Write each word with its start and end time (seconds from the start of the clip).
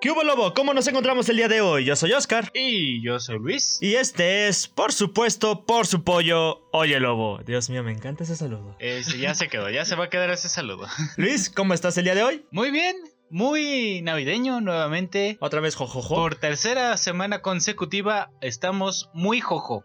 ¿Qué 0.00 0.10
hubo, 0.10 0.24
Lobo? 0.24 0.54
¿Cómo 0.54 0.72
nos 0.72 0.88
encontramos 0.88 1.28
el 1.28 1.36
día 1.36 1.48
de 1.48 1.60
hoy? 1.60 1.84
Yo 1.84 1.94
soy 1.94 2.14
Oscar. 2.14 2.50
Y 2.54 3.02
yo 3.04 3.20
soy 3.20 3.38
Luis. 3.38 3.76
Y 3.82 3.96
este 3.96 4.48
es, 4.48 4.66
por 4.66 4.94
supuesto, 4.94 5.66
por 5.66 5.86
su 5.86 6.04
pollo, 6.04 6.66
Oye 6.72 6.98
Lobo. 6.98 7.38
Dios 7.44 7.68
mío, 7.68 7.82
me 7.82 7.92
encanta 7.92 8.24
ese 8.24 8.34
saludo. 8.34 8.76
Este, 8.78 9.18
ya 9.18 9.34
se 9.34 9.48
quedó, 9.48 9.68
ya 9.68 9.84
se 9.84 9.96
va 9.96 10.04
a 10.04 10.08
quedar 10.08 10.30
ese 10.30 10.48
saludo. 10.48 10.86
Luis, 11.18 11.50
¿cómo 11.50 11.74
estás 11.74 11.98
el 11.98 12.04
día 12.04 12.14
de 12.14 12.22
hoy? 12.22 12.46
Muy 12.50 12.70
bien, 12.70 12.96
muy 13.28 14.00
navideño 14.00 14.62
nuevamente. 14.62 15.36
Otra 15.38 15.60
vez 15.60 15.74
jojojo. 15.74 16.14
Por 16.14 16.34
tercera 16.36 16.96
semana 16.96 17.42
consecutiva 17.42 18.30
estamos 18.40 19.10
muy 19.12 19.42
jojo. 19.42 19.84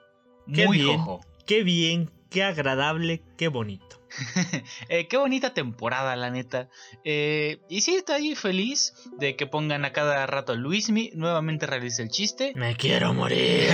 Qué 0.53 0.65
muy 0.65 0.77
bien. 0.77 0.97
jojo. 0.97 1.25
Qué 1.45 1.63
bien, 1.63 2.09
qué 2.29 2.43
agradable, 2.43 3.21
qué 3.37 3.49
bonito. 3.49 3.99
Eh, 4.89 5.07
qué 5.07 5.17
bonita 5.17 5.53
temporada, 5.53 6.15
la 6.15 6.29
neta. 6.29 6.69
Eh, 7.03 7.59
y 7.69 7.81
sí, 7.81 7.95
estoy 7.95 8.35
feliz 8.35 8.93
de 9.17 9.35
que 9.35 9.47
pongan 9.47 9.85
a 9.85 9.91
cada 9.93 10.25
rato 10.27 10.55
Luismi. 10.55 11.11
Nuevamente 11.15 11.65
realice 11.65 12.01
el 12.03 12.09
chiste. 12.09 12.53
Me 12.55 12.75
quiero 12.75 13.13
morir. 13.13 13.69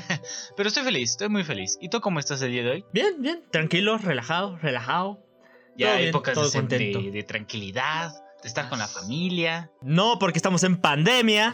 Pero 0.56 0.68
estoy 0.68 0.84
feliz, 0.84 1.10
estoy 1.10 1.28
muy 1.28 1.44
feliz. 1.44 1.78
¿Y 1.80 1.88
tú 1.88 2.00
cómo 2.00 2.18
estás 2.20 2.40
el 2.42 2.52
día 2.52 2.62
de 2.62 2.70
hoy? 2.70 2.84
Bien, 2.92 3.14
bien, 3.20 3.42
tranquilo, 3.50 3.98
relajado, 3.98 4.56
relajado. 4.58 5.20
Ya 5.76 5.88
Todo 5.88 5.96
bien, 5.96 6.08
épocas 6.10 6.34
todo 6.34 6.48
de, 6.50 6.58
contento. 6.58 7.00
de- 7.02 7.10
de 7.10 7.22
tranquilidad, 7.24 8.12
de 8.42 8.48
estar 8.48 8.68
con 8.68 8.78
la 8.78 8.86
familia. 8.88 9.70
No, 9.82 10.18
porque 10.18 10.38
estamos 10.38 10.62
en 10.64 10.76
pandemia. 10.76 11.52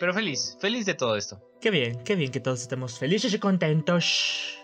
Pero 0.00 0.14
feliz, 0.14 0.56
feliz 0.60 0.86
de 0.86 0.94
todo 0.94 1.16
esto. 1.16 1.40
Qué 1.60 1.70
bien, 1.70 2.02
qué 2.04 2.14
bien 2.14 2.30
que 2.30 2.40
todos 2.40 2.60
estemos 2.62 2.98
felices 2.98 3.34
y 3.34 3.38
contentos. 3.38 4.54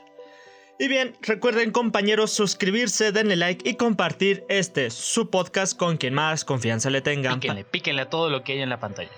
Y 0.79 0.89
bien, 0.89 1.17
recuerden 1.23 1.71
compañeros 1.71 2.33
suscribirse, 2.33 3.13
denle 3.13 3.37
like 3.37 3.69
y 3.69 3.77
compartir 3.77 4.45
este, 4.49 4.91
su 4.91 5.31
podcast 5.31 5.79
con 5.79 5.97
quien 5.97 6.15
más 6.15 6.45
confianza 6.45 6.91
le 6.91 7.01
tengan. 7.01 7.39
Píquenle, 7.39 7.65
píquenle 7.65 8.03
a 8.03 8.11
todo 8.11 8.29
lo 8.29 8.43
que 8.43 8.55
hay 8.55 8.61
en 8.61 8.71
la 8.71 8.81
pantalla. 8.81 9.11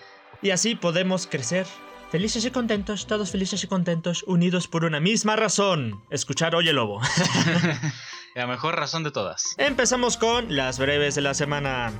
Y 0.42 0.50
así 0.50 0.74
podemos 0.74 1.26
crecer 1.26 1.66
felices 2.10 2.44
y 2.44 2.50
contentos, 2.50 3.06
todos 3.06 3.30
felices 3.30 3.64
y 3.64 3.66
contentos, 3.66 4.22
unidos 4.24 4.68
por 4.68 4.84
una 4.84 5.00
misma 5.00 5.34
razón, 5.34 6.02
escuchar 6.10 6.54
Oye 6.54 6.72
Lobo. 6.72 7.00
La 8.34 8.46
mejor 8.46 8.76
razón 8.76 9.02
de 9.02 9.10
todas. 9.10 9.54
Empezamos 9.56 10.18
con 10.18 10.54
las 10.54 10.78
breves 10.78 11.14
de 11.14 11.22
la 11.22 11.32
semana. 11.32 11.90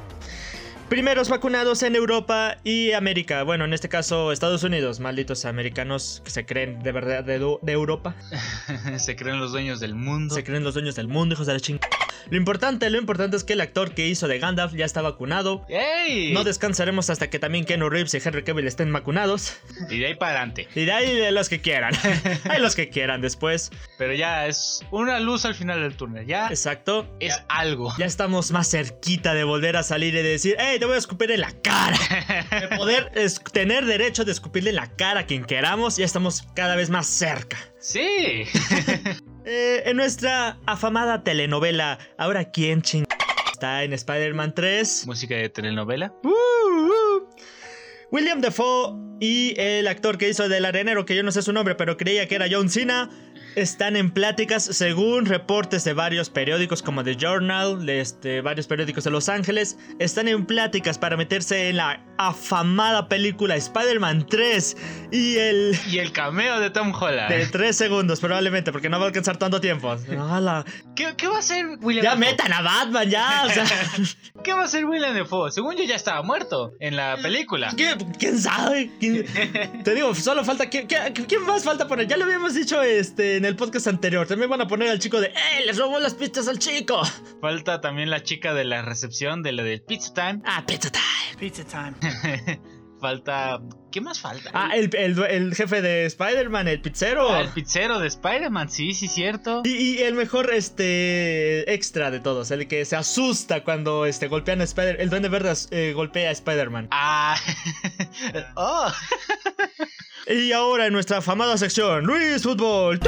Primeros 0.89 1.29
vacunados 1.29 1.83
en 1.83 1.97
Europa 1.97 2.59
y 2.63 2.93
América. 2.93 3.43
Bueno, 3.43 3.65
en 3.65 3.75
este 3.75 3.89
caso 3.89 4.31
Estados 4.31 4.63
Unidos, 4.63 5.01
malditos 5.01 5.45
americanos 5.45 6.23
que 6.25 6.31
se 6.31 6.47
creen 6.47 6.81
de 6.81 6.93
verdad 6.93 7.25
de, 7.25 7.73
Europa. 7.73 8.15
Se 8.99 9.17
creen 9.17 9.41
los 9.41 9.51
dueños 9.51 9.81
del 9.81 9.97
mundo. 9.97 10.33
Se 10.33 10.45
creen 10.45 10.63
los 10.63 10.75
dueños 10.75 10.95
del 10.95 11.09
mundo, 11.09 11.35
hijos 11.35 11.49
de 11.49 11.55
la 11.55 11.61
ching. 11.61 11.81
Lo 12.31 12.37
importante, 12.37 12.91
lo 12.91 12.99
importante 12.99 13.37
es 13.37 13.45
que 13.45 13.53
el 13.53 13.61
actor 13.61 13.93
que 13.95 14.07
hizo 14.07 14.29
de 14.29 14.39
Gandalf 14.39 14.75
ya 14.75 14.85
está 14.85 15.03
vacunado. 15.03 15.65
¡Ey! 15.69 16.33
No 16.33 16.45
descansaremos 16.45 17.09
hasta 17.11 17.31
que 17.31 17.39
también 17.39 17.65
Keanu 17.65 17.89
Reeves 17.89 18.15
y 18.15 18.19
Henry 18.25 18.43
Cavill 18.43 18.67
estén 18.67 18.93
vacunados. 18.93 19.57
y 19.91 19.99
de 19.99 20.07
ahí 20.07 20.15
para 20.15 20.33
adelante. 20.33 20.69
Y 20.75 20.85
de 20.85 20.93
ahí 20.93 21.15
de 21.15 21.31
los 21.33 21.49
que 21.49 21.61
quieran. 21.61 21.95
Hay 22.51 22.61
los 22.61 22.75
que 22.75 22.89
quieran 22.89 23.21
después. 23.21 23.71
Pero 23.99 24.13
ya 24.15 24.47
es 24.47 24.85
una 24.91 25.21
luz 25.21 25.45
al 25.45 25.55
final 25.55 25.81
del 25.81 25.97
túnel. 25.97 26.27
Ya 26.27 26.49
Exacto. 26.49 27.07
es 27.21 27.41
algo. 27.49 27.93
Ya 27.99 28.07
estamos 28.07 28.51
más 28.51 28.71
cerquita 28.71 29.35
de 29.35 29.45
volver 29.45 29.77
a 29.77 29.83
salir 29.83 30.15
y 30.15 30.23
decir, 30.23 30.57
hey, 30.59 30.79
te 30.79 30.87
voy 30.87 30.97
a 30.97 30.99
escupir 30.99 31.31
en 31.31 31.41
la 31.41 31.53
cara. 31.63 31.97
De 32.51 32.77
poder 32.77 33.13
tener 33.53 33.85
derecho 33.85 34.25
de 34.25 34.33
escupirle 34.33 34.71
en 34.71 34.77
la 34.77 34.89
cara 34.97 35.21
a 35.21 35.27
quien 35.27 35.45
queramos, 35.45 35.97
ya 35.97 36.05
estamos 36.05 36.43
cada 36.55 36.77
vez 36.77 36.91
más 36.91 37.07
cerca. 37.07 37.59
Sí. 37.81 38.45
Eh, 39.49 39.89
en 39.89 39.97
nuestra 39.97 40.59
afamada 40.67 41.23
telenovela, 41.23 42.01
¿ahora 42.19 42.51
quién 42.51 42.83
ching 42.83 43.05
está 43.53 43.85
en 43.85 43.93
Spider-Man 43.93 44.53
3? 44.57 45.07
Música 45.07 45.37
de 45.37 45.49
telenovela. 45.49 46.13
Uh, 46.25 46.31
uh. 46.31 47.29
William 48.11 48.41
Defoe 48.41 48.97
y 49.21 49.55
el 49.57 49.87
actor 49.87 50.19
que 50.19 50.29
hizo 50.29 50.49
del 50.49 50.65
arenero, 50.65 51.07
que 51.07 51.15
yo 51.15 51.23
no 51.23 51.31
sé 51.31 51.43
su 51.43 51.53
nombre, 51.53 51.77
pero 51.77 51.97
creía 51.97 52.27
que 52.27 52.35
era 52.35 52.47
John 52.51 52.69
Cena, 52.69 53.09
están 53.57 53.97
en 53.97 54.11
pláticas 54.11 54.63
según 54.65 55.27
reportes 55.27 55.83
de 55.83 55.95
varios 55.95 56.31
periódicos 56.31 56.83
como 56.83 57.03
The 57.03 57.17
Journal, 57.17 57.85
de 57.87 58.01
este, 58.01 58.41
varios 58.43 58.67
periódicos 58.67 59.03
de 59.05 59.11
Los 59.11 59.29
Ángeles, 59.29 59.79
están 59.99 60.29
en 60.29 60.47
pláticas 60.47 60.99
para 60.99 61.17
meterse 61.17 61.71
en 61.71 61.79
la 61.79 62.05
afamada 62.19 63.09
película 63.09 63.57
Spider-Man 63.57 64.27
3 64.29 64.77
y 65.11 65.37
el... 65.39 65.79
Y 65.91 65.99
el 65.99 66.13
cameo 66.13 66.61
de 66.61 66.71
Tom 66.71 66.93
Holland. 66.95 67.31
De 67.31 67.47
3 67.47 67.75
segundos 67.77 68.21
probablemente, 68.21 68.73
porque 68.73 68.89
no 68.91 68.99
va 68.99 69.05
a 69.05 69.09
alcanzar 69.09 69.39
tanto 69.39 69.61
tiempo. 69.61 69.97
¡Hala! 70.19 70.65
¿Qué, 70.95 71.15
qué 71.17 71.27
va 71.27 71.37
a 71.37 71.39
hacer 71.41 71.67
William 71.81 72.05
Ya 72.05 72.11
Dafoe? 72.11 72.27
metan 72.31 72.53
a 72.53 72.61
Batman, 72.63 73.09
ya. 73.11 73.45
O 73.47 73.51
sea, 73.51 73.65
¿Qué 74.45 74.53
va 74.53 74.63
a 74.63 74.65
hacer 74.65 74.85
William 74.85 75.15
Defoe? 75.15 75.51
Según 75.51 75.77
yo 75.77 75.85
ya 75.85 75.97
estaba 75.97 76.23
muerto 76.23 76.73
en 76.79 76.97
la 76.97 77.17
película. 77.23 77.73
¿Qué- 77.77 77.97
¿Quién 78.19 78.39
sabe? 78.39 78.91
¿Quién- 79.01 79.25
Te 79.85 79.95
digo, 79.95 80.15
solo 80.15 80.45
falta. 80.45 80.69
¿quién, 80.69 80.87
quién- 80.87 81.13
quién 81.27 81.43
más 81.47 81.65
falta 81.65 81.89
poner? 81.89 82.07
Ya 82.07 82.17
lo 82.19 82.25
habíamos 82.25 82.55
dicho 82.55 82.83
este, 82.83 83.37
en 83.37 83.46
el 83.47 83.57
podcast 83.57 83.87
anterior. 83.87 84.27
También 84.27 84.51
van 84.51 84.61
a 84.61 84.69
poner 84.69 84.91
al 84.91 84.99
chico 84.99 85.21
de. 85.21 85.29
¡Eh! 85.29 85.65
¡Les 85.67 85.79
robó 85.79 85.99
las 85.99 86.15
pistas 86.15 86.49
al 86.49 86.59
chico! 86.59 87.01
Falta 87.41 87.81
también 87.81 88.11
la 88.11 88.23
chica 88.23 88.53
de 88.55 88.65
la 88.65 88.83
recepción 88.83 89.43
de 89.43 89.53
lo 89.53 89.63
del 89.65 89.83
Pizza 89.83 90.13
Time. 90.15 90.43
Ah, 90.45 90.65
pizza 90.67 90.91
time. 90.91 91.39
Pizza 91.39 91.65
Time. 91.65 92.61
falta. 93.01 93.61
¿Qué 93.93 94.01
más 94.01 94.21
falta? 94.21 94.51
Ah, 94.53 94.71
el, 94.75 94.91
el- 94.97 95.23
el 95.25 95.55
jefe 95.55 95.81
de 95.83 96.07
Spider-Man, 96.07 96.67
el 96.69 96.81
pizzero. 96.81 97.31
Ah, 97.31 97.41
el 97.43 97.49
pizzero 97.49 97.99
de 97.99 98.09
Spider-Man, 98.09 98.69
sí, 98.71 98.93
sí, 98.95 99.07
cierto. 99.09 99.63
Y, 99.65 99.71
y 99.71 99.99
el 100.03 100.15
mejor 100.15 100.53
este 100.53 101.73
extra 101.73 102.11
de 102.11 102.21
todos, 102.21 102.51
el 102.51 102.67
que 102.69 102.85
se 102.85 102.97
asusta 102.97 103.65
cuando 103.65 104.07
este, 104.07 104.29
golpean 104.29 104.61
a 104.61 104.65
Spider 104.65 105.01
El 105.01 105.09
Duende 105.11 105.29
Verde 105.29 105.53
eh, 105.71 105.93
golpea 105.95 106.29
a 106.31 106.33
Spider-Man. 106.33 106.89
Ah. 106.91 107.37
oh. 108.57 108.93
Y 110.29 110.53
ahora 110.53 110.87
en 110.87 110.93
nuestra 110.93 111.19
afamada 111.19 111.57
sección, 111.57 112.05
Luis 112.05 112.43
Fútbol. 112.43 113.01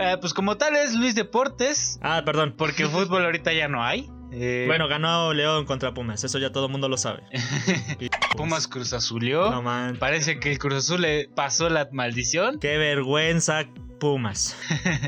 Eh, 0.00 0.16
pues 0.20 0.32
como 0.32 0.56
tal 0.56 0.76
es 0.76 0.94
Luis 0.94 1.14
Deportes, 1.16 1.98
Ah, 2.02 2.22
perdón. 2.24 2.54
porque 2.56 2.86
fútbol 2.86 3.24
ahorita 3.24 3.52
ya 3.52 3.66
no 3.66 3.84
hay. 3.84 4.08
Eh, 4.30 4.64
Bueno, 4.68 4.86
ganó 4.86 5.32
León 5.34 5.64
contra 5.64 5.92
Pumas, 5.92 6.22
eso 6.22 6.38
ya 6.38 6.52
todo 6.52 6.66
el 6.66 6.72
mundo 6.72 6.88
lo 6.88 6.96
sabe. 6.96 7.24
Pumas 8.36 8.68
Cruz 8.68 8.92
Azulió. 8.92 9.50
No 9.50 9.60
man. 9.62 9.96
Parece 9.98 10.38
que 10.38 10.52
el 10.52 10.58
Cruz 10.58 10.74
Azul 10.74 11.00
le 11.00 11.28
pasó 11.34 11.68
la 11.68 11.88
maldición. 11.90 12.60
Qué 12.60 12.76
vergüenza, 12.78 13.64
Pumas. 13.98 14.56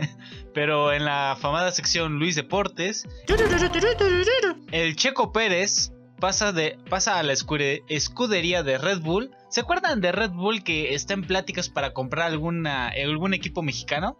Pero 0.54 0.92
en 0.92 1.04
la 1.04 1.32
afamada 1.32 1.70
sección 1.70 2.18
Luis 2.18 2.34
Deportes, 2.34 3.06
el 4.72 4.96
Checo 4.96 5.32
Pérez 5.32 5.92
pasa, 6.20 6.52
de, 6.52 6.78
pasa 6.88 7.18
a 7.18 7.22
la 7.22 7.32
escudería 7.32 8.62
de 8.62 8.78
Red 8.78 9.00
Bull. 9.00 9.30
¿Se 9.48 9.60
acuerdan 9.60 10.00
de 10.00 10.12
Red 10.12 10.30
Bull 10.30 10.62
que 10.62 10.94
está 10.94 11.14
en 11.14 11.22
pláticas 11.22 11.68
para 11.68 11.92
comprar 11.92 12.28
alguna, 12.28 12.88
algún 12.88 13.34
equipo 13.34 13.62
mexicano? 13.62 14.18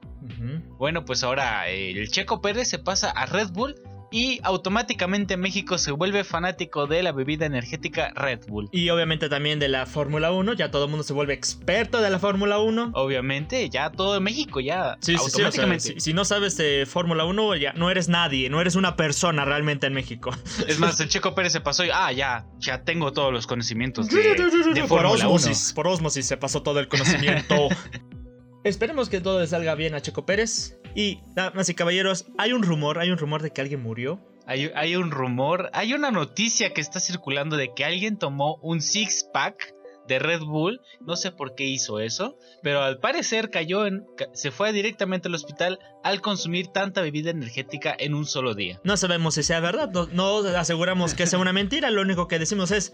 Bueno, 0.78 1.04
pues 1.04 1.22
ahora 1.22 1.68
el 1.68 2.10
Checo 2.10 2.40
Pérez 2.40 2.68
se 2.68 2.78
pasa 2.78 3.10
a 3.10 3.26
Red 3.26 3.50
Bull 3.50 3.76
y 4.10 4.40
automáticamente 4.42 5.36
México 5.36 5.78
se 5.78 5.92
vuelve 5.92 6.24
fanático 6.24 6.86
de 6.86 7.02
la 7.02 7.12
bebida 7.12 7.46
energética 7.46 8.12
Red 8.14 8.46
Bull. 8.46 8.68
Y 8.72 8.90
obviamente 8.90 9.28
también 9.28 9.58
de 9.58 9.68
la 9.68 9.86
Fórmula 9.86 10.32
1, 10.32 10.52
ya 10.54 10.70
todo 10.70 10.84
el 10.84 10.90
mundo 10.90 11.04
se 11.04 11.12
vuelve 11.12 11.34
experto 11.34 12.00
de 12.00 12.10
la 12.10 12.18
Fórmula 12.18 12.58
1. 12.58 12.92
Obviamente, 12.94 13.68
ya 13.70 13.90
todo 13.90 14.20
México 14.20 14.60
ya 14.60 14.96
Sí, 15.00 15.12
sí, 15.12 15.18
sí, 15.18 15.24
o 15.24 15.28
sea, 15.28 15.46
automáticamente. 15.46 15.94
si, 15.94 16.00
si 16.00 16.12
no 16.12 16.24
sabes 16.24 16.56
de 16.56 16.86
Fórmula 16.86 17.24
1, 17.24 17.56
ya 17.56 17.72
no 17.74 17.90
eres 17.90 18.08
nadie, 18.08 18.50
no 18.50 18.60
eres 18.60 18.74
una 18.74 18.96
persona 18.96 19.44
realmente 19.44 19.86
en 19.86 19.94
México. 19.94 20.30
Es 20.68 20.78
más, 20.78 21.00
el 21.00 21.08
Checo 21.08 21.34
Pérez 21.34 21.52
se 21.52 21.60
pasó 21.60 21.84
y 21.84 21.90
ah, 21.92 22.12
ya, 22.12 22.46
ya 22.58 22.84
tengo 22.84 23.12
todos 23.12 23.32
los 23.32 23.46
conocimientos 23.46 24.08
de, 24.08 24.22
de 24.22 24.80
por 24.82 25.00
Fórmula 25.00 25.28
1. 25.28 25.34
osmosis, 25.34 25.72
por 25.72 25.86
osmosis 25.88 26.26
se 26.26 26.36
pasó 26.36 26.62
todo 26.62 26.80
el 26.80 26.88
conocimiento. 26.88 27.68
Esperemos 28.62 29.08
que 29.08 29.20
todo 29.20 29.40
le 29.40 29.46
salga 29.46 29.74
bien 29.74 29.94
a 29.94 30.02
Checo 30.02 30.26
Pérez. 30.26 30.78
Y, 30.94 31.20
damas 31.34 31.68
y 31.68 31.74
caballeros, 31.74 32.26
hay 32.36 32.52
un 32.52 32.62
rumor, 32.62 32.98
hay 32.98 33.10
un 33.10 33.18
rumor 33.18 33.42
de 33.42 33.50
que 33.50 33.60
alguien 33.60 33.82
murió. 33.82 34.20
Hay, 34.46 34.70
hay 34.74 34.96
un 34.96 35.10
rumor, 35.10 35.70
hay 35.72 35.94
una 35.94 36.10
noticia 36.10 36.74
que 36.74 36.80
está 36.80 36.98
circulando 37.00 37.56
de 37.56 37.72
que 37.72 37.84
alguien 37.84 38.18
tomó 38.18 38.56
un 38.62 38.82
six 38.82 39.24
pack 39.32 39.74
de 40.08 40.18
Red 40.18 40.40
Bull, 40.40 40.80
no 41.00 41.14
sé 41.14 41.30
por 41.30 41.54
qué 41.54 41.64
hizo 41.64 42.00
eso, 42.00 42.36
pero 42.62 42.82
al 42.82 42.98
parecer 42.98 43.48
cayó 43.48 43.86
en, 43.86 44.04
se 44.32 44.50
fue 44.50 44.72
directamente 44.72 45.28
al 45.28 45.34
hospital 45.34 45.78
al 46.02 46.20
consumir 46.20 46.66
tanta 46.66 47.00
bebida 47.00 47.30
energética 47.30 47.94
en 47.96 48.14
un 48.14 48.26
solo 48.26 48.54
día. 48.54 48.80
No 48.82 48.96
sabemos 48.96 49.34
si 49.34 49.44
sea 49.44 49.60
verdad, 49.60 49.88
no, 49.92 50.08
no 50.08 50.38
aseguramos 50.38 51.14
que 51.14 51.28
sea 51.28 51.38
una 51.38 51.52
mentira, 51.52 51.90
lo 51.90 52.02
único 52.02 52.26
que 52.26 52.40
decimos 52.40 52.72
es... 52.72 52.92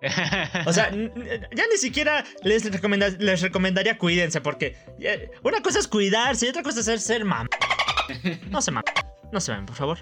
O 0.66 0.72
sea, 0.72 0.90
ya 0.90 1.64
ni 1.70 1.76
siquiera 1.78 2.24
les, 2.42 2.64
recomenda- 2.70 3.16
les 3.18 3.40
recomendaría 3.40 3.96
cuídense, 3.98 4.40
porque 4.40 4.76
eh, 5.00 5.30
una 5.42 5.60
cosa 5.62 5.78
es 5.78 5.88
cuidarse 5.88 6.46
y 6.46 6.48
otra 6.50 6.62
cosa 6.62 6.80
es 6.80 6.86
ser, 6.86 7.00
ser. 7.00 7.24
No 7.24 8.60
se 8.60 8.70
mam. 8.70 8.82
No 9.32 9.40
se 9.40 9.52
mam, 9.52 9.66
por 9.66 9.76
favor. 9.76 9.98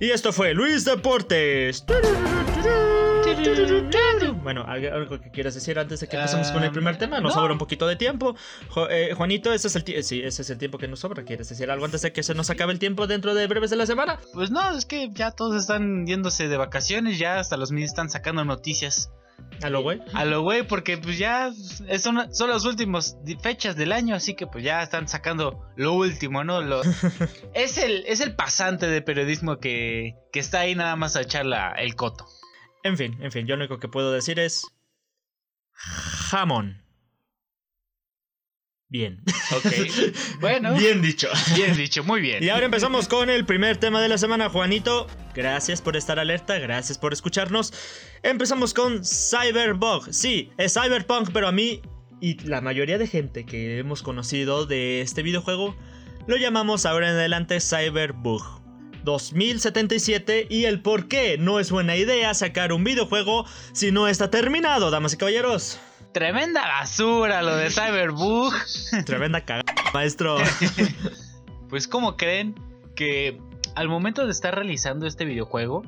Y 0.00 0.10
esto 0.10 0.32
fue 0.32 0.52
Luis 0.54 0.84
Deportes. 0.84 1.84
Bueno, 4.42 4.64
¿algo 4.66 5.20
que 5.20 5.30
quieras 5.30 5.54
decir 5.54 5.78
antes 5.78 6.00
de 6.00 6.08
que 6.08 6.16
empecemos 6.16 6.50
con 6.50 6.62
el 6.62 6.70
Ah, 6.70 6.72
primer 6.72 6.98
tema? 6.98 7.20
Nos 7.20 7.34
no. 7.34 7.40
sobra 7.40 7.52
un 7.52 7.58
poquito 7.58 7.86
de 7.86 7.96
tiempo. 7.96 8.34
Jo- 8.68 8.88
eh, 8.90 9.14
Juanito, 9.14 9.52
ese 9.52 9.68
es, 9.68 9.76
el 9.76 9.84
ti- 9.84 10.02
sí, 10.02 10.20
ese 10.22 10.42
es 10.42 10.50
el 10.50 10.58
tiempo 10.58 10.78
que 10.78 10.88
nos 10.88 11.00
sobra. 11.00 11.24
¿Quieres 11.24 11.48
decir 11.48 11.70
algo 11.70 11.84
antes 11.84 12.02
de 12.02 12.12
que 12.12 12.22
se 12.22 12.34
nos 12.34 12.50
acabe 12.50 12.72
el 12.72 12.78
tiempo 12.78 13.06
dentro 13.06 13.34
de 13.34 13.46
breves 13.46 13.70
de 13.70 13.76
la 13.76 13.86
semana? 13.86 14.18
Pues 14.34 14.50
no, 14.50 14.76
es 14.76 14.84
que 14.84 15.10
ya 15.12 15.30
todos 15.30 15.60
están 15.60 16.06
yéndose 16.06 16.48
de 16.48 16.56
vacaciones, 16.56 17.18
ya 17.18 17.38
hasta 17.38 17.56
los 17.56 17.70
míos 17.72 17.90
están 17.90 18.10
sacando 18.10 18.44
noticias. 18.44 19.10
A 19.62 19.70
lo 19.70 19.82
güey. 19.82 20.00
A 20.14 20.24
lo 20.24 20.42
güey, 20.42 20.66
porque 20.66 20.98
pues 20.98 21.18
ya 21.18 21.50
una- 22.08 22.32
son 22.32 22.50
las 22.50 22.64
últimas 22.64 23.16
fechas 23.42 23.76
del 23.76 23.92
año, 23.92 24.14
así 24.16 24.34
que 24.34 24.46
pues 24.46 24.64
ya 24.64 24.82
están 24.82 25.08
sacando 25.08 25.64
lo 25.76 25.92
último, 25.94 26.42
¿no? 26.42 26.60
Lo- 26.62 26.82
es, 27.54 27.78
el, 27.78 28.04
es 28.06 28.20
el 28.20 28.34
pasante 28.34 28.86
de 28.88 29.02
periodismo 29.02 29.58
que, 29.58 30.14
que 30.32 30.40
está 30.40 30.60
ahí 30.60 30.74
nada 30.74 30.96
más 30.96 31.16
a 31.16 31.20
echar 31.22 31.46
la- 31.46 31.72
el 31.78 31.94
coto. 31.94 32.26
En 32.82 32.96
fin, 32.96 33.16
en 33.20 33.30
fin, 33.32 33.46
yo 33.46 33.56
lo 33.56 33.62
único 33.64 33.78
que 33.78 33.88
puedo 33.88 34.12
decir 34.12 34.38
es. 34.38 34.66
Jamón. 35.72 36.82
Bien. 38.88 39.22
Ok. 39.56 39.66
Bueno, 40.40 40.70
bien, 40.74 41.00
Bien 41.00 41.02
dicho. 41.02 41.28
dicho, 41.76 42.04
muy 42.04 42.20
bien. 42.20 42.42
Y 42.42 42.48
ahora 42.48 42.66
empezamos 42.66 43.08
con 43.08 43.30
el 43.30 43.46
primer 43.46 43.76
tema 43.76 44.02
de 44.02 44.08
la 44.08 44.18
semana, 44.18 44.50
Juanito. 44.50 45.06
Gracias 45.34 45.80
por 45.80 45.96
estar 45.96 46.18
alerta, 46.18 46.58
gracias 46.58 46.98
por 46.98 47.12
escucharnos. 47.12 47.72
Empezamos 48.22 48.74
con 48.74 49.04
Cyberbug. 49.04 50.12
Sí, 50.12 50.50
es 50.58 50.74
Cyberpunk, 50.74 51.30
pero 51.32 51.48
a 51.48 51.52
mí 51.52 51.80
y 52.20 52.38
la 52.46 52.60
mayoría 52.60 52.98
de 52.98 53.06
gente 53.06 53.44
que 53.44 53.78
hemos 53.78 54.02
conocido 54.02 54.66
de 54.66 55.00
este 55.00 55.22
videojuego 55.22 55.74
lo 56.26 56.36
llamamos 56.36 56.86
ahora 56.86 57.08
en 57.08 57.14
adelante 57.16 57.60
Cyberbug. 57.60 58.61
2077 59.04 60.46
y 60.48 60.64
el 60.64 60.80
por 60.80 61.08
qué 61.08 61.38
no 61.38 61.60
es 61.60 61.70
buena 61.70 61.96
idea 61.96 62.34
sacar 62.34 62.72
un 62.72 62.84
videojuego 62.84 63.46
si 63.72 63.92
no 63.92 64.08
está 64.08 64.30
terminado, 64.30 64.90
damas 64.90 65.14
y 65.14 65.16
caballeros. 65.16 65.78
Tremenda 66.12 66.66
basura 66.66 67.42
lo 67.42 67.56
de 67.56 67.70
Cyberbug. 67.70 68.52
Tremenda 69.06 69.44
cagada, 69.44 69.74
maestro. 69.92 70.36
Pues 71.68 71.88
como 71.88 72.18
creen 72.18 72.54
que 72.94 73.40
al 73.74 73.88
momento 73.88 74.26
de 74.26 74.30
estar 74.30 74.54
realizando 74.54 75.06
este 75.06 75.24
videojuego, 75.24 75.82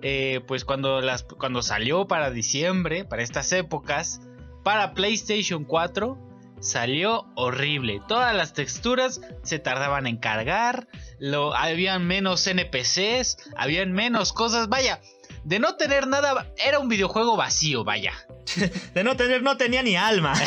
eh, 0.00 0.40
pues 0.46 0.64
cuando, 0.64 1.02
las, 1.02 1.24
cuando 1.24 1.60
salió 1.60 2.06
para 2.06 2.30
diciembre, 2.30 3.04
para 3.04 3.22
estas 3.22 3.52
épocas, 3.52 4.22
para 4.64 4.94
PlayStation 4.94 5.64
4, 5.64 6.25
salió 6.60 7.26
horrible. 7.34 8.00
Todas 8.08 8.34
las 8.34 8.52
texturas 8.52 9.20
se 9.42 9.58
tardaban 9.58 10.06
en 10.06 10.16
cargar, 10.16 10.88
lo, 11.18 11.54
habían 11.54 12.06
menos 12.06 12.46
NPCs, 12.46 13.36
habían 13.56 13.92
menos 13.92 14.32
cosas, 14.32 14.68
vaya. 14.68 15.00
De 15.44 15.58
no 15.58 15.76
tener 15.76 16.08
nada, 16.08 16.52
era 16.56 16.78
un 16.78 16.88
videojuego 16.88 17.36
vacío, 17.36 17.84
vaya. 17.84 18.12
De 18.94 19.04
no 19.04 19.16
tener, 19.16 19.42
no 19.42 19.56
tenía 19.56 19.82
ni 19.82 19.96
alma. 19.96 20.32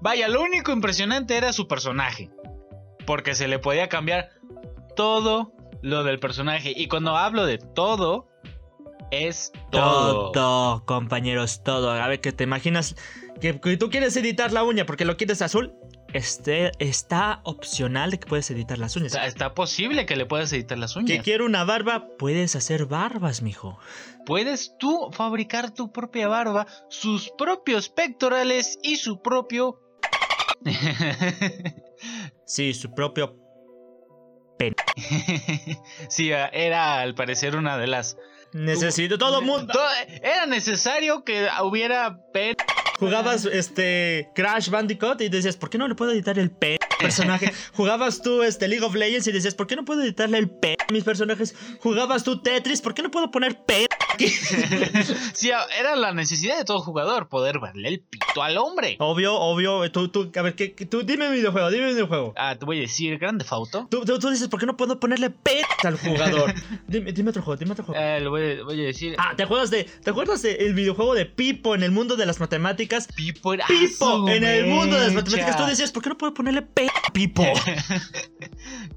Vaya, 0.00 0.28
lo 0.28 0.42
único 0.42 0.70
impresionante 0.70 1.34
era 1.34 1.54
su 1.54 1.66
personaje. 1.66 2.30
Porque 3.06 3.34
se 3.34 3.48
le 3.48 3.58
podía 3.58 3.88
cambiar 3.88 4.28
todo 4.96 5.54
lo 5.80 6.04
del 6.04 6.18
personaje. 6.18 6.74
Y 6.76 6.88
cuando 6.88 7.16
hablo 7.16 7.46
de 7.46 7.56
todo, 7.56 8.28
es 9.10 9.50
todo. 9.70 10.30
Todo, 10.32 10.84
compañeros, 10.84 11.62
todo. 11.64 11.90
A 11.90 12.06
ver, 12.06 12.20
que 12.20 12.32
te 12.32 12.44
imaginas 12.44 12.96
que, 13.40 13.60
que 13.60 13.76
tú 13.76 13.90
quieres 13.90 14.16
editar 14.16 14.52
la 14.52 14.62
uña 14.64 14.86
porque 14.86 15.04
lo 15.04 15.16
quieres 15.16 15.42
azul. 15.42 15.74
Este, 16.12 16.70
está 16.78 17.40
opcional 17.42 18.12
de 18.12 18.20
que 18.20 18.26
puedes 18.28 18.48
editar 18.50 18.78
las 18.78 18.94
uñas. 18.94 19.16
está 19.26 19.52
posible 19.52 20.06
que 20.06 20.14
le 20.14 20.26
puedas 20.26 20.52
editar 20.52 20.78
las 20.78 20.94
Que 20.94 21.00
uñas. 21.00 21.24
quiero 21.24 21.44
una 21.44 21.64
barba, 21.64 22.06
puedes 22.18 22.54
hacer 22.54 22.86
barbas, 22.86 23.42
mijo. 23.42 23.78
Puedes 24.24 24.76
tú 24.78 25.10
fabricar 25.12 25.72
tu 25.72 25.90
propia 25.92 26.28
barba, 26.28 26.66
sus 26.88 27.30
propios 27.36 27.88
pectorales 27.88 28.78
y 28.82 28.96
su 28.96 29.20
propio... 29.22 29.80
Sí, 32.46 32.74
su 32.74 32.92
propio. 32.94 33.36
sí, 36.08 36.30
era 36.30 37.00
al 37.00 37.14
parecer 37.14 37.56
una 37.56 37.76
de 37.78 37.86
las... 37.86 38.16
Necesito 38.52 39.18
todo 39.18 39.42
mundo. 39.42 39.72
To- 39.72 39.80
Era 40.22 40.46
necesario 40.46 41.24
que 41.24 41.48
hubiera 41.62 42.18
pen 42.32 42.54
Jugabas 42.98 43.44
este 43.44 44.30
Crash 44.34 44.70
Bandicoot 44.70 45.20
y 45.20 45.28
decías, 45.28 45.56
¿por 45.56 45.70
qué 45.70 45.78
no 45.78 45.88
le 45.88 45.94
puedo 45.94 46.12
editar 46.12 46.38
el 46.38 46.50
P 46.50 46.78
personaje? 46.98 47.52
Jugabas 47.74 48.22
tú 48.22 48.42
este 48.42 48.68
League 48.68 48.84
of 48.84 48.94
Legends 48.94 49.26
y 49.26 49.32
decías, 49.32 49.54
¿por 49.54 49.66
qué 49.66 49.76
no 49.76 49.84
puedo 49.84 50.02
editarle 50.02 50.38
el 50.38 50.50
P 50.50 50.76
a 50.78 50.92
mis 50.92 51.04
personajes? 51.04 51.54
Jugabas 51.80 52.24
tú 52.24 52.40
Tetris, 52.40 52.80
¿por 52.80 52.94
qué 52.94 53.02
no 53.02 53.10
puedo 53.10 53.30
poner 53.30 53.64
P 53.64 53.86
aquí? 54.12 54.28
Sí, 55.34 55.50
era 55.78 55.96
la 55.96 56.12
necesidad 56.12 56.56
de 56.56 56.64
todo 56.64 56.80
jugador 56.80 57.28
poder 57.28 57.58
verle 57.58 57.88
el 57.88 58.00
al 58.42 58.56
hombre. 58.58 58.96
Obvio, 58.98 59.34
obvio. 59.34 59.90
Tú, 59.92 60.08
tú, 60.08 60.30
a 60.36 60.42
ver, 60.42 60.54
¿qué, 60.54 60.68
tú, 60.68 61.02
dime 61.02 61.28
un 61.28 61.34
videojuego, 61.34 61.70
dime 61.70 61.84
un 61.88 61.90
videojuego. 61.94 62.32
Ah, 62.36 62.56
te 62.58 62.64
voy 62.64 62.78
a 62.78 62.80
decir, 62.82 63.18
Grande 63.18 63.44
Fauto. 63.44 63.86
Tú, 63.90 64.04
tú, 64.04 64.18
tú 64.18 64.30
dices, 64.30 64.48
¿por 64.48 64.60
qué 64.60 64.66
no 64.66 64.76
puedo 64.76 64.98
ponerle 65.00 65.30
P 65.30 65.62
al 65.84 65.98
jugador? 65.98 66.52
dime, 66.88 67.12
dime 67.12 67.30
otro 67.30 67.42
juego, 67.42 67.56
dime 67.58 67.72
otro 67.72 67.84
juego. 67.84 68.00
Eh, 68.00 68.20
le 68.20 68.28
voy, 68.28 68.42
a- 68.60 68.64
voy 68.64 68.80
a 68.80 68.84
decir. 68.86 69.14
Ah, 69.18 69.34
¿te 69.36 69.42
acuerdas 69.42 69.70
de, 69.70 69.84
¿te 69.84 70.10
acuerdas 70.10 70.42
del 70.42 70.74
videojuego 70.74 71.14
de 71.14 71.26
Pipo 71.26 71.74
en 71.74 71.82
el 71.82 71.90
mundo 71.90 72.16
de 72.16 72.26
las 72.26 72.40
matemáticas? 72.40 73.08
Pipo 73.14 73.54
era 73.54 73.66
Pipo 73.66 74.28
en 74.28 74.44
el 74.44 74.66
mundo 74.66 74.96
de 74.96 75.04
las 75.06 75.12
matemáticas. 75.14 75.56
Tú 75.56 75.64
decías, 75.66 75.92
¿por 75.92 76.02
qué 76.02 76.08
no 76.10 76.18
puedo 76.18 76.34
ponerle 76.34 76.62
P 76.62 76.86
a 76.88 77.12
Pipo? 77.12 77.44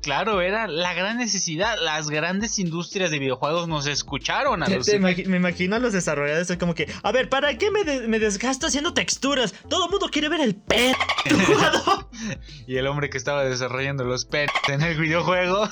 Claro, 0.02 0.42
era 0.42 0.68
la 0.68 0.94
gran 0.94 1.18
necesidad. 1.18 1.78
Las 1.82 2.10
grandes 2.10 2.60
industrias 2.60 3.12
de 3.12 3.20
videojuegos 3.20 3.68
nos 3.68 3.88
escucharon 3.88 4.64
a 4.64 4.70
los. 4.70 4.88
me 5.00 5.38
imagino 5.38 5.76
a 5.76 5.80
los 5.80 5.92
desarrolladores 5.94 6.50
es 6.50 6.58
como 6.58 6.76
que, 6.76 6.88
a 7.04 7.12
ver, 7.12 7.30
¿para 7.30 7.58
qué 7.58 7.72
me, 7.72 7.84
de- 7.84 8.08
me 8.08 8.20
desgasto 8.20 8.68
haciendo 8.68 8.94
texturas? 9.36 9.54
Todo 9.70 9.86
el 9.86 9.92
mundo 9.92 10.08
quiere 10.12 10.30
ver 10.30 10.42
el 10.42 10.56
P 10.56 10.94
del 11.26 11.42
jugador. 11.46 12.08
Y 12.68 12.78
el 12.78 12.88
hombre 12.88 13.10
que 13.10 13.18
estaba 13.18 13.44
desarrollando 13.44 14.04
los 14.04 14.26
pets 14.26 14.54
en 14.70 14.82
el 14.82 14.98
videojuego. 14.98 15.68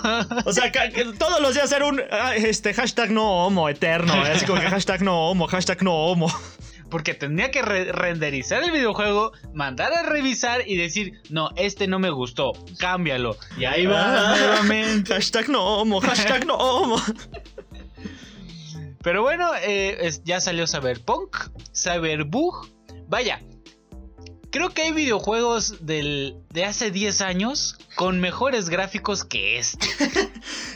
O 0.46 0.54
sea, 0.54 0.72
todos 1.18 1.40
los 1.42 1.54
días 1.54 1.66
hacer 1.66 1.84
un 1.84 2.02
ah, 2.12 2.36
este, 2.36 2.74
hashtag 2.74 3.12
no 3.12 3.46
homo 3.46 3.69
eterno. 3.69 4.13
¿eh? 4.25 4.31
Así 4.31 4.46
como 4.46 4.60
que 4.62 4.68
hashtag 4.68 5.02
no 5.02 5.30
homo, 5.30 5.48
hashtag 5.48 5.84
no 5.84 5.94
homo. 5.94 6.28
Porque 6.90 7.13
tenía 7.16 7.50
que 7.50 7.62
re- 7.63 7.92
renderizar 7.92 8.63
el 8.63 8.72
videojuego, 8.72 9.31
mandar 9.54 9.92
a 9.92 10.04
revisar 10.04 10.62
y 10.68 10.78
decir, 10.78 11.19
no, 11.31 11.50
este 11.56 11.88
no 11.88 11.98
me 12.00 12.12
gustó, 12.12 12.51
cámbialo. 12.78 13.38
Y 13.58 13.66
ahí 13.66 13.86
va 13.88 14.34
Ah, 14.34 14.38
nuevamente. 14.38 15.13
Hashtag 15.13 15.50
no 15.50 15.63
homo, 15.80 16.00
hashtag 16.00 16.46
no 16.46 16.56
homo. 16.56 17.01
Pero 19.01 19.22
bueno, 19.24 19.51
eh, 19.62 19.98
es- 20.01 20.24
ya 20.24 20.39
salió 20.41 20.68
Cyberpunk, 20.68 21.36
Cyberbug. 21.75 22.68
Vaya, 23.08 23.42
creo 24.52 24.70
que 24.72 24.84
hay 24.84 24.92
videojuegos 24.92 25.86
del, 25.86 26.36
de 26.52 26.66
hace 26.66 26.92
10 26.92 27.22
años 27.22 27.78
con 27.96 28.20
mejores 28.20 28.70
gráficos 28.70 29.24
que 29.26 29.58
este. 29.60 29.88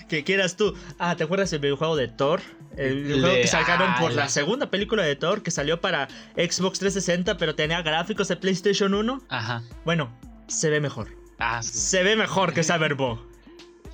Que 0.10 0.24
quieras 0.24 0.56
tú. 0.56 0.74
Ah, 0.98 1.16
¿te 1.16 1.24
acuerdas 1.24 1.52
del 1.52 1.60
videojuego 1.60 1.96
de 1.96 2.08
Thor? 2.08 2.42
El 2.78 2.96
Le- 2.96 3.14
videojuego 3.14 3.36
que 3.42 3.48
sacaron 3.48 3.94
por 4.00 4.12
ah, 4.12 4.16
la 4.16 4.22
la- 4.24 4.30
segunda 4.30 4.72
película 4.72 5.04
de 5.04 5.16
Thor 5.16 5.44
que 5.44 5.52
salió 5.52 5.82
para 5.82 6.08
Xbox 6.36 6.80
360, 6.80 7.38
pero 7.38 7.54
tenía 7.54 7.82
gráficos 7.84 8.28
de 8.28 8.36
PlayStation 8.36 8.94
1. 8.96 9.22
Ajá. 9.30 9.62
Bueno, 9.86 10.12
se 10.48 10.70
ve 10.72 10.80
mejor. 10.80 11.16
Ah, 11.38 11.62
sí. 11.62 11.78
Se 11.78 12.02
ve 12.04 12.16
mejor 12.16 12.54
que 12.54 12.64
Cyberbug. 12.64 13.20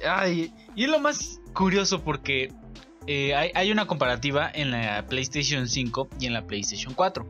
Ay, 0.07 0.53
y 0.75 0.85
es 0.85 0.89
lo 0.89 0.99
más 0.99 1.41
curioso 1.53 2.01
porque 2.01 2.53
eh, 3.07 3.35
hay, 3.35 3.51
hay 3.53 3.71
una 3.71 3.85
comparativa 3.85 4.49
en 4.53 4.71
la 4.71 5.05
PlayStation 5.07 5.67
5 5.67 6.09
y 6.19 6.27
en 6.27 6.33
la 6.33 6.47
PlayStation 6.47 6.93
4. 6.93 7.25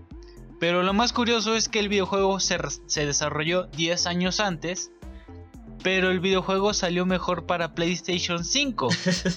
Pero 0.59 0.83
lo 0.83 0.93
más 0.93 1.11
curioso 1.13 1.55
es 1.55 1.67
que 1.69 1.79
el 1.79 1.89
videojuego 1.89 2.39
se, 2.39 2.57
se 2.85 3.05
desarrolló 3.05 3.63
10 3.67 4.07
años 4.07 4.39
antes. 4.39 4.91
Pero 5.83 6.09
el 6.09 6.19
videojuego 6.19 6.73
salió 6.73 7.05
mejor 7.05 7.45
para 7.45 7.75
PlayStation 7.75 8.43
5 8.43 8.87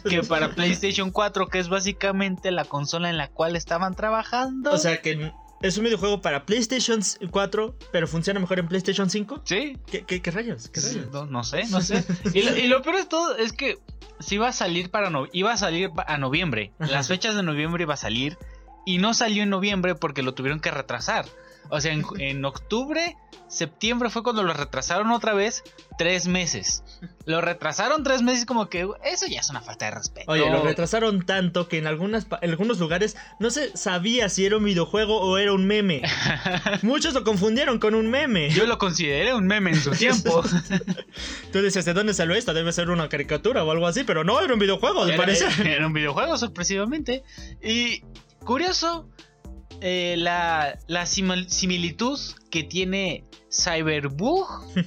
que 0.08 0.22
para 0.28 0.54
PlayStation 0.54 1.10
4, 1.10 1.48
que 1.48 1.58
es 1.58 1.68
básicamente 1.68 2.50
la 2.50 2.64
consola 2.64 3.10
en 3.10 3.18
la 3.18 3.28
cual 3.28 3.54
estaban 3.54 3.94
trabajando. 3.94 4.70
O 4.72 4.78
sea 4.78 5.02
que 5.02 5.30
es 5.60 5.76
un 5.76 5.84
videojuego 5.84 6.22
para 6.22 6.46
PlayStation 6.46 7.00
4, 7.30 7.76
pero 7.92 8.06
funciona 8.06 8.40
mejor 8.40 8.60
en 8.60 8.68
PlayStation 8.68 9.10
5. 9.10 9.42
sí, 9.44 9.76
¿Qué, 9.90 10.04
qué- 10.04 10.22
qué 10.22 10.30
rayos? 10.30 10.68
¿Qué 10.68 10.80
rayos? 10.80 11.10
No, 11.12 11.26
no 11.26 11.44
sé, 11.44 11.66
no 11.68 11.82
sé. 11.82 12.02
Y 12.32 12.40
lo, 12.42 12.56
y 12.56 12.66
lo 12.68 12.80
peor 12.80 12.96
de 12.96 13.04
todo 13.04 13.36
es 13.36 13.52
que 13.52 13.78
si 14.18 14.36
iba 14.36 14.48
a 14.48 14.52
salir 14.52 14.90
para 14.90 15.10
no, 15.10 15.26
iba 15.32 15.52
a 15.52 15.56
salir 15.58 15.90
a 16.06 16.16
noviembre. 16.16 16.72
Las 16.78 17.08
fechas 17.08 17.34
de 17.34 17.42
noviembre 17.42 17.82
iba 17.82 17.92
a 17.92 17.98
salir 17.98 18.38
y 18.88 18.96
no 18.96 19.12
salió 19.12 19.42
en 19.42 19.50
noviembre 19.50 19.94
porque 19.94 20.22
lo 20.22 20.32
tuvieron 20.32 20.60
que 20.60 20.70
retrasar. 20.70 21.26
O 21.68 21.78
sea, 21.78 21.92
en, 21.92 22.06
en 22.20 22.42
octubre, 22.46 23.18
septiembre 23.46 24.08
fue 24.08 24.22
cuando 24.22 24.42
lo 24.42 24.54
retrasaron 24.54 25.10
otra 25.10 25.34
vez 25.34 25.62
tres 25.98 26.26
meses. 26.26 26.82
Lo 27.26 27.42
retrasaron 27.42 28.02
tres 28.02 28.22
meses 28.22 28.46
como 28.46 28.70
que 28.70 28.88
eso 29.04 29.26
ya 29.26 29.40
es 29.40 29.50
una 29.50 29.60
falta 29.60 29.84
de 29.84 29.90
respeto. 29.90 30.32
Oye, 30.32 30.48
lo 30.48 30.62
retrasaron 30.62 31.26
tanto 31.26 31.68
que 31.68 31.76
en, 31.76 31.86
algunas, 31.86 32.26
en 32.40 32.48
algunos 32.48 32.78
lugares 32.78 33.14
no 33.38 33.50
se 33.50 33.76
sabía 33.76 34.30
si 34.30 34.46
era 34.46 34.56
un 34.56 34.64
videojuego 34.64 35.20
o 35.20 35.36
era 35.36 35.52
un 35.52 35.66
meme. 35.66 36.00
Muchos 36.82 37.12
lo 37.12 37.24
confundieron 37.24 37.78
con 37.78 37.94
un 37.94 38.08
meme. 38.08 38.48
Yo 38.48 38.66
lo 38.66 38.78
consideré 38.78 39.34
un 39.34 39.46
meme 39.46 39.72
en 39.72 39.82
su 39.82 39.90
tiempo. 39.90 40.42
Tú 41.52 41.60
dices, 41.60 41.84
¿de 41.84 41.92
dónde 41.92 42.14
salió 42.14 42.34
esto? 42.34 42.54
Debe 42.54 42.72
ser 42.72 42.88
una 42.88 43.10
caricatura 43.10 43.64
o 43.64 43.70
algo 43.70 43.86
así, 43.86 44.04
pero 44.04 44.24
no, 44.24 44.40
era 44.40 44.54
un 44.54 44.60
videojuego, 44.60 45.02
al 45.02 45.14
parecer. 45.14 45.66
era 45.66 45.86
un 45.86 45.92
videojuego, 45.92 46.38
sorpresivamente. 46.38 47.22
Y 47.62 48.02
curioso 48.44 49.08
eh, 49.80 50.14
la, 50.18 50.78
la 50.86 51.02
simil- 51.02 51.48
similitud 51.48 52.18
que 52.50 52.62
tiene 52.64 53.24
Cyberbug, 53.50 54.46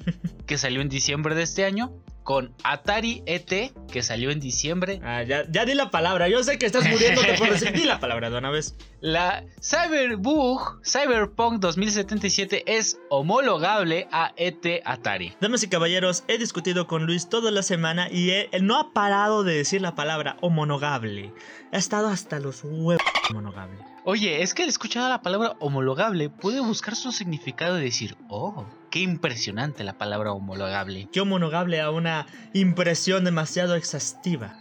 que 0.46 0.58
salió 0.58 0.82
en 0.82 0.90
diciembre 0.90 1.36
de 1.36 1.44
este 1.44 1.66
año, 1.66 1.92
con 2.24 2.54
Atari 2.64 3.24
ET, 3.26 3.50
que 3.92 4.04
salió 4.04 4.30
en 4.30 4.40
diciembre. 4.40 5.00
Ah, 5.04 5.24
ya, 5.24 5.44
ya 5.50 5.66
di 5.66 5.74
la 5.74 5.90
palabra. 5.90 6.30
Yo 6.30 6.44
sé 6.44 6.60
que 6.60 6.68
estás 6.68 6.88
muriéndote 6.88 7.34
por 7.34 7.50
decir. 7.50 7.72
Di 7.74 7.84
la 7.84 8.00
palabra 8.00 8.30
de 8.30 8.38
una 8.38 8.52
vez. 8.52 8.76
La 9.00 9.44
Cyberbug 9.60 10.82
Cyberpunk 10.86 11.60
2077 11.60 12.64
es 12.78 13.00
homologable 13.10 14.08
a 14.12 14.34
ET 14.38 14.64
Atari. 14.86 15.34
Damas 15.42 15.64
y 15.64 15.68
caballeros, 15.68 16.24
he 16.28 16.38
discutido 16.38 16.86
con 16.86 17.06
Luis 17.08 17.28
toda 17.28 17.50
la 17.50 17.64
semana 17.64 18.08
y 18.12 18.30
él 18.30 18.50
no 18.62 18.78
ha 18.80 18.94
parado 18.94 19.44
de 19.44 19.56
decir 19.56 19.82
la 19.82 19.96
palabra 19.96 20.38
homologable. 20.42 21.34
Ha 21.74 21.78
estado 21.78 22.08
hasta 22.10 22.40
los 22.40 22.62
huevos 22.64 23.02
homologable. 23.32 23.78
Oye, 24.04 24.42
es 24.42 24.54
que 24.54 24.64
al 24.64 24.70
escuchar 24.70 25.10
la 25.10 25.22
palabra 25.22 25.56
homologable 25.60 26.30
puede 26.30 26.60
buscar 26.60 26.96
su 26.96 27.12
significado 27.12 27.80
y 27.80 27.84
decir, 27.84 28.18
oh, 28.30 28.66
qué 28.90 29.00
impresionante 29.00 29.84
la 29.84 29.98
palabra 29.98 30.32
homologable. 30.32 31.08
Qué 31.12 31.22
homologable 31.22 31.82
a 31.82 31.92
una 31.92 32.26
impresión 32.54 33.24
demasiado 33.24 33.76
exhaustiva. 33.76 34.58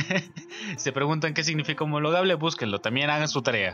Se 0.76 0.92
preguntan 0.92 1.32
qué 1.32 1.44
significa 1.44 1.84
homologable, 1.84 2.34
búsquenlo, 2.34 2.80
también 2.80 3.10
hagan 3.10 3.28
su 3.28 3.42
tarea. 3.42 3.72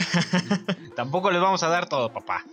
Tampoco 0.96 1.30
les 1.30 1.40
vamos 1.40 1.62
a 1.62 1.68
dar 1.68 1.88
todo, 1.88 2.12
papá. 2.12 2.44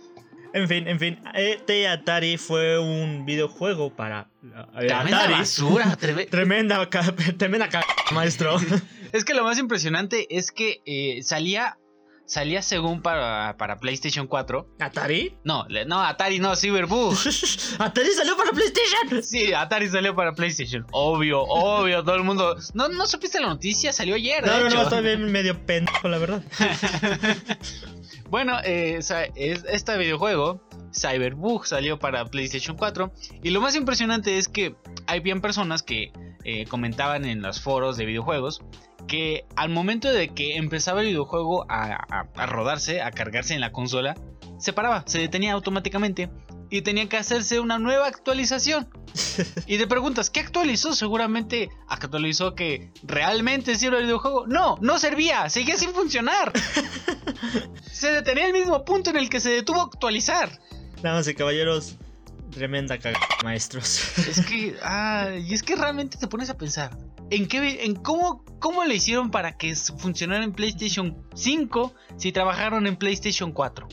En 0.56 0.66
fin, 0.68 0.88
en 0.88 0.98
fin, 0.98 1.18
ET 1.34 1.70
Atari 1.86 2.38
fue 2.38 2.78
un 2.78 3.26
videojuego 3.26 3.94
para 3.94 4.30
eh, 4.42 4.86
Tremenda 4.86 5.18
Atari. 5.18 5.32
basura, 5.34 5.96
Tremenda, 6.00 6.88
tremenda 7.36 7.68
ca- 7.68 7.84
maestro. 8.12 8.56
Es 9.12 9.24
que 9.24 9.34
lo 9.34 9.44
más 9.44 9.58
impresionante 9.58 10.26
es 10.36 10.50
que 10.50 10.80
eh, 10.86 11.22
salía, 11.22 11.76
salía 12.26 12.60
según 12.62 13.02
para, 13.02 13.56
para 13.58 13.76
PlayStation 13.78 14.26
4. 14.26 14.66
¿Atari? 14.80 15.36
No, 15.44 15.66
no, 15.86 16.00
Atari 16.02 16.38
no, 16.38 16.56
Cyberbug. 16.56 17.14
¡Atari 17.78 18.10
salió 18.12 18.36
para 18.36 18.50
PlayStation! 18.50 19.22
Sí, 19.22 19.52
Atari 19.52 19.88
salió 19.88 20.14
para 20.16 20.32
PlayStation. 20.32 20.86
Obvio, 20.90 21.42
obvio, 21.42 22.02
todo 22.02 22.16
el 22.16 22.24
mundo. 22.24 22.56
¿No, 22.74 22.88
no 22.88 23.06
supiste 23.06 23.40
la 23.40 23.46
noticia? 23.48 23.92
Salió 23.92 24.14
ayer, 24.16 24.42
de 24.44 24.50
No, 24.50 24.60
no, 24.60 24.66
hecho. 24.68 24.76
no, 24.76 24.82
estoy 24.84 25.02
bien 25.02 25.30
medio 25.30 25.64
pendejo, 25.66 26.08
la 26.08 26.18
verdad. 26.18 26.42
Bueno, 28.30 28.58
eh, 28.64 28.98
este 28.98 29.98
videojuego, 29.98 30.60
Cyberbug, 30.92 31.66
salió 31.66 31.98
para 31.98 32.24
PlayStation 32.24 32.76
4. 32.76 33.12
Y 33.42 33.50
lo 33.50 33.60
más 33.60 33.76
impresionante 33.76 34.38
es 34.38 34.48
que 34.48 34.74
hay 35.06 35.20
bien 35.20 35.40
personas 35.40 35.82
que 35.82 36.12
eh, 36.44 36.64
comentaban 36.66 37.24
en 37.24 37.42
los 37.42 37.60
foros 37.60 37.96
de 37.96 38.04
videojuegos 38.06 38.62
que 39.08 39.44
al 39.54 39.68
momento 39.68 40.12
de 40.12 40.28
que 40.30 40.56
empezaba 40.56 41.00
el 41.00 41.06
videojuego 41.08 41.64
a- 41.68 42.26
a 42.34 42.46
rodarse, 42.46 43.02
a 43.02 43.10
cargarse 43.12 43.54
en 43.54 43.60
la 43.60 43.70
consola, 43.70 44.16
se 44.58 44.72
paraba, 44.72 45.04
se 45.06 45.18
detenía 45.20 45.52
automáticamente 45.52 46.28
y 46.70 46.82
tenía 46.82 47.08
que 47.08 47.16
hacerse 47.16 47.60
una 47.60 47.78
nueva 47.78 48.06
actualización. 48.06 48.88
Y 49.66 49.78
te 49.78 49.86
preguntas, 49.86 50.30
¿qué 50.30 50.40
actualizó? 50.40 50.94
Seguramente 50.94 51.70
actualizó 51.88 52.54
que 52.54 52.92
realmente 53.02 53.74
sirve 53.74 53.98
el 53.98 54.04
videojuego. 54.04 54.46
No, 54.46 54.76
no 54.80 54.98
servía, 54.98 55.48
seguía 55.48 55.76
sin 55.76 55.90
funcionar. 55.90 56.52
Se 57.92 58.12
detenía 58.12 58.46
el 58.46 58.52
mismo 58.52 58.84
punto 58.84 59.10
en 59.10 59.16
el 59.16 59.28
que 59.28 59.40
se 59.40 59.50
detuvo 59.50 59.80
a 59.80 59.84
actualizar. 59.84 60.60
Damas 61.02 61.26
y 61.28 61.34
caballeros, 61.34 61.96
tremenda 62.50 62.98
cagada, 62.98 63.26
maestros. 63.42 64.18
Es 64.18 64.44
que, 64.44 64.76
ah, 64.82 65.30
y 65.42 65.54
es 65.54 65.62
que 65.62 65.76
realmente 65.76 66.18
te 66.18 66.26
pones 66.26 66.50
a 66.50 66.56
pensar. 66.56 66.96
¿En 67.30 67.48
qué, 67.48 67.84
en 67.84 67.94
cómo, 67.96 68.44
cómo 68.60 68.84
le 68.84 68.94
hicieron 68.94 69.30
para 69.30 69.56
que 69.56 69.74
funcionara 69.74 70.44
en 70.44 70.52
PlayStation 70.52 71.16
5 71.34 71.94
si 72.16 72.32
trabajaron 72.32 72.86
en 72.86 72.96
PlayStation 72.96 73.52
4? 73.52 73.88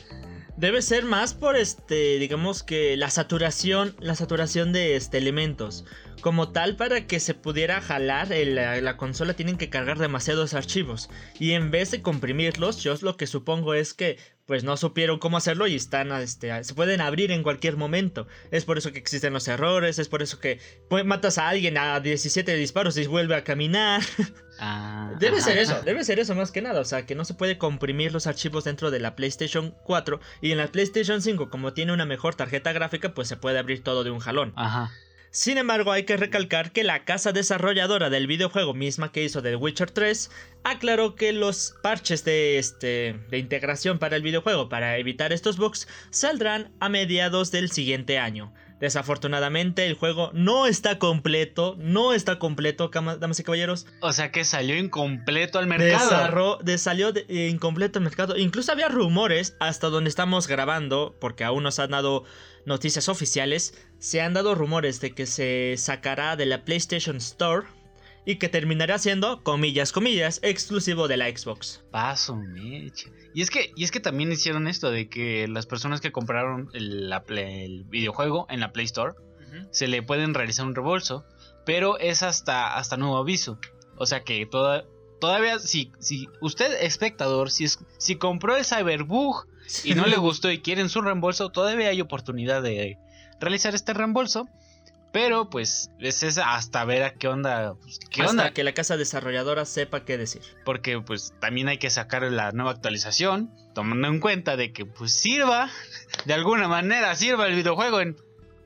Debe 0.56 0.84
ser 0.84 1.04
más 1.04 1.34
por 1.34 1.56
este, 1.56 2.20
digamos 2.20 2.62
que 2.62 2.96
la 2.96 3.10
saturación, 3.10 3.96
la 4.00 4.14
saturación 4.14 4.72
de 4.72 4.96
este 4.96 5.18
elementos. 5.18 5.84
Como 6.22 6.52
tal, 6.52 6.76
para 6.76 7.08
que 7.08 7.20
se 7.20 7.34
pudiera 7.34 7.82
jalar 7.82 8.32
el- 8.32 8.54
la, 8.56 8.80
la 8.80 8.96
consola 8.96 9.34
tienen 9.34 9.58
que 9.58 9.70
cargar 9.72 9.98
demasiados 9.98 10.54
archivos. 10.54 11.10
Y 11.40 11.54
en 11.54 11.72
vez 11.72 11.90
de 11.90 12.04
comprimirlos, 12.04 12.78
yo 12.84 12.94
lo 13.02 13.18
que 13.18 13.26
supongo 13.26 13.74
es 13.74 13.96
que 13.96 14.20
pues 14.46 14.64
no 14.64 14.76
supieron 14.78 15.20
cómo 15.20 15.38
hacerlo 15.38 15.68
y 15.68 15.76
están, 15.76 16.12
este, 16.12 16.64
se 16.64 16.74
pueden 16.74 17.02
abrir 17.02 17.32
en 17.32 17.44
cualquier 17.44 17.78
momento. 17.78 18.28
Es 18.52 18.66
por 18.66 18.78
eso 18.78 18.92
que 18.92 19.00
existen 19.00 19.34
los 19.34 19.48
errores, 19.48 20.00
es 20.00 20.10
por 20.10 20.22
eso 20.22 20.40
que 20.40 20.60
pues, 20.90 21.06
matas 21.06 21.38
a 21.38 21.48
alguien 21.48 21.78
a 21.78 22.00
17 22.00 22.56
disparos 22.56 22.98
y 22.98 23.08
vuelve 23.08 23.36
a 23.36 23.44
caminar. 23.44 24.02
Ah, 24.60 25.12
Debe 25.20 25.38
ajá. 25.38 25.46
ser 25.46 25.58
eso, 25.58 25.82
debe 25.82 26.04
ser 26.04 26.20
eso 26.20 26.36
más 26.36 26.52
que 26.52 26.62
nada. 26.62 26.80
O 26.80 26.86
sea, 26.86 27.08
que 27.08 27.16
no 27.16 27.26
se 27.26 27.34
puede 27.34 27.58
comprimir 27.58 28.14
los 28.14 28.28
archivos 28.28 28.64
dentro 28.64 28.92
de 28.92 29.00
la 29.00 29.16
PlayStation 29.16 29.76
4. 29.84 30.20
Y 30.42 30.52
en 30.52 30.60
la 30.60 30.68
PlayStation 30.68 31.24
5, 31.24 31.50
como 31.50 31.74
tiene 31.74 31.92
una 31.92 32.06
mejor 32.06 32.36
tarjeta 32.36 32.72
gráfica, 32.72 33.16
pues 33.16 33.28
se 33.28 33.36
puede 33.36 33.58
abrir 33.58 33.84
todo 33.84 34.04
de 34.04 34.12
un 34.12 34.20
jalón. 34.20 34.54
Ajá. 34.56 34.92
Sin 35.36 35.58
embargo, 35.58 35.92
hay 35.92 36.04
que 36.04 36.16
recalcar 36.16 36.72
que 36.72 36.84
la 36.84 37.06
casa 37.06 37.32
desarrolladora 37.32 38.12
del 38.12 38.28
videojuego 38.28 38.76
misma 38.76 39.12
que 39.12 39.24
hizo 39.24 39.42
The 39.42 39.56
Witcher 39.56 39.90
3 39.90 40.30
aclaró 40.64 41.16
que 41.16 41.34
los 41.34 41.74
parches 41.82 42.24
de, 42.24 42.60
este, 42.60 43.20
de 43.32 43.40
integración 43.40 43.98
para 43.98 44.16
el 44.16 44.22
videojuego 44.22 44.70
para 44.70 44.96
evitar 45.00 45.34
estos 45.34 45.58
bugs 45.58 45.88
saldrán 46.12 46.72
a 46.80 46.88
mediados 46.88 47.50
del 47.50 47.72
siguiente 47.72 48.20
año. 48.20 48.54
Desafortunadamente 48.80 49.88
el 49.88 49.96
juego 49.96 50.30
no 50.34 50.68
está 50.68 51.00
completo, 51.00 51.76
no 51.80 52.14
está 52.14 52.38
completo, 52.38 52.92
damas 52.94 53.40
y 53.40 53.44
caballeros. 53.44 53.88
O 54.02 54.14
sea 54.14 54.30
que 54.32 54.44
salió 54.46 54.78
incompleto 54.78 55.58
al 55.58 55.66
mercado. 55.66 56.10
Desarro- 56.12 56.60
de- 56.62 56.78
salió 56.78 57.12
de- 57.12 57.26
eh, 57.28 57.48
incompleto 57.50 57.98
el 57.98 58.04
mercado. 58.06 58.38
Incluso 58.38 58.72
había 58.72 58.88
rumores 58.90 59.56
hasta 59.60 59.88
donde 59.90 60.10
estamos 60.10 60.48
grabando, 60.48 61.16
porque 61.20 61.44
aún 61.44 61.64
nos 61.64 61.80
han 61.80 61.90
dado 61.92 62.24
noticias 62.66 63.10
oficiales. 63.10 63.74
Se 64.04 64.20
han 64.20 64.34
dado 64.34 64.54
rumores 64.54 65.00
de 65.00 65.12
que 65.12 65.26
se 65.26 65.76
sacará 65.78 66.36
de 66.36 66.46
la 66.46 66.66
PlayStation 66.66 67.16
Store 67.16 67.66
y 68.26 68.36
que 68.36 68.50
terminará 68.50 69.00
siendo, 69.00 69.42
comillas, 69.44 69.94
comillas, 69.94 70.42
exclusivo 70.44 71.08
de 71.08 71.16
la 71.16 71.30
Xbox. 71.30 71.86
Paso, 71.90 72.36
mecha. 72.36 73.10
Y 73.34 73.42
es 73.42 73.50
que, 73.50 73.72
y 73.78 73.86
es 73.86 73.92
que 73.92 74.02
también 74.02 74.30
hicieron 74.30 74.68
esto 74.68 74.92
de 74.92 75.08
que 75.08 75.48
las 75.48 75.68
personas 75.68 76.02
que 76.02 76.12
compraron 76.12 76.70
el, 76.74 77.10
la 77.10 77.24
Play- 77.24 77.64
el 77.64 77.86
videojuego 77.86 78.46
en 78.50 78.60
la 78.60 78.74
Play 78.74 78.86
Store 78.88 79.14
se 79.72 79.88
le 79.88 80.04
pueden 80.04 80.34
realizar 80.34 80.66
un 80.66 80.76
reembolso, 80.76 81.26
pero 81.66 81.98
es 81.98 82.24
hasta, 82.24 82.76
hasta 82.76 82.98
nuevo 82.98 83.16
aviso. 83.16 83.58
O 83.96 84.06
sea 84.06 84.26
que 84.26 84.46
toda, 84.46 84.84
todavía, 85.22 85.60
si, 85.60 85.94
si 86.00 86.28
usted, 86.42 86.76
espectador, 86.84 87.52
si, 87.52 87.64
es, 87.64 87.80
si 88.00 88.18
compró 88.18 88.58
el 88.58 88.66
Cyberbug 88.66 89.48
y 89.86 89.96
no 89.96 90.08
le 90.08 90.18
gustó 90.18 90.52
y 90.52 90.60
quieren 90.60 90.90
su 90.90 91.02
reembolso, 91.02 91.52
todavía 91.52 91.88
hay 91.88 92.02
oportunidad 92.02 92.62
de 92.62 92.98
realizar 93.40 93.76
este 93.76 93.94
reembolso. 93.94 94.48
Pero 95.12 95.48
pues 95.48 95.92
es 96.00 96.40
hasta 96.40 96.84
ver 96.86 97.04
a 97.04 97.14
qué 97.14 97.28
onda. 97.28 97.76
pues, 97.76 98.00
¿Qué 98.10 98.22
Hasta 98.24 98.32
onda? 98.32 98.52
que 98.52 98.64
la 98.64 98.74
casa 98.74 98.98
desarrolladora 98.98 99.64
sepa 99.66 100.06
qué 100.06 100.18
decir. 100.18 100.42
Porque 100.66 101.00
pues 101.02 101.36
también 101.40 101.68
hay 101.68 101.78
que 101.78 101.92
sacar 101.92 102.24
la 102.24 102.52
nueva 102.52 102.72
actualización. 102.72 103.52
Tomando 103.76 104.08
en 104.08 104.20
cuenta 104.20 104.58
de 104.58 104.74
que 104.74 104.88
pues 104.88 105.14
sirva. 105.14 105.70
De 106.26 106.34
alguna 106.34 106.68
manera 106.68 107.14
sirva 107.16 107.46
el 107.46 107.56
videojuego 107.56 108.02
en 108.02 108.18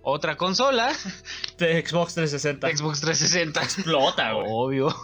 otra 0.04 0.38
consola. 0.38 0.94
De 1.58 1.86
Xbox 1.86 2.14
360. 2.16 2.78
Xbox 2.78 3.02
360. 3.02 3.62
Explota, 3.64 4.32
güey. 4.32 4.46
Obvio. 4.50 4.96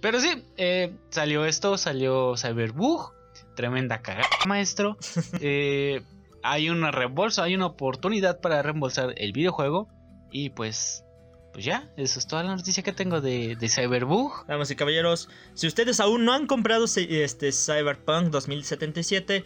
Pero 0.00 0.18
sí, 0.20 0.44
eh, 0.56 0.96
salió 1.10 1.44
esto, 1.44 1.78
salió 1.78 2.34
Cyberbug. 2.36 3.12
Tremenda 3.54 4.02
cagada, 4.02 4.26
maestro. 4.46 4.96
Eh, 5.40 6.02
hay 6.42 6.70
una 6.70 6.90
reembolso, 6.90 7.42
hay 7.42 7.54
una 7.54 7.66
oportunidad 7.66 8.40
para 8.40 8.62
reembolsar 8.62 9.14
el 9.16 9.32
videojuego. 9.32 9.88
Y 10.32 10.50
pues, 10.50 11.04
pues 11.52 11.64
ya, 11.64 11.90
eso 11.96 12.18
es 12.18 12.26
toda 12.26 12.42
la 12.44 12.54
noticia 12.54 12.82
que 12.82 12.92
tengo 12.92 13.20
de, 13.20 13.56
de 13.56 13.68
Cyberbug. 13.68 14.46
Damas 14.46 14.70
y 14.70 14.76
caballeros, 14.76 15.28
si 15.54 15.66
ustedes 15.66 15.98
aún 16.00 16.24
no 16.24 16.32
han 16.32 16.46
comprado 16.46 16.84
este 16.86 17.52
Cyberpunk 17.52 18.28
2077, 18.30 19.44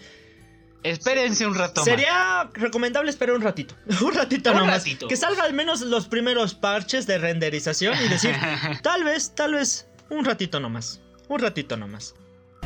Espérense 0.82 1.46
un 1.46 1.54
rato 1.54 1.80
más. 1.80 1.86
sería 1.86 2.50
recomendable 2.52 3.08
esperar 3.10 3.34
un 3.34 3.40
ratito. 3.40 3.74
un 4.04 4.12
ratito 4.12 4.50
Un 4.50 4.58
nomás. 4.58 4.78
ratito. 4.84 5.08
Que 5.08 5.16
salga 5.16 5.42
al 5.44 5.54
menos 5.54 5.80
los 5.80 6.08
primeros 6.08 6.54
parches 6.54 7.06
de 7.06 7.16
renderización 7.16 7.96
y 8.04 8.08
decir, 8.08 8.34
tal 8.82 9.02
vez, 9.02 9.34
tal 9.34 9.54
vez, 9.54 9.88
un 10.10 10.26
ratito 10.26 10.60
nomás. 10.60 11.00
Un 11.28 11.38
ratito 11.40 11.78
nomás. 11.78 12.14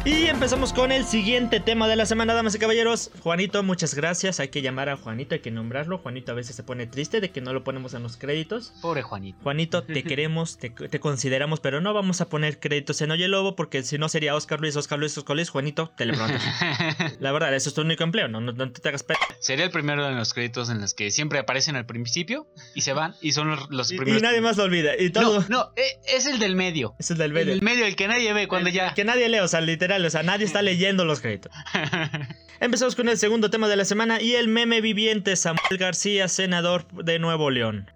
Y 0.08 0.24
empezamos 0.24 0.72
con 0.72 0.90
el 0.90 1.04
siguiente 1.04 1.60
tema 1.60 1.86
de 1.86 1.94
la 1.94 2.06
semana, 2.06 2.32
damas 2.32 2.54
y 2.54 2.58
caballeros. 2.58 3.10
Juanito, 3.20 3.62
muchas 3.62 3.94
gracias. 3.94 4.40
Hay 4.40 4.48
que 4.48 4.62
llamar 4.62 4.88
a 4.88 4.96
Juanito, 4.96 5.34
hay 5.34 5.42
que 5.42 5.50
nombrarlo. 5.50 5.98
Juanito 5.98 6.32
a 6.32 6.34
veces 6.34 6.56
se 6.56 6.62
pone 6.62 6.86
triste 6.86 7.20
de 7.20 7.30
que 7.30 7.42
no 7.42 7.52
lo 7.52 7.62
ponemos 7.62 7.92
en 7.92 8.02
los 8.02 8.16
créditos. 8.16 8.72
Pobre 8.80 9.02
Juanito. 9.02 9.38
Juanito, 9.42 9.82
te 9.82 10.02
queremos, 10.04 10.56
te, 10.56 10.70
te 10.70 10.98
consideramos, 10.98 11.60
pero 11.60 11.82
no 11.82 11.92
vamos 11.92 12.22
a 12.22 12.28
poner 12.30 12.58
créditos 12.58 13.02
en 13.02 13.10
Oye 13.10 13.28
Lobo 13.28 13.54
porque 13.54 13.82
si 13.82 13.98
no 13.98 14.08
sería 14.08 14.34
Oscar 14.34 14.62
Luis, 14.62 14.76
Oscar 14.76 14.98
Luis, 14.98 15.16
Oscar 15.18 15.36
Luis, 15.36 15.50
Juanito, 15.50 15.92
teleprompter. 15.94 16.40
La 17.20 17.30
verdad, 17.30 17.54
eso 17.54 17.68
es 17.68 17.74
tu 17.74 17.82
único 17.82 18.02
empleo, 18.02 18.28
no, 18.28 18.40
no, 18.40 18.52
no 18.52 18.72
te 18.72 18.88
hagas. 18.88 19.04
Sería 19.40 19.66
el 19.66 19.70
primero 19.70 20.06
de 20.06 20.14
los 20.14 20.32
créditos 20.32 20.70
en 20.70 20.80
los 20.80 20.94
que 20.94 21.10
siempre 21.10 21.38
aparecen 21.38 21.76
al 21.76 21.84
principio 21.84 22.46
y 22.74 22.80
se 22.80 22.94
van 22.94 23.14
y 23.20 23.32
son 23.32 23.50
los, 23.50 23.68
los 23.68 23.92
Y, 23.92 23.98
primeros. 23.98 24.22
y 24.22 24.24
nadie 24.24 24.40
más 24.40 24.56
lo 24.56 24.64
olvida. 24.64 24.92
Y 24.98 25.10
todo. 25.10 25.40
No, 25.50 25.64
no, 25.64 25.72
eh, 25.76 25.98
es 26.06 26.24
el 26.24 26.38
del 26.38 26.56
medio. 26.56 26.94
Es 26.98 27.10
el 27.10 27.18
del 27.18 27.26
El 27.28 27.32
medio. 27.34 27.52
del 27.52 27.62
medio, 27.62 27.84
el 27.84 27.94
que 27.94 28.08
nadie 28.08 28.32
ve 28.32 28.48
cuando 28.48 28.70
ya. 28.70 28.94
Que 28.94 29.04
nadie 29.04 29.28
lee, 29.28 29.40
o 29.40 29.48
sea, 29.48 29.60
literal. 29.60 29.97
Literal, 29.98 30.06
o 30.06 30.10
sea, 30.10 30.22
nadie 30.22 30.46
está 30.46 30.62
leyendo 30.62 31.04
los 31.04 31.20
créditos. 31.20 31.52
Empezamos 32.60 32.96
con 32.96 33.08
el 33.08 33.18
segundo 33.18 33.50
tema 33.50 33.68
de 33.68 33.76
la 33.76 33.84
semana 33.84 34.20
y 34.20 34.34
el 34.34 34.48
meme 34.48 34.80
viviente 34.80 35.36
Samuel 35.36 35.78
García, 35.78 36.28
senador 36.28 36.86
de 36.92 37.18
Nuevo 37.18 37.50
León. 37.50 37.90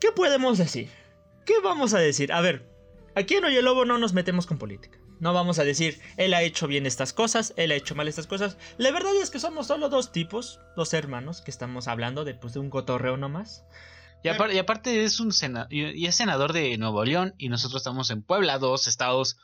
¿Qué 0.00 0.12
podemos 0.12 0.58
decir? 0.58 0.88
¿Qué 1.46 1.54
vamos 1.62 1.94
a 1.94 1.98
decir? 1.98 2.32
A 2.32 2.40
ver, 2.40 2.68
aquí 3.14 3.34
en 3.34 3.44
Oye 3.44 3.62
Lobo 3.62 3.84
no 3.84 3.98
nos 3.98 4.12
metemos 4.12 4.46
con 4.46 4.58
política. 4.58 4.98
No 5.20 5.34
vamos 5.34 5.58
a 5.58 5.64
decir, 5.64 6.00
él 6.16 6.32
ha 6.32 6.42
hecho 6.42 6.66
bien 6.66 6.86
estas 6.86 7.12
cosas, 7.12 7.52
él 7.56 7.72
ha 7.72 7.74
hecho 7.74 7.94
mal 7.94 8.08
estas 8.08 8.26
cosas. 8.26 8.56
La 8.78 8.90
verdad 8.90 9.12
es 9.22 9.28
que 9.30 9.38
somos 9.38 9.66
solo 9.66 9.90
dos 9.90 10.12
tipos, 10.12 10.60
dos 10.76 10.94
hermanos, 10.94 11.42
que 11.42 11.50
estamos 11.50 11.88
hablando 11.88 12.24
de, 12.24 12.34
pues, 12.34 12.54
de 12.54 12.60
un 12.60 12.70
cotorreo 12.70 13.18
nomás. 13.18 13.64
Y, 14.22 14.28
apar- 14.28 14.52
y 14.54 14.58
aparte 14.58 15.02
es 15.04 15.20
un 15.20 15.32
sena- 15.32 15.66
y 15.70 16.06
es 16.06 16.14
senador 16.14 16.52
de 16.54 16.76
Nuevo 16.78 17.04
León 17.04 17.34
y 17.38 17.48
nosotros 17.50 17.80
estamos 17.82 18.10
en 18.10 18.22
Puebla, 18.22 18.58
dos 18.58 18.86
estados 18.86 19.36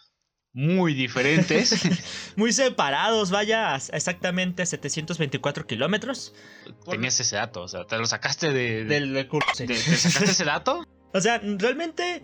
muy 0.58 0.94
diferentes. 0.94 1.74
Muy 2.36 2.50
separados, 2.50 3.30
vaya, 3.30 3.74
a 3.74 3.76
exactamente 3.76 4.64
724 4.64 5.66
kilómetros 5.66 6.34
Tenías 6.90 7.20
ese 7.20 7.36
dato, 7.36 7.60
o 7.62 7.68
sea, 7.68 7.84
te 7.86 7.98
lo 7.98 8.06
sacaste 8.06 8.52
de... 8.54 8.84
de- 8.84 8.84
del, 8.84 9.12
del 9.12 9.28
curso. 9.28 9.50
sí. 9.54 9.66
¿Te 9.66 9.76
sacaste 9.76 10.30
ese 10.30 10.44
dato? 10.44 10.86
O 11.12 11.20
sea, 11.20 11.40
realmente 11.42 12.22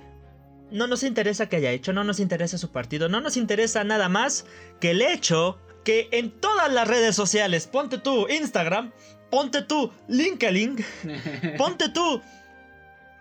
no 0.70 0.86
nos 0.86 1.02
interesa 1.02 1.48
que 1.48 1.56
haya 1.56 1.70
hecho, 1.70 1.92
no 1.92 2.04
nos 2.04 2.20
interesa 2.20 2.56
su 2.58 2.72
partido, 2.72 3.08
no 3.08 3.20
nos 3.20 3.36
interesa 3.36 3.84
nada 3.84 4.08
más 4.08 4.44
que 4.80 4.90
el 4.92 5.02
hecho 5.02 5.58
que 5.84 6.08
en 6.12 6.30
todas 6.30 6.70
las 6.72 6.88
redes 6.88 7.14
sociales, 7.14 7.66
ponte 7.66 7.98
tú 7.98 8.26
Instagram, 8.28 8.92
ponte 9.30 9.62
tú 9.62 9.92
LinkedIn, 10.08 10.84
ponte 11.58 11.88
tú 11.90 12.22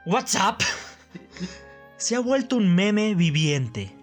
WhatsApp, 0.05 0.61
se 1.97 2.15
ha 2.15 2.19
vuelto 2.19 2.55
un 2.57 2.73
meme 2.73 3.13
viviente. 3.15 3.95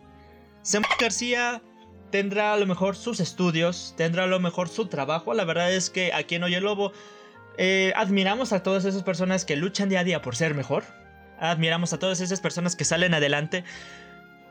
Samuel 0.68 0.92
García 1.00 1.62
tendrá 2.10 2.52
a 2.52 2.58
lo 2.58 2.66
mejor 2.66 2.94
sus 2.94 3.20
estudios, 3.20 3.94
tendrá 3.96 4.24
a 4.24 4.26
lo 4.26 4.38
mejor 4.38 4.68
su 4.68 4.84
trabajo. 4.84 5.32
La 5.32 5.46
verdad 5.46 5.72
es 5.72 5.88
que 5.88 6.12
aquí 6.12 6.34
en 6.34 6.42
Oye 6.42 6.60
Lobo 6.60 6.92
eh, 7.56 7.94
admiramos 7.96 8.52
a 8.52 8.62
todas 8.62 8.84
esas 8.84 9.02
personas 9.02 9.46
que 9.46 9.56
luchan 9.56 9.88
día 9.88 10.00
a 10.00 10.04
día 10.04 10.20
por 10.20 10.36
ser 10.36 10.54
mejor. 10.54 10.84
Admiramos 11.40 11.94
a 11.94 11.98
todas 11.98 12.20
esas 12.20 12.40
personas 12.40 12.76
que 12.76 12.84
salen 12.84 13.14
adelante. 13.14 13.64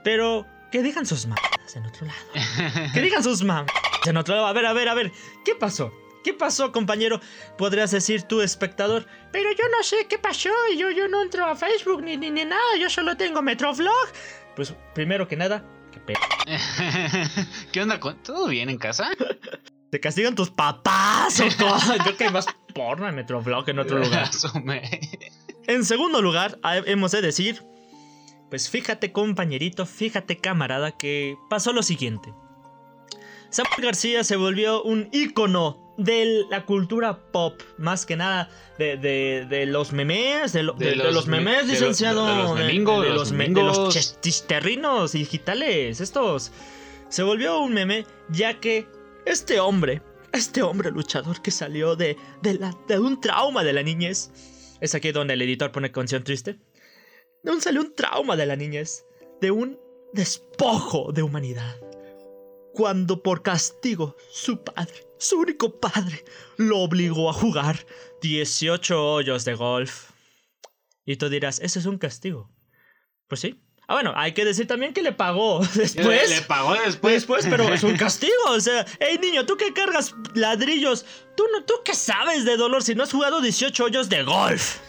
Pero 0.04 0.48
que 0.72 0.82
digan 0.82 1.06
sus 1.06 1.28
mamadas 1.28 1.76
en 1.76 1.86
otro 1.86 2.08
lado. 2.08 2.90
Que 2.96 3.02
digan 3.02 3.22
sus 3.22 3.44
mamadas 3.44 3.72
en 4.08 4.18
otro 4.18 4.34
lado. 4.34 4.48
A 4.48 4.54
ver, 4.54 4.66
a 4.66 4.74
ver, 4.74 4.90
a 4.90 4.96
ver. 4.96 5.12
¿Qué 5.46 5.54
pasó? 5.54 5.94
¿Qué 6.24 6.34
pasó, 6.34 6.72
compañero? 6.72 7.22
Podrías 7.60 7.92
decir 7.92 8.24
tú, 8.24 8.42
espectador. 8.42 9.06
Pero 9.32 9.52
yo 9.52 9.66
no 9.70 9.84
sé 9.84 10.08
qué 10.10 10.18
pasó. 10.18 10.50
Yo, 10.76 10.90
yo 10.90 11.08
no 11.10 11.22
entro 11.22 11.46
a 11.46 11.56
Facebook 11.56 12.02
ni, 12.02 12.18
ni, 12.18 12.32
ni 12.32 12.44
nada. 12.44 12.76
Yo 12.80 12.90
solo 12.90 13.16
tengo 13.18 13.44
Metrovlog. 13.44 14.08
Pues 14.56 14.74
primero 14.96 15.28
que 15.28 15.36
nada, 15.36 15.64
qué 15.98 16.14
pedo. 16.14 16.20
¿Qué 17.72 17.82
onda? 17.82 18.00
con- 18.00 18.22
¿Todo 18.24 18.48
bien 18.48 18.70
en 18.70 18.78
casa? 18.78 19.10
¿Te 19.92 20.00
castigan 20.00 20.36
tus 20.36 20.50
papás 20.50 21.40
o 21.40 21.46
cómo? 21.58 21.76
Creo 22.04 22.18
que 22.18 22.24
hay 22.26 22.32
más 22.32 22.46
porno 22.76 23.08
en 23.08 23.16
Metrovlog 23.16 23.70
en 23.70 23.80
otro 23.80 24.00
lugar. 24.00 24.30
En 25.68 25.86
segundo 25.86 26.22
lugar, 26.22 26.60
ha- 26.64 26.78
hemos 26.78 27.12
de 27.12 27.22
decir, 27.22 27.64
pues 28.50 28.70
fíjate 28.70 29.12
compañerito, 29.12 29.86
fíjate 29.86 30.38
camarada, 30.38 30.92
que 30.92 31.36
pasó 31.50 31.72
lo 31.74 31.84
siguiente. 31.84 32.34
Samuel 33.50 33.82
García 33.82 34.24
se 34.26 34.36
volvió 34.36 34.84
un 34.84 35.08
ícono 35.14 35.87
de 35.98 36.46
la 36.50 36.66
cultura 36.66 37.18
pop, 37.32 37.60
más 37.78 38.06
que 38.06 38.16
nada 38.16 38.50
de, 38.78 38.98
de- 38.98 39.46
de 39.50 39.66
los 39.66 39.92
memes, 39.94 40.54
de, 40.54 40.64
lo- 40.64 40.74
De 40.74 40.86
de- 40.86 40.92
de 40.92 40.98
los 40.98 41.14
los 41.14 41.28
me- 41.28 41.38
memes, 41.42 41.62
de 41.62 41.64
lo- 41.66 41.72
licenciado. 41.74 42.26
de 42.28 42.36
los 42.36 42.56
de- 42.56 42.66
memingos, 42.66 43.04
de 43.04 43.10
los 43.10 43.32
me- 43.32 43.46
de 43.46 43.50
memingos. 43.50 43.96
ches- 43.96 44.20
chisterrinos 44.22 45.14
digitales, 45.14 46.00
estos. 46.00 46.52
Se 47.10 47.24
volvió 47.24 47.60
un 47.60 47.74
meme, 47.74 48.06
ya 48.30 48.60
que 48.60 48.86
este 49.26 49.60
hombre, 49.60 50.02
este 50.34 50.62
hombre 50.62 50.92
luchador 50.92 51.42
que 51.42 51.52
salió 51.52 51.96
de, 51.96 52.16
de, 52.42 52.54
la- 52.56 52.78
de 52.88 53.00
un 53.00 53.20
trauma 53.20 53.64
de 53.64 53.74
la 53.74 53.82
niñez, 53.82 54.30
es 54.82 54.94
aquí 54.94 55.12
donde 55.12 55.34
el 55.34 55.42
editor 55.42 55.72
pone 55.72 55.92
canción 55.92 56.24
triste. 56.24 56.60
De 57.44 57.52
un 57.52 57.62
salió 57.62 57.82
un 57.82 57.96
trauma 57.96 58.36
de 58.36 58.46
la 58.46 58.56
niñez, 58.56 59.06
de 59.42 59.50
un 59.52 59.80
despojo 60.14 61.12
de 61.12 61.24
humanidad. 61.24 61.76
Cuando 62.74 63.24
por 63.24 63.42
castigo 63.42 64.16
su 64.30 64.64
padre, 64.64 65.07
su 65.20 65.40
único 65.40 65.80
padre, 65.80 66.24
lo 66.58 66.80
obligó 66.80 67.30
a 67.30 67.34
jugar 67.34 67.86
18 68.22 69.14
hoyos 69.14 69.46
de 69.46 69.56
golf. 69.56 70.12
Y 71.06 71.16
tú 71.16 71.30
dirás, 71.30 71.60
¿eso 71.60 71.80
es 71.80 71.86
un 71.86 71.98
castigo? 71.98 72.52
Pues 73.28 73.42
sí. 73.42 73.64
Ah, 73.88 73.94
bueno, 73.94 74.12
hay 74.18 74.34
que 74.34 74.44
decir 74.44 74.68
también 74.68 74.94
que 74.94 75.02
le 75.02 75.14
pagó 75.14 75.60
después. 75.76 76.30
Le 76.30 76.42
pagó 76.42 76.74
después. 76.74 77.26
Pues, 77.26 77.48
pero 77.50 77.74
es 77.74 77.84
un 77.84 77.96
castigo. 77.98 78.34
O 78.50 78.60
sea, 78.60 78.86
hey 79.00 79.18
niño, 79.22 79.46
tú 79.46 79.56
que 79.56 79.74
cargas 79.74 80.14
ladrillos, 80.34 81.06
tú 81.38 81.46
no, 81.54 81.64
tú 81.64 81.76
qué 81.86 81.96
sabes 81.96 82.44
de 82.44 82.58
dolor 82.58 82.84
si 82.84 82.96
no 82.96 83.04
has 83.04 83.12
jugado 83.12 83.40
18 83.40 83.84
hoyos 83.86 84.10
de 84.10 84.24
golf. 84.24 84.80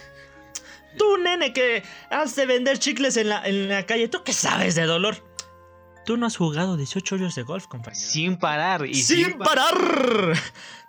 Tú, 0.97 1.17
nene, 1.17 1.53
que 1.53 1.83
has 2.09 2.35
de 2.35 2.45
vender 2.45 2.79
chicles 2.79 3.15
en 3.15 3.29
la, 3.29 3.45
en 3.45 3.69
la 3.69 3.85
calle, 3.85 4.09
tú 4.09 4.23
qué 4.23 4.33
sabes 4.33 4.75
de 4.75 4.83
dolor. 4.83 5.28
Tú 6.09 6.17
no 6.17 6.25
has 6.25 6.37
jugado 6.37 6.75
18 6.75 7.13
hoyos 7.13 7.35
de 7.35 7.43
golf, 7.43 7.67
compañero. 7.67 8.01
Sin 8.03 8.37
parar. 8.37 8.83
Y 8.87 8.95
¡Sin 8.95 9.37
pa- 9.37 9.45
parar! 9.45 10.33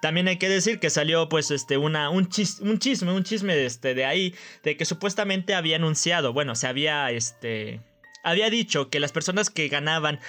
También 0.01 0.29
hay 0.29 0.39
que 0.39 0.49
decir 0.49 0.81
que 0.81 0.89
salió, 0.89 1.29
pues, 1.29 1.51
este, 1.51 1.77
una, 1.77 2.09
un, 2.09 2.31
chis- 2.31 2.59
un 2.63 2.79
chisme, 2.79 3.13
un 3.13 3.23
chisme 3.23 3.55
de, 3.55 3.67
este, 3.67 3.93
de 3.93 4.07
ahí, 4.07 4.35
de 4.65 4.79
que 4.79 4.87
supuestamente 4.87 5.55
había 5.55 5.77
anunciado, 5.77 6.33
bueno, 6.33 6.55
se 6.55 6.69
había, 6.69 7.11
este, 7.11 7.83
había 8.25 8.49
dicho 8.49 8.89
que 8.89 8.99
las 8.99 9.13
personas 9.13 9.51
que 9.51 9.69
ganaban 9.69 10.21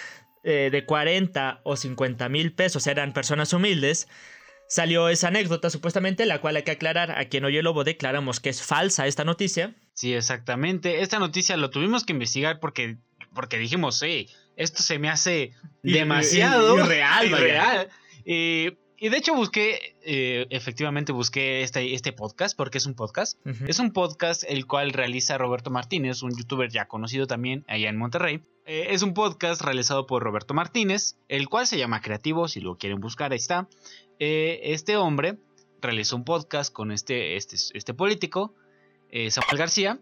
eh, 0.43 0.67
de 0.69 0.85
40 0.85 1.61
o 1.63 1.77
50 1.77 2.27
mil 2.27 2.51
pesos 2.51 2.85
eran 2.85 3.13
personas 3.13 3.53
humildes. 3.53 4.09
Salió 4.67 5.07
esa 5.07 5.29
anécdota, 5.29 5.69
supuestamente, 5.69 6.25
la 6.25 6.41
cual 6.41 6.57
hay 6.57 6.63
que 6.63 6.71
aclarar. 6.71 7.11
A 7.17 7.23
quien 7.29 7.45
oye 7.45 7.63
lobo 7.63 7.85
declaramos 7.85 8.41
que 8.41 8.49
es 8.49 8.61
falsa 8.61 9.07
esta 9.07 9.23
noticia. 9.23 9.73
Sí, 9.93 10.13
exactamente. 10.13 11.01
Esta 11.01 11.17
noticia 11.17 11.55
lo 11.55 11.69
tuvimos 11.69 12.03
que 12.03 12.11
investigar 12.11 12.59
porque, 12.59 12.97
porque 13.33 13.57
dijimos, 13.57 13.97
sí, 13.97 14.27
esto 14.55 14.83
se 14.83 14.99
me 14.99 15.09
hace 15.09 15.53
Y- 15.83 15.93
demasiado 15.93 16.75
y-. 17.25 17.27
Eh, 18.25 18.77
y 18.97 19.09
de 19.09 19.17
hecho 19.17 19.33
busqué, 19.33 19.95
eh, 20.03 20.45
efectivamente 20.51 21.11
busqué 21.11 21.63
este, 21.63 21.95
este 21.95 22.11
podcast 22.13 22.55
porque 22.55 22.77
es 22.77 22.85
un 22.85 22.93
podcast. 22.93 23.39
Es 23.67 23.79
un 23.79 23.93
podcast 23.93 24.43
el 24.47 24.67
cual 24.67 24.91
realiza 24.93 25.39
Roberto 25.39 25.71
Martínez, 25.71 26.21
un 26.21 26.37
youtuber 26.37 26.69
ya 26.69 26.87
conocido 26.87 27.25
también 27.25 27.65
allá 27.67 27.89
en 27.89 27.97
Monterrey. 27.97 28.41
Eh, 28.67 28.87
es 28.91 29.01
un 29.01 29.15
podcast 29.15 29.61
realizado 29.61 30.05
por 30.05 30.21
Roberto 30.21 30.53
Martínez, 30.53 31.17
el 31.29 31.49
cual 31.49 31.65
se 31.65 31.79
llama 31.79 32.01
Creativo, 32.01 32.47
si 32.47 32.59
lo 32.61 32.77
quieren 32.77 32.99
buscar, 32.99 33.31
ahí 33.31 33.37
está. 33.37 33.67
Eh, 34.19 34.59
este 34.65 34.97
hombre 34.97 35.37
realizó 35.81 36.15
un 36.15 36.23
podcast 36.23 36.71
con 36.71 36.91
este, 36.91 37.37
este, 37.37 37.55
este 37.73 37.93
político, 37.95 38.53
Samuel 39.29 39.57
García, 39.57 39.99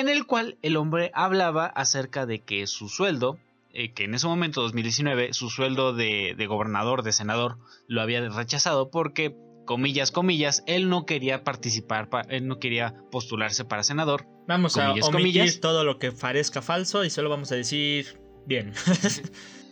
en 0.00 0.08
el 0.08 0.26
cual 0.26 0.58
el 0.62 0.76
hombre 0.76 1.10
hablaba 1.14 1.66
acerca 1.66 2.26
de 2.26 2.40
que 2.40 2.66
su 2.66 2.88
sueldo, 2.88 3.38
eh, 3.72 3.92
que 3.92 4.04
en 4.04 4.14
ese 4.14 4.26
momento, 4.26 4.60
2019, 4.62 5.32
su 5.32 5.50
sueldo 5.50 5.92
de, 5.92 6.34
de 6.36 6.46
gobernador, 6.46 7.02
de 7.02 7.12
senador, 7.12 7.58
lo 7.88 8.00
había 8.02 8.26
rechazado 8.28 8.90
porque, 8.90 9.36
comillas, 9.64 10.10
comillas, 10.10 10.62
él 10.66 10.88
no 10.88 11.06
quería 11.06 11.42
participar, 11.44 12.08
pa- 12.08 12.22
él 12.28 12.46
no 12.46 12.58
quería 12.58 12.94
postularse 13.10 13.64
para 13.64 13.82
senador. 13.82 14.26
Vamos 14.46 14.76
a 14.76 14.90
omitir 14.92 15.02
comillas. 15.12 15.60
todo 15.60 15.84
lo 15.84 15.98
que 15.98 16.12
parezca 16.12 16.60
falso 16.62 17.04
y 17.04 17.10
solo 17.10 17.30
vamos 17.30 17.50
a 17.52 17.56
decir 17.56 18.20
bien. 18.46 18.72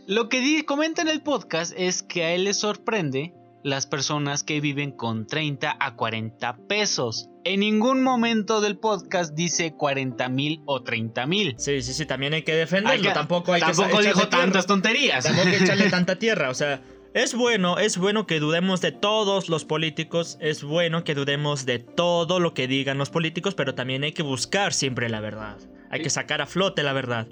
Lo 0.09 0.29
que 0.29 0.41
di- 0.41 0.63
comenta 0.65 1.03
en 1.03 1.09
el 1.09 1.23
podcast 1.23 1.73
es 1.77 2.03
que 2.03 2.25
a 2.25 2.33
él 2.35 2.45
le 2.45 2.55
sorprende 2.55 3.35
las 3.63 3.87
personas 3.87 4.43
que 4.43 4.61
viven 4.61 4.91
con 4.91 5.27
30 5.29 5.77
a 5.79 5.95
40 5.95 6.57
pesos. 6.67 7.29
En 7.45 7.61
ningún 7.61 8.03
momento 8.05 8.61
del 8.61 8.79
podcast 8.79 9.35
dice 9.35 9.75
40 9.75 10.29
mil 10.29 10.61
o 10.65 10.83
30 10.83 11.27
mil. 11.27 11.55
sí, 11.59 11.83
sí, 11.83 11.93
sí, 11.93 12.07
también 12.07 12.35
hay 12.35 12.43
que 12.43 12.55
defenderlo. 12.55 12.93
Hay 12.93 13.03
que- 13.03 13.11
tampoco 13.15 13.53
hay 13.53 13.61
que 13.61 13.67
Tampoco 13.67 13.89
echarle 13.89 14.09
dijo 14.09 14.29
tierra. 14.29 14.43
tantas 14.45 14.67
tonterías. 14.67 15.25
Tampoco 15.25 15.49
hay 15.49 15.57
que 15.57 15.65
echarle 15.65 15.91
tanta 15.91 16.17
tierra. 16.19 16.51
O 16.51 16.55
sea, 16.55 16.83
es 17.15 17.35
bueno, 17.35 17.79
es 17.79 17.99
bueno 17.99 18.27
que 18.27 18.39
dudemos 18.39 18.81
de 18.81 18.93
todos 18.93 19.49
los 19.49 19.65
políticos. 19.65 20.39
Es 20.41 20.63
bueno 20.63 21.03
que 21.05 21.15
dudemos 21.17 21.67
de 21.67 21.79
todo 21.81 22.39
lo 22.39 22.55
que 22.55 22.69
digan 22.69 22.97
los 22.99 23.11
políticos, 23.11 23.55
pero 23.57 23.75
también 23.75 24.05
hay 24.05 24.13
que 24.13 24.23
buscar 24.23 24.73
siempre 24.73 25.09
la 25.09 25.21
verdad. 25.21 25.59
Hay 25.91 26.01
que 26.01 26.11
sacar 26.11 26.41
a 26.43 26.47
flote 26.47 26.83
la 26.85 26.93
verdad. 26.93 27.27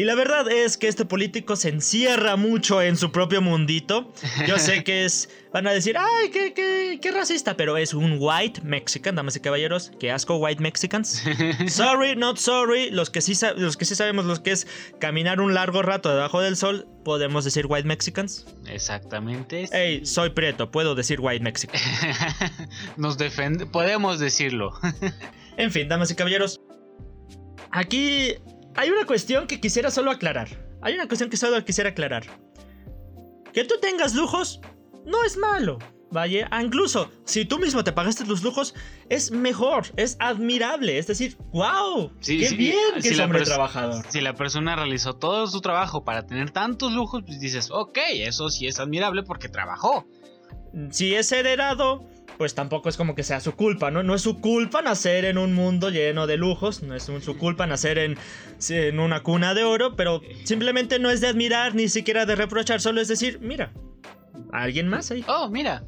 Y 0.00 0.04
la 0.04 0.14
verdad 0.14 0.50
es 0.50 0.78
que 0.78 0.88
este 0.88 1.04
político 1.04 1.56
se 1.56 1.68
encierra 1.68 2.36
mucho 2.36 2.80
en 2.80 2.96
su 2.96 3.12
propio 3.12 3.42
mundito. 3.42 4.10
Yo 4.46 4.58
sé 4.58 4.82
que 4.82 5.04
es. 5.04 5.28
Van 5.52 5.66
a 5.66 5.72
decir, 5.72 5.94
¡ay, 5.98 6.30
qué, 6.30 6.54
qué, 6.54 6.98
qué 7.02 7.10
racista! 7.10 7.54
Pero 7.54 7.76
es 7.76 7.92
un 7.92 8.16
white 8.18 8.62
Mexican, 8.62 9.14
damas 9.14 9.36
y 9.36 9.40
caballeros. 9.40 9.92
Qué 10.00 10.10
asco, 10.10 10.36
white 10.36 10.62
Mexicans. 10.62 11.22
Sorry, 11.68 12.16
not 12.16 12.38
sorry. 12.38 12.90
Los 12.90 13.10
que, 13.10 13.20
sí 13.20 13.34
los 13.56 13.76
que 13.76 13.84
sí 13.84 13.94
sabemos 13.94 14.24
lo 14.24 14.42
que 14.42 14.52
es 14.52 14.66
caminar 15.00 15.38
un 15.38 15.52
largo 15.52 15.82
rato 15.82 16.08
debajo 16.08 16.40
del 16.40 16.56
sol, 16.56 16.88
podemos 17.04 17.44
decir 17.44 17.66
white 17.68 17.86
Mexicans. 17.86 18.46
Exactamente. 18.68 19.68
Hey, 19.70 20.06
soy 20.06 20.30
preto, 20.30 20.70
puedo 20.70 20.94
decir 20.94 21.20
white 21.20 21.44
Mexican. 21.44 21.78
Nos 22.96 23.18
defende, 23.18 23.66
podemos 23.66 24.18
decirlo. 24.18 24.72
En 25.58 25.70
fin, 25.70 25.88
damas 25.88 26.10
y 26.10 26.14
caballeros. 26.14 26.58
Aquí 27.70 28.36
hay 28.80 28.88
una 28.88 29.04
cuestión 29.04 29.46
que 29.46 29.60
quisiera 29.60 29.90
solo 29.90 30.10
aclarar. 30.10 30.48
hay 30.80 30.94
una 30.94 31.06
cuestión 31.06 31.28
que 31.28 31.36
solo 31.36 31.62
quisiera 31.66 31.90
aclarar. 31.90 32.24
Que 33.52 33.64
tú 33.64 33.74
tengas 33.78 34.14
lujos 34.14 34.62
no 35.04 35.22
es 35.22 35.36
malo. 35.36 35.78
Ah, 36.14 36.62
incluso 36.62 37.10
si 37.24 37.44
tú 37.44 37.58
mismo 37.58 37.84
te 37.84 37.92
pagaste 37.92 38.24
los 38.24 38.42
lujos, 38.42 38.74
es 39.10 39.32
mejor, 39.32 39.84
es 39.96 40.16
admirable. 40.18 40.96
Es 40.96 41.06
decir, 41.06 41.36
wow, 41.52 42.10
qué 42.24 42.48
bien 42.56 43.02
que 43.02 43.10
es 43.10 43.20
hombre 43.20 43.42
trabajador. 43.42 44.02
Si 44.08 44.22
la 44.22 44.34
persona 44.34 44.74
realizó 44.76 45.14
todo 45.14 45.46
su 45.46 45.60
trabajo 45.60 46.02
para 46.02 46.26
tener 46.26 46.50
tantos 46.50 46.90
lujos, 46.92 47.22
pues 47.26 47.38
dices, 47.38 47.70
ok, 47.70 47.98
eso 48.14 48.48
sí 48.48 48.66
es 48.66 48.80
admirable 48.80 49.22
porque 49.22 49.50
trabajó. 49.50 50.06
Si 50.90 51.14
es 51.14 51.30
heredado, 51.32 52.08
pues 52.40 52.54
tampoco 52.54 52.88
es 52.88 52.96
como 52.96 53.14
que 53.14 53.22
sea 53.22 53.38
su 53.38 53.52
culpa, 53.52 53.90
¿no? 53.90 54.02
No 54.02 54.14
es 54.14 54.22
su 54.22 54.40
culpa 54.40 54.80
nacer 54.80 55.26
en 55.26 55.36
un 55.36 55.52
mundo 55.52 55.90
lleno 55.90 56.26
de 56.26 56.38
lujos, 56.38 56.82
no 56.82 56.94
es 56.94 57.02
su 57.02 57.36
culpa 57.36 57.66
nacer 57.66 57.98
en, 57.98 58.16
en 58.70 58.98
una 58.98 59.22
cuna 59.22 59.52
de 59.52 59.62
oro, 59.62 59.94
pero 59.94 60.22
simplemente 60.44 60.98
no 60.98 61.10
es 61.10 61.20
de 61.20 61.26
admirar 61.26 61.74
ni 61.74 61.90
siquiera 61.90 62.24
de 62.24 62.36
reprochar, 62.36 62.80
solo 62.80 63.02
es 63.02 63.08
decir, 63.08 63.40
mira, 63.42 63.72
alguien 64.54 64.88
más 64.88 65.10
ahí. 65.10 65.22
Oh, 65.28 65.50
mira. 65.50 65.84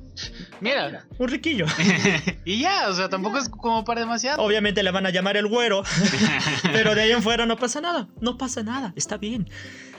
Mira. 0.61 1.07
Un 1.17 1.29
riquillo. 1.29 1.65
y 2.45 2.61
ya, 2.61 2.91
o 2.91 2.93
sea, 2.93 3.09
tampoco 3.09 3.39
es 3.39 3.49
como 3.49 3.83
para 3.87 4.03
demasiado. 4.03 4.43
Obviamente 4.43 4.83
le 4.83 4.91
van 4.91 5.07
a 5.07 5.11
llamar 5.11 5.39
el 5.39 5.47
güero. 5.47 5.83
pero 6.71 6.95
de 6.95 7.01
ahí 7.01 7.13
en 7.13 7.23
fuera 7.23 7.47
no 7.47 7.57
pasa 7.57 7.81
nada. 7.81 8.09
No 8.21 8.37
pasa 8.37 8.63
nada. 8.63 8.93
Está 8.95 9.17
bien. 9.17 9.49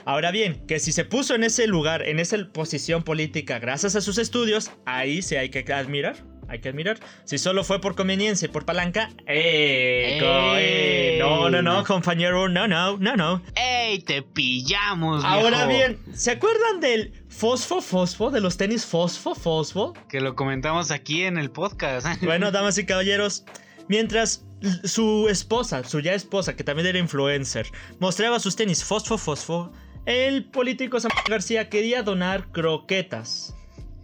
Ahora 0.04 0.30
bien, 0.30 0.64
que 0.68 0.78
si 0.78 0.92
se 0.92 1.04
puso 1.04 1.34
en 1.34 1.42
ese 1.42 1.66
lugar, 1.66 2.02
en 2.02 2.20
esa 2.20 2.36
posición 2.52 3.02
política, 3.02 3.58
gracias 3.58 3.96
a 3.96 4.00
sus 4.00 4.18
estudios, 4.18 4.70
ahí 4.86 5.20
sí 5.20 5.34
hay 5.34 5.48
que 5.48 5.64
admirar 5.72 6.22
hay 6.54 6.60
que 6.60 6.68
admirar. 6.68 6.98
Si 7.24 7.38
solo 7.38 7.64
fue 7.64 7.80
por 7.80 7.94
conveniencia 7.94 8.46
y 8.46 8.48
por 8.48 8.64
palanca, 8.64 9.10
¡eh! 9.26 10.18
eh 10.20 11.18
no, 11.20 11.50
no, 11.50 11.62
no, 11.62 11.84
compañero, 11.84 12.48
no, 12.48 12.66
no, 12.66 12.96
no, 12.96 13.16
no. 13.16 13.42
¡Ey! 13.54 13.98
Te 14.00 14.22
pillamos, 14.22 15.24
Ahora 15.24 15.66
bien, 15.66 15.98
¿se 16.14 16.32
acuerdan 16.32 16.80
del 16.80 17.12
fosfo, 17.28 17.80
fosfo, 17.80 18.30
de 18.30 18.40
los 18.40 18.56
tenis 18.56 18.84
fosfo, 18.84 19.34
fosfo? 19.34 19.94
Que 20.08 20.20
lo 20.20 20.34
comentamos 20.34 20.90
aquí 20.90 21.22
en 21.22 21.38
el 21.38 21.50
podcast. 21.50 22.06
bueno, 22.22 22.50
damas 22.50 22.78
y 22.78 22.86
caballeros, 22.86 23.44
mientras 23.88 24.44
su 24.84 25.28
esposa, 25.28 25.84
su 25.84 26.00
ya 26.00 26.14
esposa, 26.14 26.56
que 26.56 26.64
también 26.64 26.88
era 26.88 26.98
influencer, 26.98 27.66
mostraba 28.00 28.40
sus 28.40 28.56
tenis 28.56 28.82
fosfo, 28.82 29.18
fosfo, 29.18 29.72
el 30.06 30.44
político 30.44 31.00
Samuel 31.00 31.24
García 31.28 31.68
quería 31.68 32.02
donar 32.02 32.50
croquetas. 32.52 33.54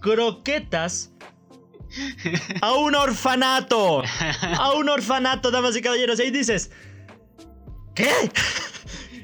Croquetas 0.00 1.12
a 2.60 2.72
un 2.74 2.94
orfanato. 2.94 4.02
A 4.58 4.72
un 4.72 4.88
orfanato, 4.88 5.50
damas 5.50 5.76
y 5.76 5.82
caballeros. 5.82 6.18
Y 6.18 6.22
ahí 6.22 6.30
dices, 6.30 6.70
¿qué? 7.94 8.10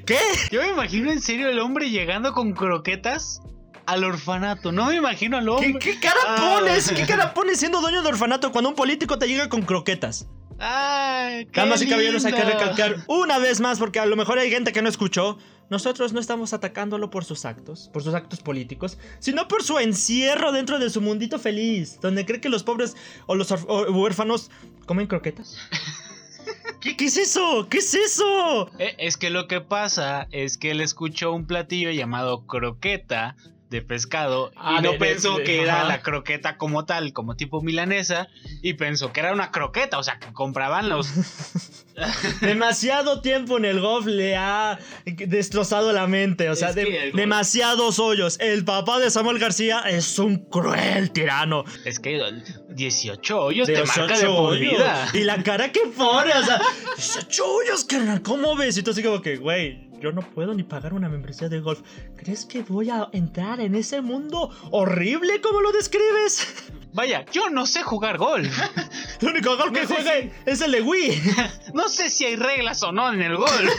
¿Qué? 0.05 0.19
Yo 0.51 0.61
me 0.61 0.69
imagino 0.69 1.11
en 1.11 1.21
serio 1.21 1.49
el 1.49 1.59
hombre 1.59 1.89
llegando 1.89 2.31
con 2.33 2.53
croquetas 2.53 3.41
al 3.85 4.03
orfanato. 4.03 4.71
No 4.71 4.85
me 4.87 4.95
imagino 4.95 5.37
al 5.37 5.49
hombre. 5.49 5.79
¿Qué, 5.79 5.99
cara 5.99 6.19
ah. 6.27 6.57
pones? 6.59 6.91
¿Qué 6.91 7.05
cara 7.05 7.33
pones 7.33 7.59
siendo 7.59 7.81
dueño 7.81 8.01
de 8.01 8.09
orfanato 8.09 8.51
cuando 8.51 8.69
un 8.69 8.75
político 8.75 9.17
te 9.17 9.27
llega 9.27 9.49
con 9.49 9.63
croquetas? 9.63 10.27
Ay, 10.59 11.47
Damas 11.53 11.81
y 11.81 11.87
caballeros, 11.87 12.25
hay 12.25 12.33
que 12.33 12.43
recalcar 12.43 13.03
una 13.07 13.37
vez 13.37 13.59
más, 13.59 13.77
porque 13.77 13.99
a 13.99 14.05
lo 14.05 14.15
mejor 14.15 14.39
hay 14.39 14.49
gente 14.49 14.71
que 14.73 14.81
no 14.81 14.89
escuchó. 14.89 15.37
Nosotros 15.69 16.13
no 16.13 16.19
estamos 16.19 16.53
atacándolo 16.53 17.09
por 17.09 17.25
sus 17.25 17.43
actos, 17.45 17.89
por 17.91 18.03
sus 18.03 18.13
actos 18.13 18.39
políticos, 18.39 18.97
sino 19.19 19.47
por 19.47 19.63
su 19.63 19.79
encierro 19.79 20.51
dentro 20.51 20.79
de 20.79 20.89
su 20.89 21.01
mundito 21.01 21.39
feliz, 21.39 21.99
donde 22.01 22.25
cree 22.25 22.39
que 22.39 22.49
los 22.49 22.63
pobres 22.63 22.95
o 23.25 23.35
los 23.35 23.51
huérfanos 23.89 24.49
comen 24.85 25.07
croquetas. 25.07 25.57
¿Qué, 26.79 26.95
¿Qué, 26.95 27.05
es 27.05 27.17
eso? 27.17 27.67
¿Qué 27.69 27.79
es 27.79 27.93
eso? 27.93 28.69
Eh, 28.79 28.95
es 28.99 29.17
que 29.17 29.29
lo 29.29 29.47
que 29.47 29.59
pasa 29.59 30.27
es 30.31 30.57
que 30.57 30.71
él 30.71 30.79
escuchó 30.79 31.33
un 31.33 31.45
platillo 31.45 31.91
llamado 31.91 32.45
croqueta 32.45 33.35
de 33.69 33.81
pescado 33.81 34.51
y 34.53 34.57
ah, 34.57 34.81
no 34.81 34.97
pensó 34.97 35.37
que 35.37 35.61
era 35.61 35.83
la 35.83 36.01
croqueta 36.01 36.57
como 36.57 36.85
tal, 36.85 37.13
como 37.13 37.35
tipo 37.35 37.61
milanesa, 37.61 38.29
y 38.61 38.73
pensó 38.73 39.11
que 39.11 39.19
era 39.19 39.33
una 39.33 39.51
croqueta, 39.51 39.97
o 39.97 40.03
sea, 40.03 40.19
que 40.19 40.31
compraban 40.33 40.89
los... 40.89 41.07
Demasiado 42.41 43.21
tiempo 43.21 43.57
en 43.57 43.65
el 43.65 43.81
golf 43.81 44.05
le 44.05 44.35
ha 44.35 44.77
destrozado 45.05 45.91
la 45.93 46.05
mente, 46.05 46.47
o 46.49 46.55
sea, 46.55 46.71
demasiados 46.71 47.97
hoyos. 47.97 48.39
El 48.39 48.63
papá 48.63 48.99
de 48.99 49.09
Samuel 49.09 49.39
García 49.39 49.79
es 49.79 50.19
un 50.19 50.37
cruel 50.37 51.11
tirano. 51.11 51.63
Es 51.85 51.99
que 51.99 52.21
18 52.69 53.39
hoyos 53.39 53.65
te 53.65 53.83
marca 53.83 54.19
de 54.19 54.27
por 54.27 54.59
vida. 54.59 55.07
Y 55.13 55.23
la 55.23 55.41
cara 55.41 55.71
que 55.71 55.81
pone, 55.87 56.33
o 56.33 56.43
sea, 56.43 56.61
18 56.97 57.45
hoyos, 57.45 57.83
carnal, 57.85 58.21
¿cómo 58.21 58.55
ves? 58.55 58.77
Y 58.77 58.83
tú 58.83 58.91
así 58.91 59.01
como 59.01 59.21
que, 59.23 59.37
güey, 59.37 59.86
yo 59.99 60.11
no 60.11 60.21
puedo 60.21 60.53
ni 60.53 60.63
pagar 60.63 60.93
una 60.93 61.09
membresía 61.09 61.49
de 61.49 61.59
golf. 61.59 61.81
¿Crees 62.15 62.45
que 62.45 62.63
voy 62.63 62.89
a 62.89 63.09
entrar 63.11 63.59
en 63.59 63.75
ese 63.75 64.01
mundo 64.01 64.51
horrible 64.71 65.41
como 65.41 65.61
lo 65.61 65.71
describes? 65.71 66.65
Vaya, 66.93 67.25
yo 67.31 67.49
no 67.49 67.65
sé 67.65 67.83
jugar 67.83 68.17
golf. 68.17 68.59
el 69.21 69.27
único 69.27 69.55
golf 69.57 69.71
que 69.71 69.85
juega 69.85 70.13
es 70.45 70.61
el 70.61 70.71
de 70.71 70.81
Wii. 70.81 71.21
no 71.73 71.89
sé 71.89 72.09
si 72.09 72.25
hay 72.25 72.35
reglas 72.35 72.81
o 72.83 72.91
no 72.91 73.13
en 73.13 73.21
el 73.21 73.35
golf. 73.35 73.71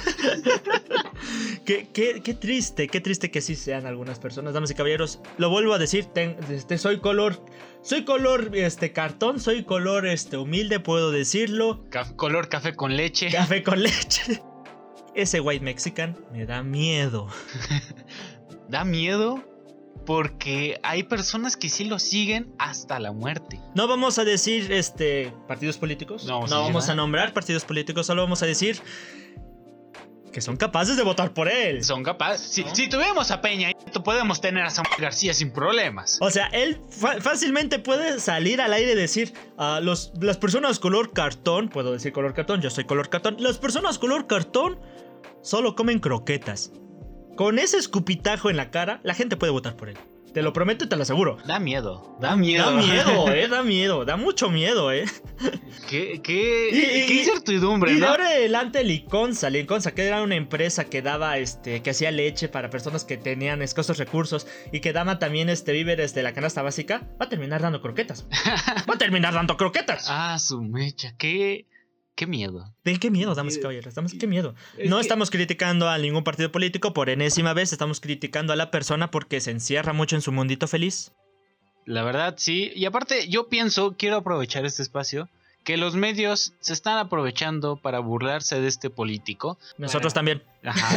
qué, 1.64 1.88
qué, 1.92 2.34
triste, 2.34 2.86
qué 2.88 3.00
triste 3.00 3.30
que 3.30 3.40
sí 3.40 3.56
sean 3.56 3.86
algunas 3.86 4.18
personas, 4.18 4.54
damas 4.54 4.70
y 4.70 4.74
caballeros. 4.74 5.20
Lo 5.36 5.50
vuelvo 5.50 5.74
a 5.74 5.78
decir, 5.78 6.08
este, 6.50 6.78
soy 6.78 7.00
color 7.00 7.42
soy 7.80 8.04
color 8.04 8.50
este 8.54 8.92
cartón, 8.92 9.40
soy 9.40 9.64
color 9.64 10.06
este 10.06 10.36
humilde, 10.36 10.80
puedo 10.80 11.10
decirlo. 11.10 11.84
color 12.16 12.48
café 12.48 12.74
con 12.74 12.96
leche. 12.96 13.30
Café 13.30 13.62
con 13.62 13.82
leche 13.82 14.42
ese 15.18 15.40
white 15.40 15.64
mexican 15.64 16.16
me 16.32 16.46
da 16.46 16.62
miedo. 16.62 17.28
da 18.68 18.84
miedo 18.84 19.42
porque 20.06 20.78
hay 20.84 21.02
personas 21.02 21.56
que 21.56 21.68
sí 21.68 21.84
lo 21.84 21.98
siguen 21.98 22.54
hasta 22.58 22.98
la 22.98 23.12
muerte. 23.12 23.60
No 23.74 23.88
vamos 23.88 24.18
a 24.18 24.24
decir 24.24 24.72
este 24.72 25.32
partidos 25.46 25.76
políticos, 25.76 26.24
no, 26.24 26.46
vamos 26.46 26.88
a 26.88 26.94
nombrar 26.94 27.34
partidos 27.34 27.64
políticos, 27.64 28.06
solo 28.06 28.22
vamos 28.22 28.42
a 28.42 28.46
decir 28.46 28.80
que 30.32 30.40
son 30.40 30.56
capaces 30.56 30.96
de 30.96 31.02
votar 31.02 31.34
por 31.34 31.48
él. 31.48 31.82
Son 31.82 32.02
capaces. 32.04 32.46
Si, 32.46 32.64
si 32.72 32.88
tuviéramos 32.88 33.30
a 33.30 33.40
Peña, 33.40 33.72
podemos 34.04 34.40
tener 34.40 34.64
a 34.64 34.70
Samuel 34.70 35.00
García 35.00 35.34
sin 35.34 35.50
problemas. 35.52 36.18
O 36.20 36.30
sea, 36.30 36.46
él 36.48 36.80
fácilmente 37.20 37.78
puede 37.78 38.20
salir 38.20 38.60
al 38.60 38.72
aire 38.72 38.92
y 38.92 38.94
decir 38.94 39.32
a 39.56 39.80
los, 39.80 40.12
las 40.20 40.36
personas 40.36 40.78
color 40.78 41.12
cartón, 41.12 41.68
puedo 41.68 41.92
decir 41.92 42.12
color 42.12 42.34
cartón, 42.34 42.60
yo 42.60 42.70
soy 42.70 42.84
color 42.84 43.08
cartón, 43.08 43.36
las 43.40 43.58
personas 43.58 43.98
color 43.98 44.26
cartón 44.26 44.78
solo 45.48 45.74
comen 45.74 45.98
croquetas. 45.98 46.72
Con 47.34 47.58
ese 47.58 47.78
escupitajo 47.78 48.50
en 48.50 48.58
la 48.58 48.70
cara, 48.70 49.00
la 49.02 49.14
gente 49.14 49.38
puede 49.38 49.50
votar 49.50 49.76
por 49.76 49.88
él. 49.88 49.96
Te 50.34 50.42
lo 50.42 50.52
prometo 50.52 50.84
y 50.84 50.88
te 50.90 50.96
lo 50.96 51.04
aseguro. 51.04 51.38
Da 51.46 51.58
miedo, 51.58 52.18
da 52.20 52.36
miedo. 52.36 52.70
Da 52.70 52.76
miedo, 52.76 53.28
eh, 53.32 53.48
da 53.48 53.62
miedo, 53.62 54.04
da 54.04 54.18
mucho 54.18 54.50
miedo, 54.50 54.92
eh. 54.92 55.06
Qué, 55.88 56.20
qué, 56.22 57.04
qué 57.08 57.14
incertidumbre, 57.14 57.92
y, 57.92 57.94
¿no? 57.94 58.00
Y 58.00 58.08
ahora 58.08 58.26
adelante 58.26 58.84
Liconza, 58.84 59.48
Liconza, 59.48 59.94
que 59.94 60.06
era 60.06 60.22
una 60.22 60.34
empresa 60.34 60.84
que 60.84 61.00
daba, 61.00 61.38
este, 61.38 61.80
que 61.80 61.90
hacía 61.90 62.10
leche 62.10 62.50
para 62.50 62.68
personas 62.68 63.06
que 63.06 63.16
tenían 63.16 63.62
escasos 63.62 63.96
recursos 63.96 64.46
y 64.70 64.80
que 64.80 64.92
daba 64.92 65.18
también, 65.18 65.48
este, 65.48 65.72
víveres 65.72 66.12
de 66.12 66.24
la 66.24 66.34
canasta 66.34 66.60
básica, 66.60 67.08
va 67.18 67.24
a 67.24 67.28
terminar 67.30 67.62
dando 67.62 67.80
croquetas. 67.80 68.26
va 68.88 68.94
a 68.94 68.98
terminar 68.98 69.32
dando 69.32 69.56
croquetas. 69.56 70.08
Ah, 70.10 70.38
su 70.38 70.60
mecha, 70.60 71.14
qué... 71.16 71.66
Qué 72.18 72.26
miedo. 72.26 72.74
¿De 72.82 72.98
qué 72.98 73.12
miedo, 73.12 73.32
damas 73.36 73.56
y 73.56 73.60
caballeros? 73.60 73.94
qué 74.18 74.26
miedo. 74.26 74.56
No 74.86 74.98
estamos 74.98 75.30
criticando 75.30 75.88
a 75.88 75.96
ningún 75.98 76.24
partido 76.24 76.50
político 76.50 76.92
por 76.92 77.10
enésima 77.10 77.52
vez, 77.52 77.72
estamos 77.72 78.00
criticando 78.00 78.52
a 78.52 78.56
la 78.56 78.72
persona 78.72 79.12
porque 79.12 79.40
se 79.40 79.52
encierra 79.52 79.92
mucho 79.92 80.16
en 80.16 80.22
su 80.22 80.32
mundito 80.32 80.66
feliz. 80.66 81.12
La 81.84 82.02
verdad, 82.02 82.34
sí. 82.36 82.72
Y 82.74 82.86
aparte, 82.86 83.28
yo 83.28 83.48
pienso, 83.48 83.94
quiero 83.96 84.16
aprovechar 84.16 84.66
este 84.66 84.82
espacio, 84.82 85.28
que 85.62 85.76
los 85.76 85.94
medios 85.94 86.54
se 86.58 86.72
están 86.72 86.98
aprovechando 86.98 87.76
para 87.76 88.00
burlarse 88.00 88.60
de 88.60 88.66
este 88.66 88.90
político. 88.90 89.56
Nosotros 89.76 90.12
también. 90.12 90.42
Ajá. 90.64 90.88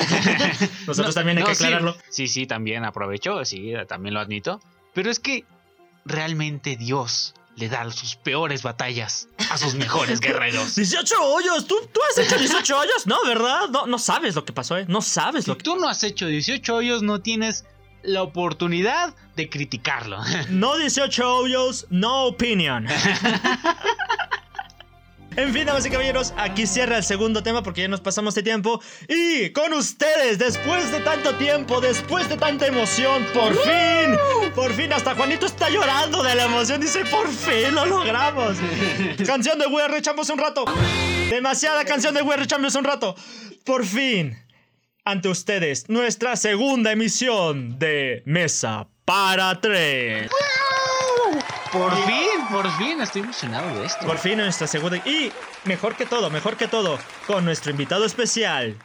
Nosotros 0.88 1.14
también 1.14 1.38
hay 1.38 1.44
que 1.44 1.52
aclararlo. 1.52 1.96
Sí, 2.10 2.28
sí, 2.28 2.48
también 2.48 2.84
aprovecho, 2.84 3.46
sí, 3.46 3.74
también 3.88 4.16
lo 4.16 4.22
admito. 4.22 4.60
Pero 4.96 5.12
es 5.12 5.20
que 5.20 5.46
realmente 6.04 6.78
Dios 6.78 7.36
le 7.56 7.70
da 7.70 7.90
sus 7.92 8.16
peores 8.16 8.64
batallas 8.64 9.28
a 9.50 9.58
sus 9.58 9.76
mejores 9.76 10.20
guerreros. 10.22 10.76
18 10.76 11.16
hoyos, 11.22 11.68
¿Tú, 11.68 11.76
tú 11.92 12.00
has 12.10 12.18
hecho 12.18 12.38
18 12.38 12.78
hoyos, 12.78 13.08
¿no? 13.08 13.18
¿Verdad? 13.26 13.70
No, 13.70 13.88
no 13.88 14.00
sabes 14.00 14.36
lo 14.36 14.46
que 14.46 14.54
pasó, 14.54 14.78
¿eh? 14.78 14.86
No 14.88 15.02
sabes 15.02 15.48
lo 15.48 15.58
que 15.58 15.64
tú 15.64 15.76
no 15.76 15.88
has 15.88 16.04
hecho 16.04 16.28
18 16.28 16.76
hoyos, 16.76 17.04
no 17.04 17.22
tienes 17.22 17.66
la 18.04 18.24
oportunidad 18.24 19.16
de 19.36 19.50
criticarlo. 19.50 20.20
No 20.50 20.78
18 20.78 21.36
hoyos, 21.36 21.88
no 21.90 22.26
opinion. 22.26 22.88
En 25.38 25.54
fin, 25.54 25.66
damas 25.66 25.86
y 25.86 25.90
caballeros, 25.90 26.34
aquí 26.36 26.68
cierra 26.68 26.98
el 26.98 27.04
segundo 27.06 27.42
tema 27.42 27.64
porque 27.64 27.82
ya 27.82 27.88
nos 27.88 28.02
pasamos 28.02 28.36
de 28.36 28.44
tiempo. 28.44 28.82
Y 29.08 29.52
con 29.52 29.72
ustedes, 29.72 30.38
después 30.38 30.92
de 30.92 31.00
tanto 31.00 31.36
tiempo, 31.36 31.80
después 31.80 32.28
de 32.28 32.36
tanta 32.36 32.68
emoción, 32.68 33.26
por 33.34 33.56
fin, 33.56 34.52
por 34.54 34.74
fin, 34.74 34.92
hasta 34.92 35.16
Juanito 35.16 35.46
está 35.46 35.70
llorando 35.70 36.22
de 36.22 36.36
la 36.36 36.44
emoción. 36.44 36.82
Dice, 36.82 37.06
por 37.06 37.30
fin 37.30 37.74
lo 37.74 37.86
logramos. 37.86 38.58
canción 39.26 39.58
de 39.58 39.68
We 39.68 39.82
Are 39.82 40.02
un 40.34 40.38
rato. 40.38 40.66
Demasiada 41.30 41.86
canción 41.86 42.14
de 42.14 42.24
We 42.24 42.34
Are 42.34 42.46
un 42.78 42.84
rato. 42.84 43.16
Por 43.64 43.86
fin. 43.86 44.38
ante 45.06 45.30
ustedes 45.30 45.88
nuestra 45.88 46.36
segunda 46.36 46.92
emisión 46.92 47.80
de 47.80 48.22
Mesa 48.26 48.90
para 49.06 49.62
Tres. 49.62 50.30
Por 51.72 51.96
fin, 52.06 52.31
por 52.52 52.70
fin, 52.78 53.02
estoy 53.02 53.22
emocionado 53.24 53.80
de 53.80 53.86
esto. 53.86 54.06
Por 54.06 54.18
fin 54.18 54.38
nuestra 54.38 54.68
segunda... 54.68 54.98
Y 54.98 55.32
mejor 55.66 55.96
que 55.96 56.06
todo, 56.06 56.30
mejor 56.30 56.58
que 56.58 56.68
todo, 56.68 57.00
con 57.28 57.46
nuestro 57.46 57.72
invitado 57.72 58.06
especial, 58.06 58.78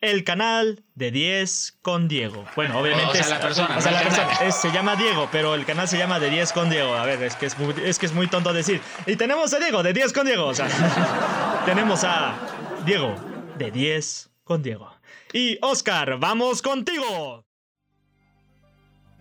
el 0.00 0.24
canal 0.24 0.82
de 0.94 1.10
10 1.10 1.78
con 1.82 2.08
Diego. 2.08 2.44
Bueno, 2.56 2.78
obviamente... 2.80 3.10
O 3.10 3.12
sea, 3.12 3.20
es- 3.22 3.28
la 3.30 3.40
persona, 3.40 3.76
o 3.76 3.80
sea, 3.80 3.92
la 3.92 4.02
persona. 4.02 4.32
Es- 4.42 4.56
se 4.56 4.72
llama 4.72 4.96
Diego, 4.96 5.28
pero 5.30 5.54
el 5.54 5.64
canal 5.66 5.86
se 5.88 5.98
llama 5.98 6.18
de 6.18 6.30
10 6.30 6.52
con 6.52 6.70
Diego. 6.70 6.94
A 6.94 7.04
ver, 7.04 7.22
es 7.22 7.36
que 7.36 7.46
es 7.46 7.58
muy, 7.58 7.74
es 7.84 7.98
que 7.98 8.06
es 8.06 8.12
muy 8.12 8.26
tonto 8.26 8.52
decir. 8.52 8.80
Y 9.06 9.16
tenemos 9.16 9.52
a 9.52 9.58
Diego 9.58 9.82
de 9.82 9.92
10 9.92 10.12
con 10.12 10.26
Diego. 10.26 10.46
O 10.46 10.54
sea, 10.54 10.68
tenemos 11.66 12.02
a 12.04 12.34
Diego 12.84 13.14
de 13.58 13.70
10 13.70 14.30
con 14.44 14.62
Diego. 14.62 14.90
Y 15.32 15.58
Oscar, 15.62 16.16
vamos 16.18 16.62
contigo. 16.62 17.44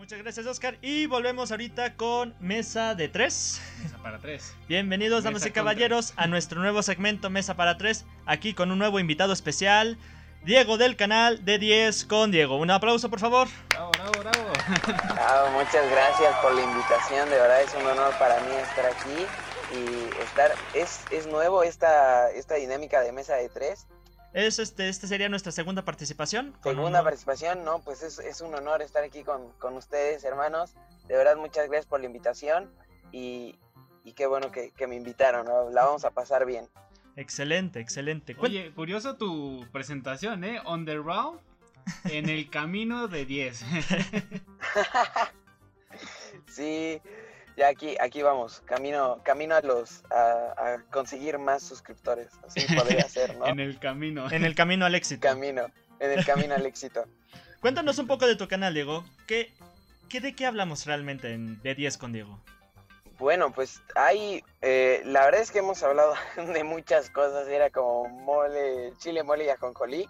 Muchas 0.10 0.24
gracias, 0.24 0.46
Oscar. 0.48 0.78
Y 0.82 1.06
volvemos 1.06 1.52
ahorita 1.52 1.94
con 1.94 2.34
Mesa 2.40 2.96
de 2.96 3.10
3. 3.10 3.62
Mesa 3.84 3.98
para 4.02 4.18
tres. 4.18 4.56
Bienvenidos, 4.68 5.24
damas 5.24 5.46
y 5.46 5.52
caballeros, 5.52 6.14
a 6.16 6.26
nuestro 6.26 6.60
nuevo 6.62 6.82
segmento 6.82 7.30
Mesa 7.30 7.56
para 7.56 7.78
3. 7.78 8.06
Aquí 8.26 8.56
con 8.56 8.72
un 8.72 8.80
nuevo 8.80 9.00
invitado 9.00 9.34
especial, 9.34 10.00
Diego 10.44 10.80
del 10.80 10.96
canal 10.96 11.46
de 11.46 11.60
10 11.60 12.06
con 12.06 12.32
Diego. 12.32 12.58
Un 12.58 12.72
aplauso, 12.72 13.12
por 13.12 13.20
favor. 13.20 13.50
Bravo, 13.70 13.92
bravo, 13.92 14.12
bravo. 14.18 14.54
Ah, 15.12 15.52
muchas 15.54 15.88
gracias 15.92 16.36
por 16.42 16.56
la 16.56 16.64
invitación, 16.64 17.30
de 17.30 17.36
verdad 17.36 17.62
es 17.62 17.76
un 17.76 17.86
honor 17.86 18.12
para 18.18 18.40
mí 18.40 18.52
estar 18.64 18.88
aquí 18.88 19.28
y 19.76 20.24
estar, 20.24 20.52
es, 20.74 21.02
es 21.12 21.28
nuevo 21.28 21.62
esta, 21.62 22.32
esta 22.32 22.56
dinámica 22.56 23.02
de 23.02 23.12
mesa 23.12 23.36
de 23.36 23.48
tres, 23.50 23.86
Es 24.34 24.60
este, 24.60 24.90
esta 24.90 25.08
sería 25.08 25.28
nuestra 25.30 25.52
segunda 25.52 25.84
participación. 25.84 26.54
segunda 26.64 27.00
un- 27.00 27.04
participación, 27.06 27.64
no, 27.66 27.80
pues 27.80 28.04
es, 28.04 28.20
es 28.20 28.42
un 28.42 28.54
honor 28.54 28.82
estar 28.82 29.04
aquí 29.04 29.24
con, 29.24 29.52
con 29.54 29.76
ustedes 29.76 30.24
hermanos, 30.24 30.74
de 31.08 31.16
verdad 31.18 31.36
muchas 31.38 31.68
gracias 31.68 31.86
por 31.88 32.00
la 32.00 32.06
invitación 32.06 32.70
y, 33.12 33.58
y 34.04 34.14
qué 34.14 34.28
bueno 34.28 34.52
que, 34.52 34.70
que 34.72 34.86
me 34.86 34.96
invitaron, 34.96 35.46
¿no? 35.48 35.70
la 35.72 35.86
vamos 35.86 36.06
a 36.06 36.12
pasar 36.12 36.46
bien. 36.46 36.68
Excelente, 37.16 37.80
excelente. 37.80 38.36
Oye, 38.40 38.72
curioso 38.74 39.16
tu 39.18 39.66
presentación, 39.72 40.44
¿eh? 40.44 40.62
On 40.64 40.86
the 40.86 40.96
round, 40.96 41.40
en 42.06 42.30
el 42.30 42.50
camino 42.52 43.08
de 43.08 43.26
10. 43.26 43.66
Sí, 46.48 47.02
ya 47.60 47.68
aquí, 47.68 47.98
aquí 48.00 48.22
vamos, 48.22 48.64
camino, 48.66 49.20
camino 49.24 49.54
a 49.54 49.62
los, 49.62 50.04
a, 50.10 50.54
a 50.58 50.84
conseguir 50.92 51.38
más 51.38 51.62
suscriptores, 51.62 52.30
así 52.48 52.62
podría 52.74 53.08
ser, 53.08 53.36
¿no? 53.38 53.46
en 53.46 53.60
el 53.60 53.78
camino. 53.80 54.32
En 54.32 54.46
el 54.46 54.56
camino 54.56 54.86
al 54.86 54.96
éxito. 54.96 55.28
Camino, 55.28 55.68
en 56.00 56.12
el 56.12 56.26
camino 56.26 56.56
al 56.56 56.66
éxito. 56.66 57.06
Cuéntanos 57.60 58.00
un 58.00 58.08
poco 58.08 58.26
de 58.26 58.38
tu 58.38 58.48
canal, 58.48 58.74
Diego. 58.74 59.04
¿Qué, 59.28 59.52
qué 60.08 60.22
de 60.22 60.34
qué 60.34 60.46
hablamos 60.46 60.86
realmente 60.86 61.34
en 61.34 61.62
de 61.62 61.76
10 61.76 61.98
con 61.98 62.14
Diego? 62.14 62.40
Bueno, 63.20 63.52
pues 63.52 63.82
hay, 63.96 64.42
eh, 64.62 65.02
la 65.04 65.26
verdad 65.26 65.42
es 65.42 65.52
que 65.52 65.60
hemos 65.60 65.84
hablado 65.84 66.14
de 66.54 66.64
muchas 66.64 67.10
cosas, 67.10 67.50
era 67.50 67.70
como 67.70 68.08
mole, 68.08 68.94
chile, 69.00 69.24
mole 69.24 69.44
y 69.44 69.50
ajonjolí, 69.50 70.10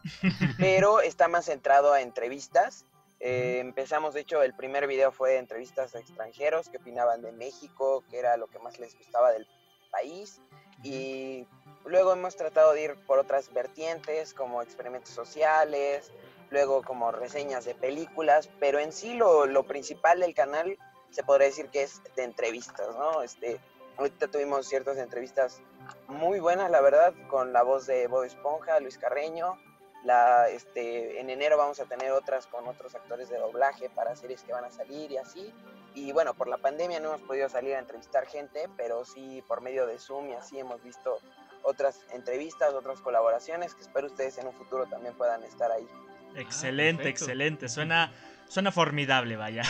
pero 0.60 1.02
está 1.02 1.28
más 1.28 1.46
centrado 1.46 1.92
a 1.92 2.02
entrevistas. 2.02 2.86
Eh, 3.20 3.60
empezamos, 3.60 4.14
de 4.14 4.22
hecho, 4.22 4.42
el 4.42 4.54
primer 4.54 4.88
video 4.88 5.12
fue 5.12 5.32
de 5.32 5.38
entrevistas 5.38 5.96
a 5.96 6.00
extranjeros 6.00 6.70
que 6.70 6.78
opinaban 6.78 7.22
de 7.22 7.32
México, 7.32 8.04
que 8.10 8.18
era 8.18 8.38
lo 8.38 8.48
que 8.48 8.60
más 8.60 8.80
les 8.80 8.98
gustaba 8.98 9.32
del 9.32 9.48
país, 9.92 10.42
y 10.84 11.46
luego 11.86 12.14
hemos 12.14 12.36
tratado 12.36 12.74
de 12.74 12.84
ir 12.84 12.96
por 13.06 13.20
otras 13.20 13.52
vertientes, 13.54 14.34
como 14.34 14.62
experimentos 14.62 15.14
sociales, 15.14 16.12
luego 16.50 16.82
como 16.82 17.12
reseñas 17.12 17.66
de 17.66 17.76
películas, 17.76 18.50
pero 18.60 18.80
en 18.80 18.94
sí 18.94 19.14
lo, 19.14 19.46
lo 19.46 19.64
principal 19.64 20.22
del 20.22 20.34
canal 20.34 20.78
se 21.12 21.24
podría 21.24 21.48
decir 21.48 21.70
que 21.70 21.84
es 21.84 22.02
de 22.16 22.24
entrevistas, 22.24 22.96
¿no? 22.96 23.22
Este, 23.22 23.60
ahorita 23.98 24.28
tuvimos 24.28 24.68
ciertas 24.68 24.98
entrevistas 24.98 25.62
muy 26.08 26.40
buenas, 26.40 26.72
la 26.72 26.82
verdad, 26.82 27.14
con 27.30 27.52
la 27.52 27.64
voz 27.64 27.86
de 27.88 28.08
Bob 28.08 28.24
Esponja, 28.24 28.80
Luis 28.80 28.98
Carreño. 28.98 29.58
La, 30.04 30.48
este, 30.50 31.20
en 31.20 31.30
enero 31.30 31.58
vamos 31.58 31.80
a 31.80 31.86
tener 31.86 32.12
otras 32.12 32.48
con 32.48 32.66
otros 32.68 32.96
actores 32.96 33.30
de 33.30 33.38
doblaje 33.38 33.90
para 33.90 34.16
series 34.16 34.42
que 34.44 34.54
van 34.54 34.64
a 34.64 34.72
salir 34.72 35.12
y 35.12 35.18
así. 35.18 35.54
Y 35.94 36.12
bueno, 36.12 36.34
por 36.34 36.48
la 36.48 36.58
pandemia 36.58 37.00
no 37.00 37.10
hemos 37.10 37.22
podido 37.22 37.50
salir 37.50 37.76
a 37.76 37.80
entrevistar 37.80 38.26
gente, 38.26 38.70
pero 38.78 39.04
sí 39.04 39.44
por 39.48 39.62
medio 39.62 39.86
de 39.86 40.00
Zoom 40.00 40.30
y 40.30 40.34
así 40.34 40.58
hemos 40.58 40.82
visto 40.84 41.20
otras 41.64 42.00
entrevistas, 42.14 42.74
otras 42.74 43.02
colaboraciones 43.02 43.76
que 43.76 43.82
espero 43.82 44.08
ustedes 44.08 44.38
en 44.38 44.48
un 44.48 44.54
futuro 44.54 44.86
también 44.86 45.14
puedan 45.16 45.44
estar 45.44 45.72
ahí. 45.72 45.88
Excelente, 46.36 47.10
excelente. 47.10 47.68
Suena, 47.68 48.12
suena 48.48 48.72
formidable, 48.72 49.36
vaya. 49.36 49.64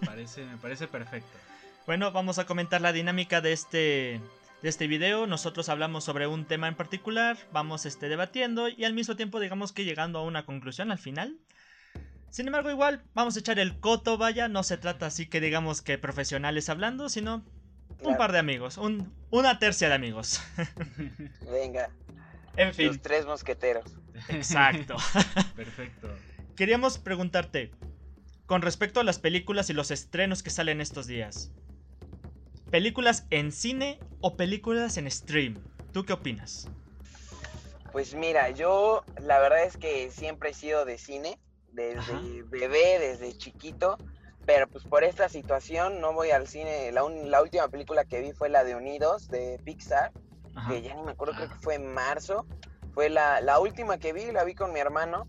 Me 0.00 0.06
parece, 0.06 0.44
me 0.44 0.56
parece 0.58 0.86
perfecto. 0.86 1.38
Bueno, 1.86 2.12
vamos 2.12 2.38
a 2.38 2.46
comentar 2.46 2.80
la 2.80 2.92
dinámica 2.92 3.40
de 3.40 3.52
este, 3.52 4.20
de 4.62 4.68
este 4.68 4.86
video. 4.86 5.26
Nosotros 5.26 5.68
hablamos 5.68 6.04
sobre 6.04 6.26
un 6.26 6.44
tema 6.44 6.68
en 6.68 6.74
particular, 6.76 7.36
vamos 7.52 7.86
este, 7.86 8.08
debatiendo 8.08 8.68
y 8.68 8.84
al 8.84 8.94
mismo 8.94 9.16
tiempo 9.16 9.40
digamos 9.40 9.72
que 9.72 9.84
llegando 9.84 10.18
a 10.18 10.22
una 10.24 10.44
conclusión 10.46 10.90
al 10.90 10.98
final. 10.98 11.36
Sin 12.30 12.46
embargo, 12.46 12.70
igual 12.70 13.02
vamos 13.14 13.36
a 13.36 13.40
echar 13.40 13.58
el 13.58 13.78
coto, 13.78 14.16
vaya. 14.16 14.48
No 14.48 14.62
se 14.62 14.78
trata 14.78 15.06
así 15.06 15.26
que 15.26 15.40
digamos 15.40 15.82
que 15.82 15.98
profesionales 15.98 16.68
hablando, 16.70 17.08
sino 17.08 17.44
un 18.00 18.16
par 18.16 18.32
de 18.32 18.38
amigos, 18.38 18.78
un- 18.78 19.12
una 19.30 19.58
tercia 19.58 19.88
de 19.88 19.94
amigos. 19.94 20.40
Venga, 21.52 21.90
En 22.56 22.72
fin, 22.74 22.86
los 22.88 23.02
tres 23.02 23.26
mosqueteros. 23.26 23.84
exacto. 24.28 24.96
Perfecto. 25.56 26.08
Queríamos 26.56 26.98
preguntarte, 26.98 27.70
con 28.46 28.62
respecto 28.62 29.00
a 29.00 29.04
las 29.04 29.18
películas 29.18 29.68
y 29.70 29.72
los 29.74 29.90
estrenos 29.90 30.42
que 30.42 30.50
salen 30.50 30.80
estos 30.80 31.06
días, 31.06 31.52
¿películas 32.72 33.26
en 33.30 33.52
cine 33.52 34.00
o 34.22 34.36
películas 34.36 34.96
en 34.96 35.08
stream? 35.10 35.62
¿Tú 35.92 36.04
qué 36.06 36.14
opinas? 36.14 36.68
Pues 37.92 38.14
mira, 38.14 38.48
yo 38.50 39.04
la 39.20 39.38
verdad 39.38 39.64
es 39.64 39.76
que 39.76 40.10
siempre 40.10 40.50
he 40.50 40.54
sido 40.54 40.86
de 40.86 40.96
cine, 40.96 41.38
desde 41.68 41.98
Ajá. 42.00 42.20
bebé, 42.48 42.98
desde 42.98 43.36
chiquito, 43.36 43.98
pero 44.46 44.66
pues 44.68 44.84
por 44.86 45.04
esta 45.04 45.28
situación 45.28 46.00
no 46.00 46.14
voy 46.14 46.30
al 46.30 46.48
cine. 46.48 46.90
La, 46.92 47.04
un- 47.04 47.30
la 47.30 47.42
última 47.42 47.68
película 47.68 48.04
que 48.06 48.22
vi 48.22 48.32
fue 48.32 48.48
la 48.48 48.64
de 48.64 48.74
Unidos 48.74 49.28
de 49.28 49.60
Pixar, 49.64 50.10
Ajá. 50.56 50.70
que 50.70 50.80
ya 50.82 50.94
ni 50.94 51.02
me 51.02 51.12
acuerdo, 51.12 51.34
creo 51.34 51.48
que 51.50 51.58
fue 51.60 51.74
en 51.74 51.92
marzo. 51.92 52.46
Fue 52.94 53.10
la, 53.10 53.40
la 53.42 53.58
última 53.60 53.98
que 53.98 54.14
vi, 54.14 54.32
la 54.32 54.44
vi 54.44 54.54
con 54.54 54.72
mi 54.72 54.80
hermano 54.80 55.26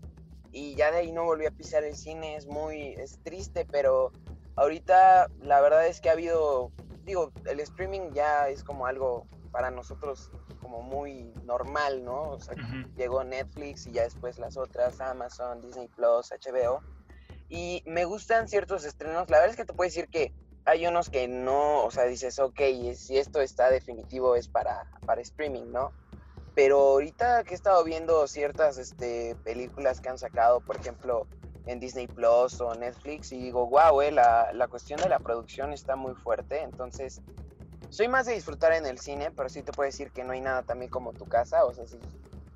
y 0.52 0.76
ya 0.76 0.92
de 0.92 1.00
ahí 1.00 1.12
no 1.12 1.26
volví 1.26 1.46
a 1.46 1.52
pisar 1.52 1.84
el 1.84 1.96
cine. 1.96 2.38
Es 2.38 2.46
muy, 2.48 2.94
es 2.98 3.20
triste, 3.24 3.68
pero 3.70 4.12
ahorita 4.56 5.28
la 5.42 5.62
verdad 5.62 5.88
es 5.88 6.00
que 6.02 6.10
ha 6.10 6.14
habido, 6.14 6.72
digo, 7.04 7.32
el 7.46 7.60
streaming 7.60 8.12
ya 8.14 8.50
es 8.50 8.64
como 8.64 8.86
algo 8.86 9.28
para 9.52 9.70
nosotros 9.70 10.32
como 10.62 10.82
muy 10.82 11.32
normal, 11.44 12.04
¿no? 12.04 12.32
O 12.32 12.40
sea, 12.40 12.56
llegó 12.96 13.24
Netflix 13.24 13.86
y 13.86 13.92
ya 13.92 14.04
después 14.04 14.40
las 14.40 14.58
otras, 14.58 15.00
Amazon, 15.00 15.62
Disney 15.62 15.88
Plus, 15.90 16.32
HBO. 16.32 16.82
Y 17.50 17.84
me 17.86 18.06
gustan 18.06 18.48
ciertos 18.48 18.86
estrenos. 18.86 19.30
La 19.30 19.38
verdad 19.38 19.52
es 19.52 19.58
que 19.58 19.66
te 19.66 19.74
puedo 19.74 19.88
decir 19.88 20.08
que 20.08 20.34
hay 20.66 20.88
unos 20.88 21.10
que 21.10 21.28
no, 21.28 21.84
o 21.84 21.92
sea, 21.92 22.06
dices, 22.06 22.40
ok, 22.40 22.60
si 22.96 23.18
esto 23.18 23.42
está 23.42 23.70
definitivo 23.70 24.36
es 24.36 24.48
para, 24.48 24.90
para 25.06 25.22
streaming, 25.22 25.72
¿no? 25.72 25.92
Pero 26.56 26.80
ahorita 26.80 27.44
que 27.44 27.52
he 27.52 27.56
estado 27.56 27.84
viendo 27.84 28.28
ciertas 28.28 28.78
este, 28.78 29.36
películas 29.44 30.00
que 30.00 30.10
han 30.10 30.18
sacado, 30.18 30.62
por 30.62 30.78
ejemplo, 30.78 31.28
en 31.66 31.80
Disney 31.80 32.08
Plus 32.08 32.60
o 32.62 32.74
Netflix, 32.76 33.32
y 33.32 33.38
digo, 33.38 33.68
wow, 33.68 34.02
eh, 34.02 34.12
la, 34.12 34.52
la 34.54 34.68
cuestión 34.68 35.00
de 35.00 35.10
la 35.10 35.20
producción 35.20 35.74
está 35.74 35.96
muy 35.96 36.14
fuerte. 36.16 36.62
Entonces, 36.62 37.22
soy 37.90 38.08
más 38.08 38.26
de 38.26 38.34
disfrutar 38.34 38.74
en 38.74 38.86
el 38.86 39.00
cine, 39.00 39.32
pero 39.32 39.50
sí 39.50 39.62
te 39.62 39.72
puedo 39.72 39.86
decir 39.86 40.12
que 40.12 40.24
no 40.24 40.34
hay 40.34 40.42
nada 40.42 40.64
también 40.64 40.90
como 40.90 41.14
tu 41.14 41.26
casa, 41.26 41.64
o 41.64 41.74
sea, 41.74 41.86
sí. 41.86 42.00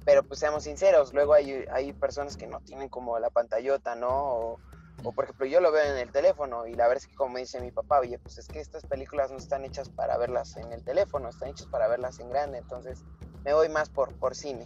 Pero 0.03 0.23
pues 0.23 0.39
seamos 0.39 0.63
sinceros, 0.63 1.13
luego 1.13 1.33
hay, 1.33 1.65
hay 1.71 1.93
personas 1.93 2.37
que 2.37 2.47
no 2.47 2.59
tienen 2.61 2.89
como 2.89 3.19
la 3.19 3.29
pantallota, 3.29 3.95
¿no? 3.95 4.09
O, 4.09 4.59
o, 5.03 5.11
por 5.11 5.25
ejemplo, 5.25 5.45
yo 5.45 5.61
lo 5.61 5.71
veo 5.71 5.83
en 5.83 5.97
el 5.97 6.11
teléfono 6.11 6.65
y 6.65 6.73
la 6.73 6.87
verdad 6.87 7.03
es 7.03 7.07
que 7.07 7.15
como 7.15 7.37
dice 7.37 7.61
mi 7.61 7.71
papá, 7.71 7.99
oye, 7.99 8.17
pues 8.17 8.37
es 8.37 8.47
que 8.47 8.59
estas 8.59 8.83
películas 8.85 9.29
no 9.31 9.37
están 9.37 9.63
hechas 9.63 9.89
para 9.89 10.17
verlas 10.17 10.57
en 10.57 10.71
el 10.71 10.83
teléfono, 10.83 11.29
están 11.29 11.49
hechas 11.49 11.67
para 11.67 11.87
verlas 11.87 12.19
en 12.19 12.29
grande, 12.29 12.57
entonces 12.57 13.03
me 13.43 13.53
voy 13.53 13.69
más 13.69 13.89
por, 13.89 14.15
por 14.15 14.33
cine. 14.33 14.65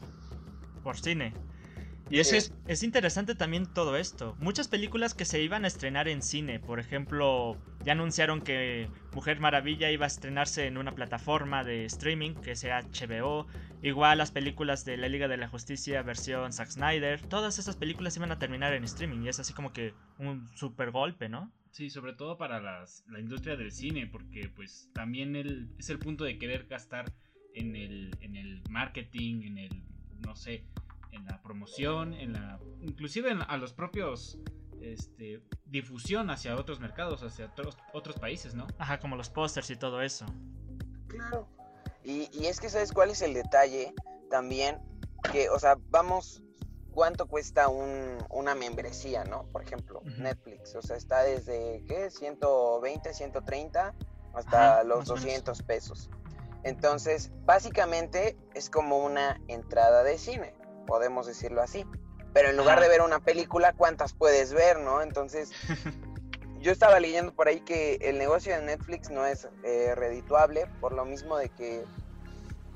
Por 0.83 0.97
cine. 0.97 1.33
Y 2.11 2.19
es, 2.19 2.29
Sí. 2.29 2.35
es, 2.37 2.53
es 2.67 2.83
interesante 2.83 3.35
también 3.35 3.65
todo 3.65 3.95
esto. 3.97 4.35
Muchas 4.39 4.67
películas 4.67 5.13
que 5.13 5.25
se 5.25 5.41
iban 5.41 5.63
a 5.63 5.67
estrenar 5.67 6.07
en 6.07 6.21
cine, 6.21 6.59
por 6.59 6.79
ejemplo, 6.79 7.57
ya 7.85 7.93
anunciaron 7.93 8.41
que 8.41 8.89
Mujer 9.13 9.39
Maravilla 9.39 9.89
iba 9.91 10.05
a 10.05 10.07
estrenarse 10.07 10.67
en 10.67 10.77
una 10.77 10.93
plataforma 10.93 11.63
de 11.63 11.85
streaming, 11.85 12.35
que 12.35 12.55
sea 12.55 12.79
HBO. 12.79 13.47
Igual 13.81 14.17
las 14.19 14.31
películas 14.31 14.85
de 14.85 14.97
la 14.97 15.07
Liga 15.09 15.27
de 15.27 15.37
la 15.37 15.47
Justicia 15.47 16.03
versión 16.03 16.53
Zack 16.53 16.69
Snyder. 16.71 17.21
Todas 17.27 17.57
esas 17.57 17.77
películas 17.77 18.15
iban 18.17 18.31
a 18.31 18.37
terminar 18.37 18.73
en 18.73 18.83
streaming 18.83 19.21
y 19.23 19.29
es 19.29 19.39
así 19.39 19.53
como 19.53 19.71
que 19.73 19.93
un 20.17 20.47
super 20.55 20.91
golpe, 20.91 21.29
¿no? 21.29 21.51
Sí, 21.71 21.89
sobre 21.89 22.13
todo 22.13 22.37
para 22.37 22.59
las- 22.59 23.05
la 23.07 23.19
industria 23.21 23.55
del 23.55 23.71
cine, 23.71 24.05
porque 24.05 24.49
pues 24.55 24.89
también 24.93 25.35
el, 25.37 25.69
es 25.79 25.89
el 25.89 25.97
punto 25.97 26.25
de 26.25 26.37
querer 26.37 26.67
gastar 26.67 27.05
en 27.55 27.75
el, 27.75 28.17
en 28.21 28.35
el 28.35 28.61
marketing, 28.69 29.43
en 29.43 29.57
el, 29.57 29.83
no 30.19 30.35
sé, 30.35 30.65
en 31.11 31.25
la 31.25 31.41
promoción, 31.41 32.13
en 32.13 32.33
la, 32.33 32.59
inclusive 32.81 33.31
en- 33.31 33.41
a 33.41 33.57
los 33.57 33.73
propios 33.73 34.37
este, 34.81 35.43
difusión 35.65 36.29
hacia 36.31 36.55
otros 36.55 36.79
mercados, 36.79 37.21
hacia 37.23 37.45
otros, 37.45 37.77
otros 37.93 38.17
países, 38.17 38.55
¿no? 38.55 38.65
Ajá, 38.79 38.99
como 38.99 39.15
los 39.15 39.29
pósters 39.29 39.69
y 39.69 39.75
todo 39.75 40.01
eso. 40.01 40.25
Claro. 41.07 41.47
Y, 42.03 42.29
y 42.33 42.47
es 42.47 42.59
que, 42.59 42.69
¿sabes 42.69 42.91
cuál 42.91 43.11
es 43.11 43.21
el 43.21 43.33
detalle? 43.33 43.93
También 44.29 44.79
que, 45.31 45.49
o 45.49 45.59
sea, 45.59 45.77
vamos, 45.91 46.41
¿cuánto 46.91 47.27
cuesta 47.27 47.67
un, 47.67 48.17
una 48.31 48.55
membresía, 48.55 49.23
no? 49.23 49.43
Por 49.51 49.61
ejemplo. 49.61 50.01
Netflix. 50.17 50.73
O 50.75 50.81
sea, 50.81 50.95
está 50.97 51.21
desde, 51.21 51.83
¿qué? 51.87 52.09
120, 52.09 53.13
130 53.13 53.93
hasta 54.33 54.73
Ajá, 54.79 54.83
los 54.83 54.99
más 54.99 55.09
o 55.09 55.13
menos. 55.13 55.23
200 55.25 55.61
pesos. 55.63 56.09
Entonces, 56.63 57.31
básicamente 57.45 58.37
es 58.55 58.69
como 58.69 58.97
una 59.03 59.39
entrada 59.47 60.03
de 60.03 60.17
cine, 60.17 60.53
podemos 60.91 61.25
decirlo 61.25 61.61
así. 61.61 61.85
Pero 62.33 62.49
en 62.49 62.57
lugar 62.57 62.81
de 62.81 62.89
ver 62.89 62.99
una 62.99 63.21
película, 63.21 63.71
¿cuántas 63.71 64.11
puedes 64.11 64.53
ver, 64.53 64.77
no? 64.77 65.01
Entonces, 65.01 65.49
yo 66.59 66.73
estaba 66.73 66.99
leyendo 66.99 67.33
por 67.33 67.47
ahí 67.47 67.61
que 67.61 67.95
el 68.01 68.17
negocio 68.17 68.53
de 68.53 68.61
Netflix 68.61 69.09
no 69.09 69.25
es 69.25 69.47
eh, 69.63 69.95
redituable 69.95 70.67
por 70.81 70.91
lo 70.91 71.05
mismo 71.05 71.37
de 71.37 71.47
que 71.47 71.85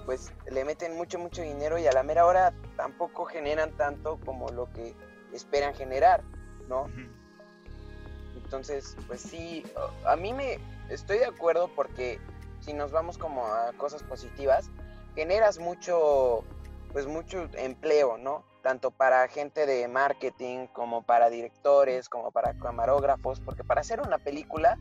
pues 0.06 0.32
le 0.50 0.64
meten 0.64 0.96
mucho 0.96 1.20
mucho 1.20 1.42
dinero 1.42 1.78
y 1.78 1.88
a 1.88 1.92
la 1.92 2.04
mera 2.04 2.26
hora 2.26 2.54
tampoco 2.78 3.26
generan 3.26 3.72
tanto 3.76 4.18
como 4.24 4.48
lo 4.48 4.72
que 4.72 4.94
esperan 5.34 5.74
generar, 5.74 6.24
¿no? 6.70 6.88
Entonces, 8.38 8.96
pues 9.08 9.20
sí, 9.20 9.66
a 10.06 10.16
mí 10.16 10.32
me 10.32 10.58
estoy 10.90 11.18
de 11.18 11.26
acuerdo 11.26 11.70
porque 11.76 12.22
si 12.62 12.72
nos 12.72 12.94
vamos 12.94 13.18
como 13.18 13.46
a 13.46 13.74
cosas 13.74 14.04
positivas, 14.04 14.70
generas 15.16 15.60
mucho 15.60 16.46
pues 16.96 17.08
mucho 17.08 17.50
empleo, 17.58 18.18
¿no? 18.18 18.46
Tanto 18.64 18.90
para 18.90 19.28
gente 19.28 19.66
de 19.66 19.86
marketing 19.90 20.68
como 20.68 21.04
para 21.04 21.30
directores, 21.30 22.08
como 22.08 22.32
para 22.32 22.54
camarógrafos, 22.54 23.42
porque 23.42 23.66
para 23.66 23.82
hacer 23.82 24.00
una 24.00 24.18
película, 24.18 24.80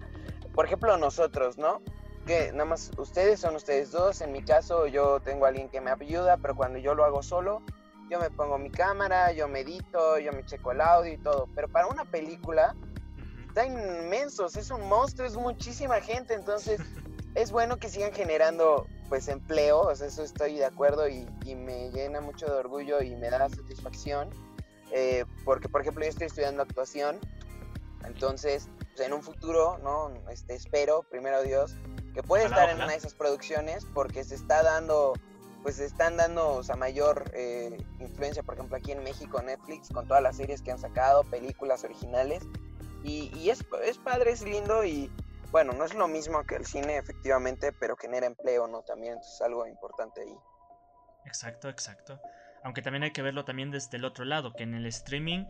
por 0.55 0.66
ejemplo, 0.66 0.96
nosotros, 0.96 1.59
¿no? 1.59 1.83
Que 2.24 2.53
nada 2.53 2.66
más 2.66 2.92
ustedes 2.98 3.40
son 3.40 3.57
ustedes 3.57 3.90
dos, 3.90 4.20
en 4.20 4.31
mi 4.31 4.44
caso 4.44 4.87
yo 4.87 5.18
tengo 5.18 5.44
a 5.44 5.48
alguien 5.48 5.68
que 5.68 5.81
me 5.81 5.90
ayuda, 5.90 6.37
pero 6.37 6.55
cuando 6.55 6.79
yo 6.79 6.94
lo 6.94 7.05
hago 7.05 7.20
solo, 7.20 7.62
yo 8.09 8.20
me 8.20 8.31
pongo 8.31 8.59
mi 8.59 8.70
cámara, 8.70 9.33
yo 9.33 9.48
medito, 9.48 10.16
yo 10.20 10.33
me 10.33 10.44
checo 10.44 10.70
el 10.70 10.83
audio 10.83 11.14
y 11.14 11.18
todo, 11.18 11.48
pero 11.53 11.66
para 11.66 11.88
una 11.88 12.05
película 12.05 12.77
Ujú. 12.77 13.48
están 13.48 13.72
inmensos, 13.72 14.57
es 14.57 14.70
un 14.70 14.88
monstruo, 14.88 15.27
es 15.27 15.37
muchísima 15.37 16.00
gente, 16.00 16.35
entonces 16.35 16.81
es 17.35 17.51
bueno 17.51 17.79
que 17.79 17.88
sigan 17.88 18.12
generando 18.12 18.87
pues 19.09 19.29
empleo, 19.29 19.81
o 19.81 19.94
sea, 19.94 20.07
eso 20.07 20.23
estoy 20.23 20.57
de 20.57 20.64
acuerdo 20.64 21.09
y, 21.09 21.29
y 21.44 21.55
me 21.55 21.90
llena 21.90 22.20
mucho 22.20 22.47
de 22.47 22.53
orgullo 22.53 23.03
y 23.03 23.14
me 23.16 23.31
da 23.31 23.49
satisfacción, 23.49 24.31
eh, 24.92 25.25
porque 25.44 25.68
por 25.68 25.83
ejemplo 25.83 26.05
yo 26.05 26.11
estoy 26.11 26.27
estudiando 26.27 26.62
actuación, 26.62 27.18
entonces 28.05 28.68
pues, 28.94 29.07
en 29.07 29.12
un 29.12 29.23
futuro, 29.23 29.79
¿no? 29.83 30.12
Este, 30.31 30.55
espero, 30.55 31.03
primero 31.03 31.42
Dios, 31.42 31.77
que 32.14 32.23
pueda 32.23 32.44
estar 32.44 32.70
en 32.70 32.77
una 32.77 32.88
de 32.88 32.97
esas 32.97 33.14
producciones 33.14 33.85
porque 33.92 34.23
se 34.23 34.37
está 34.37 34.62
dando, 34.62 35.14
pues 35.62 35.77
se 35.77 35.85
están 35.85 36.16
dando, 36.16 36.53
o 36.53 36.62
sea, 36.62 36.77
mayor 36.77 37.25
eh, 37.35 37.77
influencia, 37.99 38.42
por 38.44 38.55
ejemplo, 38.55 38.77
aquí 38.77 38.92
en 38.92 39.03
México, 39.03 39.42
Netflix, 39.42 39.90
con 39.90 40.07
todas 40.07 40.23
las 40.23 40.37
series 40.37 40.62
que 40.62 40.70
han 40.70 40.79
sacado, 40.79 41.25
películas 41.25 41.83
originales, 41.83 42.44
y, 43.03 43.31
y 43.37 43.51
es, 43.51 43.64
es 43.85 43.99
padre, 43.99 44.31
es 44.31 44.42
lindo 44.42 44.85
y 44.85 45.11
bueno, 45.54 45.72
no 45.72 45.84
es 45.84 45.94
lo 45.94 46.08
mismo 46.08 46.42
que 46.42 46.56
el 46.56 46.66
cine 46.66 46.98
efectivamente, 46.98 47.72
pero 47.78 47.96
genera 47.96 48.26
empleo, 48.26 48.66
¿no? 48.66 48.82
También 48.82 49.18
es 49.18 49.40
algo 49.40 49.64
importante 49.68 50.20
ahí. 50.22 50.36
Exacto, 51.24 51.68
exacto. 51.68 52.20
Aunque 52.64 52.82
también 52.82 53.04
hay 53.04 53.12
que 53.12 53.22
verlo 53.22 53.44
también 53.44 53.70
desde 53.70 53.96
el 53.98 54.04
otro 54.04 54.24
lado, 54.24 54.52
que 54.52 54.64
en 54.64 54.74
el 54.74 54.84
streaming 54.86 55.44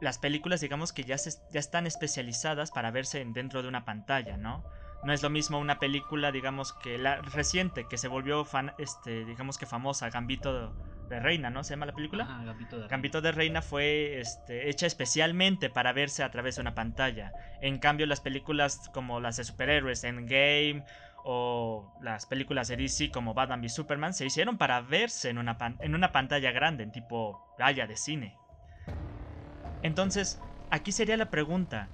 las 0.00 0.18
películas 0.18 0.60
digamos 0.60 0.92
que 0.92 1.02
ya, 1.02 1.18
se, 1.18 1.32
ya 1.50 1.58
están 1.58 1.88
especializadas 1.88 2.70
para 2.70 2.92
verse 2.92 3.20
en- 3.20 3.32
dentro 3.32 3.62
de 3.62 3.68
una 3.68 3.84
pantalla, 3.84 4.36
¿no? 4.36 4.62
No 5.02 5.12
es 5.12 5.24
lo 5.24 5.28
mismo 5.30 5.58
una 5.58 5.80
película, 5.80 6.30
digamos 6.30 6.72
que 6.72 6.96
la 6.96 7.16
reciente, 7.16 7.88
que 7.88 7.98
se 7.98 8.06
volvió 8.06 8.44
fan, 8.44 8.74
este, 8.78 9.24
digamos 9.24 9.58
que 9.58 9.66
famosa, 9.66 10.08
Gambito 10.10 10.72
de 11.10 11.20
Reina, 11.20 11.50
¿no? 11.50 11.62
¿Se 11.64 11.74
llama 11.74 11.86
la 11.86 11.94
película? 11.94 12.24
Ajá, 12.24 12.44
Gambito 12.44 12.76
de 12.76 12.82
Reina. 12.82 12.90
Gambito 12.90 13.20
de 13.20 13.32
Reina 13.32 13.62
fue 13.62 14.20
este, 14.20 14.70
hecha 14.70 14.86
especialmente 14.86 15.68
para 15.68 15.92
verse 15.92 16.22
a 16.22 16.30
través 16.30 16.56
de 16.56 16.62
una 16.62 16.74
pantalla. 16.74 17.32
En 17.60 17.78
cambio, 17.78 18.06
las 18.06 18.20
películas 18.20 18.88
como 18.94 19.20
las 19.20 19.36
de 19.36 19.44
superhéroes, 19.44 20.04
Endgame 20.04 20.84
o 21.24 21.92
las 22.00 22.24
películas 22.24 22.68
de 22.68 22.76
DC 22.78 23.10
como 23.10 23.34
Batman 23.34 23.60
v 23.60 23.68
Superman 23.68 24.14
se 24.14 24.24
hicieron 24.24 24.56
para 24.56 24.80
verse 24.80 25.28
en 25.28 25.36
una, 25.36 25.58
pan- 25.58 25.76
en 25.80 25.94
una 25.94 26.12
pantalla 26.12 26.50
grande, 26.52 26.84
en 26.84 26.92
tipo 26.92 27.38
raya 27.58 27.86
de 27.86 27.96
cine. 27.96 28.34
Entonces, 29.82 30.40
aquí 30.70 30.92
sería 30.92 31.16
la 31.16 31.30
pregunta. 31.30 31.90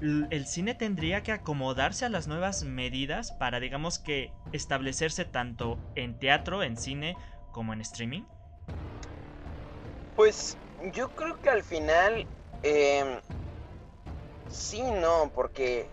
¿El 0.00 0.46
cine 0.46 0.74
tendría 0.74 1.22
que 1.22 1.32
acomodarse 1.32 2.04
a 2.04 2.08
las 2.08 2.26
nuevas 2.26 2.62
medidas 2.62 3.32
para, 3.32 3.60
digamos 3.60 3.98
que, 3.98 4.32
establecerse 4.52 5.24
tanto 5.24 5.78
en 5.94 6.18
teatro, 6.18 6.62
en 6.62 6.76
cine, 6.76 7.16
como 7.52 7.72
en 7.72 7.80
streaming? 7.80 8.22
Pues 10.20 10.58
yo 10.92 11.08
creo 11.14 11.40
que 11.40 11.48
al 11.48 11.62
final 11.64 12.26
eh, 12.62 13.22
sí, 14.48 14.82
no, 14.82 15.30
porque 15.34 15.88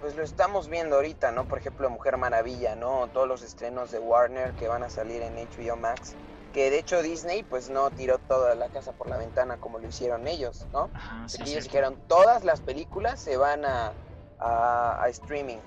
pues 0.00 0.14
lo 0.14 0.22
estamos 0.22 0.68
viendo 0.68 0.94
ahorita, 0.94 1.32
¿no? 1.32 1.48
Por 1.48 1.58
ejemplo, 1.58 1.90
Mujer 1.90 2.16
Maravilla, 2.16 2.76
¿no? 2.76 3.08
Todos 3.08 3.26
los 3.26 3.42
estrenos 3.42 3.90
de 3.90 3.98
Warner 3.98 4.52
que 4.52 4.68
van 4.68 4.84
a 4.84 4.88
salir 4.88 5.20
en 5.20 5.34
HBO 5.34 5.74
Max, 5.74 6.14
que 6.52 6.70
de 6.70 6.78
hecho 6.78 7.02
Disney 7.02 7.42
pues 7.42 7.68
no 7.68 7.90
tiró 7.90 8.18
toda 8.20 8.54
la 8.54 8.68
casa 8.68 8.92
por 8.92 9.08
la 9.08 9.16
ventana 9.16 9.56
como 9.56 9.80
lo 9.80 9.88
hicieron 9.88 10.28
ellos, 10.28 10.64
¿no? 10.72 10.88
Ajá, 10.94 11.28
sí, 11.28 11.42
ellos 11.42 11.64
dijeron 11.64 11.98
todas 12.06 12.44
las 12.44 12.60
películas 12.60 13.18
se 13.18 13.36
van 13.36 13.64
a, 13.64 13.92
a- 14.38 15.02
a 15.02 15.08
streaming 15.08 15.58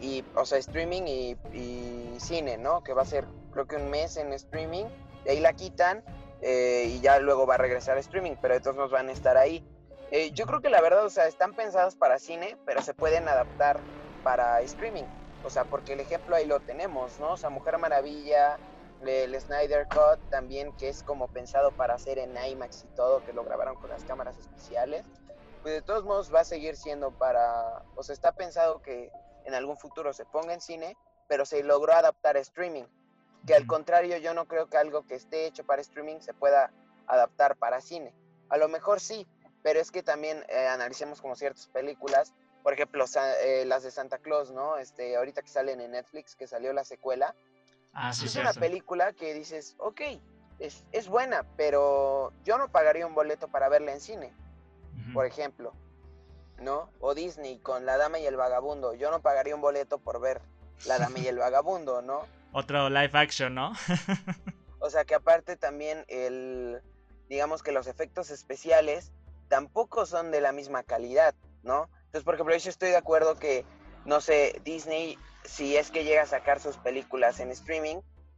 y 0.00 0.24
o 0.36 0.46
sea 0.46 0.58
streaming 0.58 1.02
y, 1.08 1.36
y 1.52 2.20
cine 2.20 2.56
no 2.56 2.84
que 2.84 2.92
va 2.92 3.02
a 3.02 3.04
ser 3.04 3.26
creo 3.50 3.66
que 3.66 3.74
un 3.74 3.90
mes 3.90 4.16
en 4.16 4.32
streaming 4.32 4.84
de 5.24 5.32
ahí 5.32 5.40
la 5.40 5.52
quitan 5.54 6.04
eh, 6.40 6.84
y 6.88 7.00
ya 7.00 7.18
luego 7.18 7.46
va 7.46 7.54
a 7.54 7.58
regresar 7.58 7.96
a 7.96 8.00
streaming 8.00 8.36
pero 8.40 8.54
de 8.54 8.60
todos 8.60 8.76
nos 8.76 8.90
van 8.90 9.08
a 9.08 9.12
estar 9.12 9.36
ahí. 9.36 9.64
Eh, 10.10 10.30
yo 10.32 10.46
creo 10.46 10.60
que 10.60 10.70
la 10.70 10.80
verdad 10.80 11.04
o 11.04 11.10
sea 11.10 11.26
están 11.26 11.54
pensadas 11.54 11.94
para 11.96 12.18
cine 12.18 12.56
pero 12.64 12.82
se 12.82 12.94
pueden 12.94 13.28
adaptar 13.28 13.78
para 14.22 14.60
streaming. 14.62 15.04
O 15.44 15.50
sea 15.50 15.64
porque 15.64 15.92
el 15.94 16.00
ejemplo 16.00 16.36
ahí 16.36 16.46
lo 16.46 16.60
tenemos 16.60 17.18
no 17.20 17.32
o 17.32 17.36
sea 17.36 17.50
Mujer 17.50 17.78
Maravilla 17.78 18.58
el 19.06 19.40
Snyder 19.40 19.86
Cut 19.88 20.18
también 20.30 20.72
que 20.76 20.88
es 20.88 21.02
como 21.02 21.28
pensado 21.28 21.70
para 21.72 21.94
hacer 21.94 22.18
en 22.18 22.36
IMAX 22.36 22.84
y 22.84 22.94
todo 22.96 23.24
que 23.24 23.32
lo 23.32 23.44
grabaron 23.44 23.76
con 23.76 23.90
las 23.90 24.04
cámaras 24.04 24.36
especiales. 24.38 25.04
Pues 25.62 25.74
de 25.74 25.82
todos 25.82 26.04
modos 26.04 26.32
va 26.34 26.40
a 26.40 26.44
seguir 26.44 26.76
siendo 26.76 27.10
para, 27.10 27.82
o 27.96 28.02
sea, 28.02 28.12
está 28.12 28.32
pensado 28.32 28.80
que 28.80 29.10
en 29.44 29.54
algún 29.54 29.76
futuro 29.76 30.12
se 30.12 30.24
ponga 30.24 30.54
en 30.54 30.60
cine, 30.60 30.96
pero 31.28 31.44
se 31.44 31.62
logró 31.62 31.92
adaptar 31.92 32.36
a 32.36 32.40
streaming. 32.40 32.84
Que 33.46 33.54
al 33.54 33.66
contrario, 33.66 34.18
yo 34.18 34.34
no 34.34 34.46
creo 34.46 34.68
que 34.68 34.76
algo 34.76 35.06
que 35.06 35.14
esté 35.14 35.46
hecho 35.46 35.64
para 35.64 35.82
streaming 35.82 36.20
se 36.20 36.34
pueda 36.34 36.70
adaptar 37.06 37.56
para 37.56 37.80
cine. 37.80 38.14
A 38.48 38.56
lo 38.58 38.68
mejor 38.68 39.00
sí, 39.00 39.26
pero 39.62 39.80
es 39.80 39.90
que 39.90 40.02
también 40.02 40.44
eh, 40.48 40.66
analicemos 40.66 41.20
como 41.20 41.34
ciertas 41.34 41.66
películas, 41.68 42.34
por 42.62 42.72
ejemplo, 42.72 43.04
eh, 43.42 43.64
las 43.66 43.82
de 43.82 43.90
Santa 43.90 44.18
Claus, 44.18 44.50
¿no? 44.50 44.76
Este, 44.76 45.16
ahorita 45.16 45.42
que 45.42 45.48
salen 45.48 45.80
en 45.80 45.92
Netflix, 45.92 46.34
que 46.34 46.46
salió 46.46 46.72
la 46.72 46.84
secuela, 46.84 47.34
Ah, 47.94 48.12
sí, 48.12 48.26
es 48.26 48.36
una 48.36 48.52
película 48.52 49.14
que 49.14 49.32
dices, 49.32 49.74
ok, 49.78 50.02
es, 50.58 50.84
es 50.92 51.08
buena, 51.08 51.44
pero 51.56 52.32
yo 52.44 52.58
no 52.58 52.68
pagaría 52.68 53.06
un 53.06 53.14
boleto 53.14 53.48
para 53.48 53.68
verla 53.70 53.92
en 53.92 54.00
cine 54.00 54.32
por 55.12 55.26
ejemplo, 55.26 55.72
¿no? 56.60 56.90
O 57.00 57.14
Disney 57.14 57.58
con 57.58 57.86
La 57.86 57.96
Dama 57.96 58.18
y 58.18 58.26
el 58.26 58.36
Vagabundo. 58.36 58.94
Yo 58.94 59.10
no 59.10 59.20
pagaría 59.20 59.54
un 59.54 59.60
boleto 59.60 59.98
por 59.98 60.20
ver 60.20 60.40
La 60.86 60.98
Dama 60.98 61.18
y 61.18 61.26
el 61.26 61.38
Vagabundo, 61.38 62.02
¿no? 62.02 62.26
Otro 62.52 62.88
live 62.88 63.10
action, 63.12 63.54
¿no? 63.54 63.72
O 64.80 64.90
sea 64.90 65.04
que 65.04 65.14
aparte 65.14 65.56
también 65.56 66.04
el, 66.08 66.80
digamos 67.28 67.62
que 67.62 67.72
los 67.72 67.86
efectos 67.86 68.30
especiales 68.30 69.12
tampoco 69.48 70.06
son 70.06 70.30
de 70.30 70.40
la 70.40 70.52
misma 70.52 70.82
calidad, 70.82 71.34
¿no? 71.62 71.90
Entonces, 72.06 72.22
por 72.22 72.34
ejemplo, 72.34 72.56
yo 72.56 72.70
estoy 72.70 72.90
de 72.90 72.96
acuerdo 72.96 73.38
que, 73.38 73.64
no 74.04 74.20
sé, 74.20 74.60
Disney, 74.64 75.18
si 75.44 75.76
es 75.76 75.90
que 75.90 76.04
llega 76.04 76.22
a 76.22 76.26
sacar 76.26 76.60
sus 76.60 76.76
películas 76.76 77.40
en 77.40 77.50
streaming, 77.50 77.96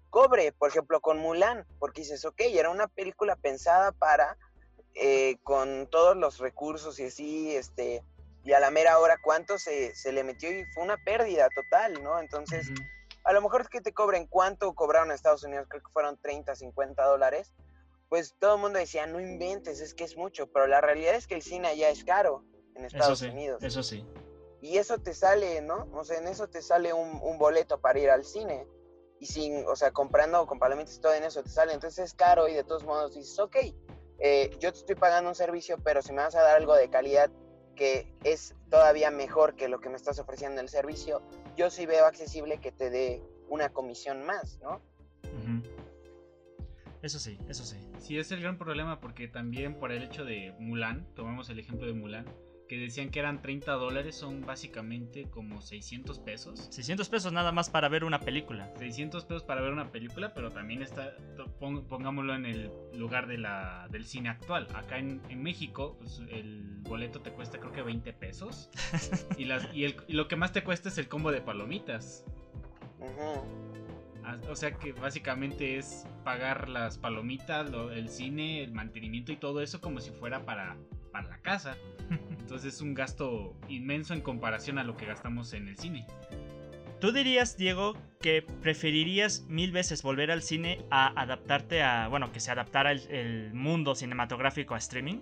cobre, 0.09 0.53
por 0.53 0.71
ejemplo, 0.71 1.01
con 1.01 1.19
Mulan, 1.19 1.67
porque 1.79 2.01
dices, 2.01 2.25
ok, 2.25 2.41
era 2.41 2.71
una 2.71 2.89
película 2.89 3.37
pensada 3.37 3.93
para, 3.93 4.37
eh, 4.95 5.37
con 5.43 5.89
todos 5.91 6.17
los 6.17 6.39
recursos 6.39 6.99
y 6.99 7.05
así, 7.05 7.55
este, 7.55 8.03
y 8.45 8.53
a 8.53 8.61
la 8.61 8.71
mera 8.71 8.99
hora 8.99 9.19
cuánto 9.23 9.59
se, 9.59 9.95
se 9.95 10.13
le 10.13 10.25
metió 10.25 10.51
y 10.51 10.65
fue 10.73 10.83
una 10.85 10.97
pérdida 10.97 11.49
total, 11.55 12.03
¿no? 12.03 12.19
Entonces. 12.19 12.71
A 13.25 13.33
lo 13.33 13.43
mejor 13.43 13.63
es 13.63 13.69
que 13.69 13.81
te 13.81 13.93
cobren 13.93 14.27
cuánto 14.27 14.73
cobraron 14.75 15.09
en 15.11 15.15
Estados 15.15 15.45
Unidos, 15.45 15.67
creo 15.69 15.83
que 15.83 15.93
fueron 15.93 16.19
30, 16.21 16.55
50 16.55 17.05
dólares, 17.05 17.53
pues 18.09 18.35
todo 18.39 18.57
el 18.57 18.61
mundo 18.61 18.79
decía, 18.79 19.07
no 19.07 19.21
inventes, 19.21 19.81
es 19.81 19.95
que 19.95 20.05
es 20.05 20.17
mucho, 20.17 20.47
pero 20.49 20.67
la 20.67 20.81
realidad 20.81 21.15
es 21.15 21.27
que 21.27 21.35
el 21.35 21.43
cine 21.43 21.69
allá 21.69 21.91
es 21.91 22.05
caro 22.05 22.45
en 22.75 22.85
Eso 22.85 22.97
Estados 22.97 23.19
sí, 23.21 23.27
Unidos. 23.29 23.63
eso 23.63 23.83
sí. 23.83 24.05
Y 24.63 24.77
eso 24.79 24.99
te 24.99 25.15
sale, 25.15 25.61
¿no? 25.63 25.89
O 25.95 26.05
sea, 26.05 26.19
en 26.19 26.27
eso 26.29 26.49
te 26.49 26.61
sale 26.61 26.93
un, 26.93 27.21
un 27.23 27.39
boleto 27.39 27.81
para 27.81 27.99
ir 27.99 28.11
al 28.11 28.25
cine. 28.25 28.67
y 29.21 29.27
sin, 29.27 29.67
o 29.67 29.77
sea, 29.77 29.91
comprando 29.93 30.47
con 30.47 30.59
palomitas 30.59 30.97
y 30.97 31.01
todo 31.01 31.13
en 31.13 31.25
eso 31.25 31.43
te 31.43 31.51
sale, 31.51 31.75
entonces 31.75 32.07
es 32.07 32.15
caro 32.15 32.49
y 32.49 32.55
de 32.55 32.65
todos 32.65 32.85
modos 32.85 33.15
dices, 33.15 33.39
ok, 33.39 33.57
eh, 34.19 34.51
yo 34.59 34.73
te 34.73 34.79
estoy 34.79 34.95
pagando 34.97 35.29
un 35.29 35.35
servicio, 35.35 35.77
pero 35.85 36.01
si 36.03 36.13
me 36.13 36.23
vas 36.23 36.35
a 36.35 36.43
dar 36.43 36.57
algo 36.57 36.75
de 36.75 36.89
calidad 36.89 37.31
que 37.81 38.07
es 38.25 38.55
todavía 38.69 39.11
mejor 39.11 39.55
que 39.55 39.67
lo 39.67 39.81
que 39.81 39.89
me 39.89 39.97
estás 39.97 40.19
ofreciendo 40.19 40.61
el 40.61 40.69
servicio, 40.69 41.23
yo 41.57 41.71
sí 41.71 41.87
veo 41.87 42.05
accesible 42.05 42.59
que 42.59 42.73
te 42.73 42.91
dé 42.91 43.23
una 43.49 43.71
comisión 43.71 44.23
más, 44.23 44.61
¿no? 44.61 44.83
Eso 47.01 47.19
sí, 47.19 47.39
eso 47.49 47.65
sí. 47.65 47.79
Sí, 47.99 48.19
es 48.19 48.31
el 48.33 48.43
gran 48.43 48.59
problema 48.59 49.01
porque 49.01 49.29
también 49.29 49.79
por 49.79 49.93
el 49.93 50.03
hecho 50.03 50.27
de 50.27 50.55
Mulan, 50.59 51.07
tomamos 51.15 51.49
el 51.49 51.59
ejemplo 51.59 51.87
de 51.87 51.95
Mulan, 51.95 52.27
que 52.71 52.79
decían 52.79 53.11
que 53.11 53.19
eran 53.19 53.43
30 53.43 53.73
dólares, 53.73 54.15
son 54.15 54.43
básicamente 54.43 55.25
como 55.25 55.61
600 55.61 56.21
pesos. 56.21 56.69
600 56.71 57.09
pesos 57.09 57.33
nada 57.33 57.51
más 57.51 57.69
para 57.69 57.89
ver 57.89 58.05
una 58.05 58.21
película. 58.21 58.73
600 58.79 59.25
pesos 59.25 59.43
para 59.43 59.61
ver 59.61 59.73
una 59.73 59.91
película, 59.91 60.35
pero 60.35 60.51
también 60.51 60.81
está, 60.81 61.17
pongámoslo 61.59 62.33
en 62.33 62.47
el 62.47 62.71
lugar 62.95 63.27
de 63.27 63.39
la, 63.39 63.89
del 63.91 64.05
cine 64.05 64.29
actual. 64.29 64.69
Acá 64.73 64.99
en, 64.99 65.21
México, 65.43 65.97
pues, 65.99 66.23
el 66.31 66.63
boleto 66.83 67.21
te 67.21 67.33
cuesta 67.33 67.59
creo 67.59 67.73
que 67.73 67.83
20 67.83 68.13
pesos. 68.13 68.71
y, 69.37 69.47
las, 69.47 69.67
y, 69.75 69.93
lo 70.07 70.29
que 70.29 70.37
más 70.37 70.53
te 70.53 70.63
cuesta 70.63 70.91
es 70.91 70.99
el 70.99 71.09
combo 71.09 71.33
de 71.33 71.41
palomitas. 71.41 72.25
O 74.49 74.55
sea 74.55 74.75
que 74.75 74.93
básicamente 74.93 75.77
es 75.77 76.07
pagar 76.23 76.69
las 76.69 76.99
palomitas, 76.99 77.69
el 77.97 78.09
cine, 78.09 78.63
el 78.63 78.71
mantenimiento 78.71 79.33
y 79.33 79.37
todo 79.39 79.61
eso 79.61 79.81
como 79.81 80.01
si 80.01 80.13
fuera 80.13 80.45
para, 80.45 80.77
para 81.11 81.29
la 81.29 81.39
casa. 81.39 81.77
Entonces 82.11 82.75
es 82.75 82.81
un 82.81 82.95
gasto 82.95 83.55
inmenso 83.69 84.15
en 84.15 84.21
comparación 84.21 84.79
a 84.79 84.85
lo 84.85 84.97
que 84.97 85.07
gastamos 85.07 85.53
en 85.53 85.69
el 85.69 85.79
cine. 85.79 86.07
¿Tú 87.01 87.13
dirías, 87.13 87.57
Diego, 87.57 87.95
que 88.21 88.43
preferirías 88.43 89.43
mil 89.49 89.73
veces 89.73 90.03
volver 90.03 90.31
al 90.31 90.43
cine 90.43 90.85
a 90.91 91.19
adaptarte 91.21 91.83
a, 91.83 92.09
bueno, 92.09 92.31
que 92.31 92.41
se 92.41 92.51
adaptara 92.51 92.93
el, 92.93 93.55
mundo 93.55 93.95
cinematográfico 93.95 94.75
a 94.75 94.79
streaming? 94.79 95.21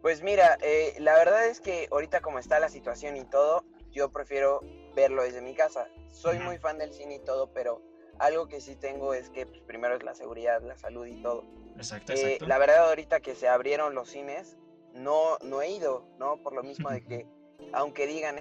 Pues 0.00 0.22
mira, 0.22 0.56
eh, 0.62 0.94
la 1.00 1.14
verdad 1.14 1.46
es 1.46 1.60
que 1.60 1.88
ahorita 1.90 2.20
como 2.20 2.38
está 2.38 2.58
la 2.60 2.70
situación 2.70 3.18
y 3.18 3.24
todo, 3.24 3.64
yo 3.92 4.10
prefiero 4.10 4.60
verlo 4.94 5.22
desde 5.22 5.42
mi 5.42 5.54
casa. 5.54 5.88
Soy 6.10 6.38
muy 6.38 6.56
fan 6.56 6.78
del 6.78 6.94
cine 6.94 7.16
y 7.16 7.18
todo, 7.18 7.52
pero 7.52 7.82
algo 8.18 8.48
que 8.48 8.62
sí 8.62 8.74
tengo 8.74 9.12
es 9.12 9.28
que 9.28 9.44
pues, 9.44 9.60
primero 9.60 9.96
es 9.96 10.02
la 10.02 10.14
seguridad, 10.14 10.62
la 10.62 10.78
salud 10.78 11.04
y 11.06 11.20
todo. 11.20 11.44
Exacto, 11.76 12.14
eh, 12.14 12.16
exacto. 12.16 12.46
la 12.46 12.56
verdad 12.56 12.88
ahorita 12.88 13.20
que 13.20 13.34
se 13.34 13.48
abrieron 13.48 13.94
los 13.94 14.08
cines, 14.08 14.56
no, 14.96 15.38
no 15.42 15.62
he 15.62 15.70
ido, 15.72 16.08
¿no? 16.18 16.36
Por 16.42 16.54
lo 16.54 16.62
mismo 16.62 16.90
de 16.90 17.02
que, 17.02 17.26
aunque 17.72 18.06
digan... 18.06 18.36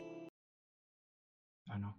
Ah, 1.68 1.78
no. 1.78 1.97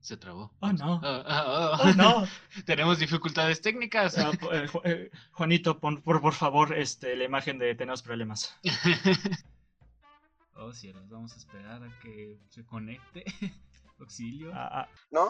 Se 0.00 0.16
trabó. 0.16 0.52
Oh, 0.60 0.72
no. 0.72 1.00
Ah, 1.02 1.24
ah, 1.26 1.44
ah, 1.46 1.80
oh, 1.82 1.92
no. 1.94 2.28
Tenemos 2.66 2.98
dificultades 2.98 3.60
técnicas. 3.60 4.16
Eh, 4.16 4.66
eh, 4.84 5.10
Juanito, 5.32 5.78
por, 5.78 6.02
por 6.02 6.32
favor, 6.32 6.76
este, 6.76 7.16
la 7.16 7.24
imagen 7.24 7.58
de 7.58 7.74
tenemos 7.74 8.02
problemas. 8.02 8.56
oh, 10.54 10.72
cielos, 10.72 11.08
vamos 11.08 11.34
a 11.34 11.36
esperar 11.36 11.82
a 11.82 11.98
que 12.00 12.38
se 12.48 12.64
conecte. 12.64 13.24
Auxilio. 14.00 14.52
¿No? 15.10 15.26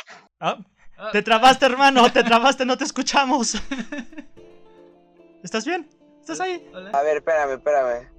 Te 1.13 1.23
trabaste, 1.23 1.65
hermano, 1.65 2.13
te 2.13 2.23
trabaste, 2.23 2.67
no 2.67 2.77
te 2.77 2.85
escuchamos. 2.85 3.55
¿Estás 5.43 5.65
bien? 5.65 5.89
¿Estás 6.21 6.41
ahí? 6.41 6.71
A 6.93 7.03
ver, 7.03 7.17
espérame, 7.17 7.53
espérame. 7.53 8.18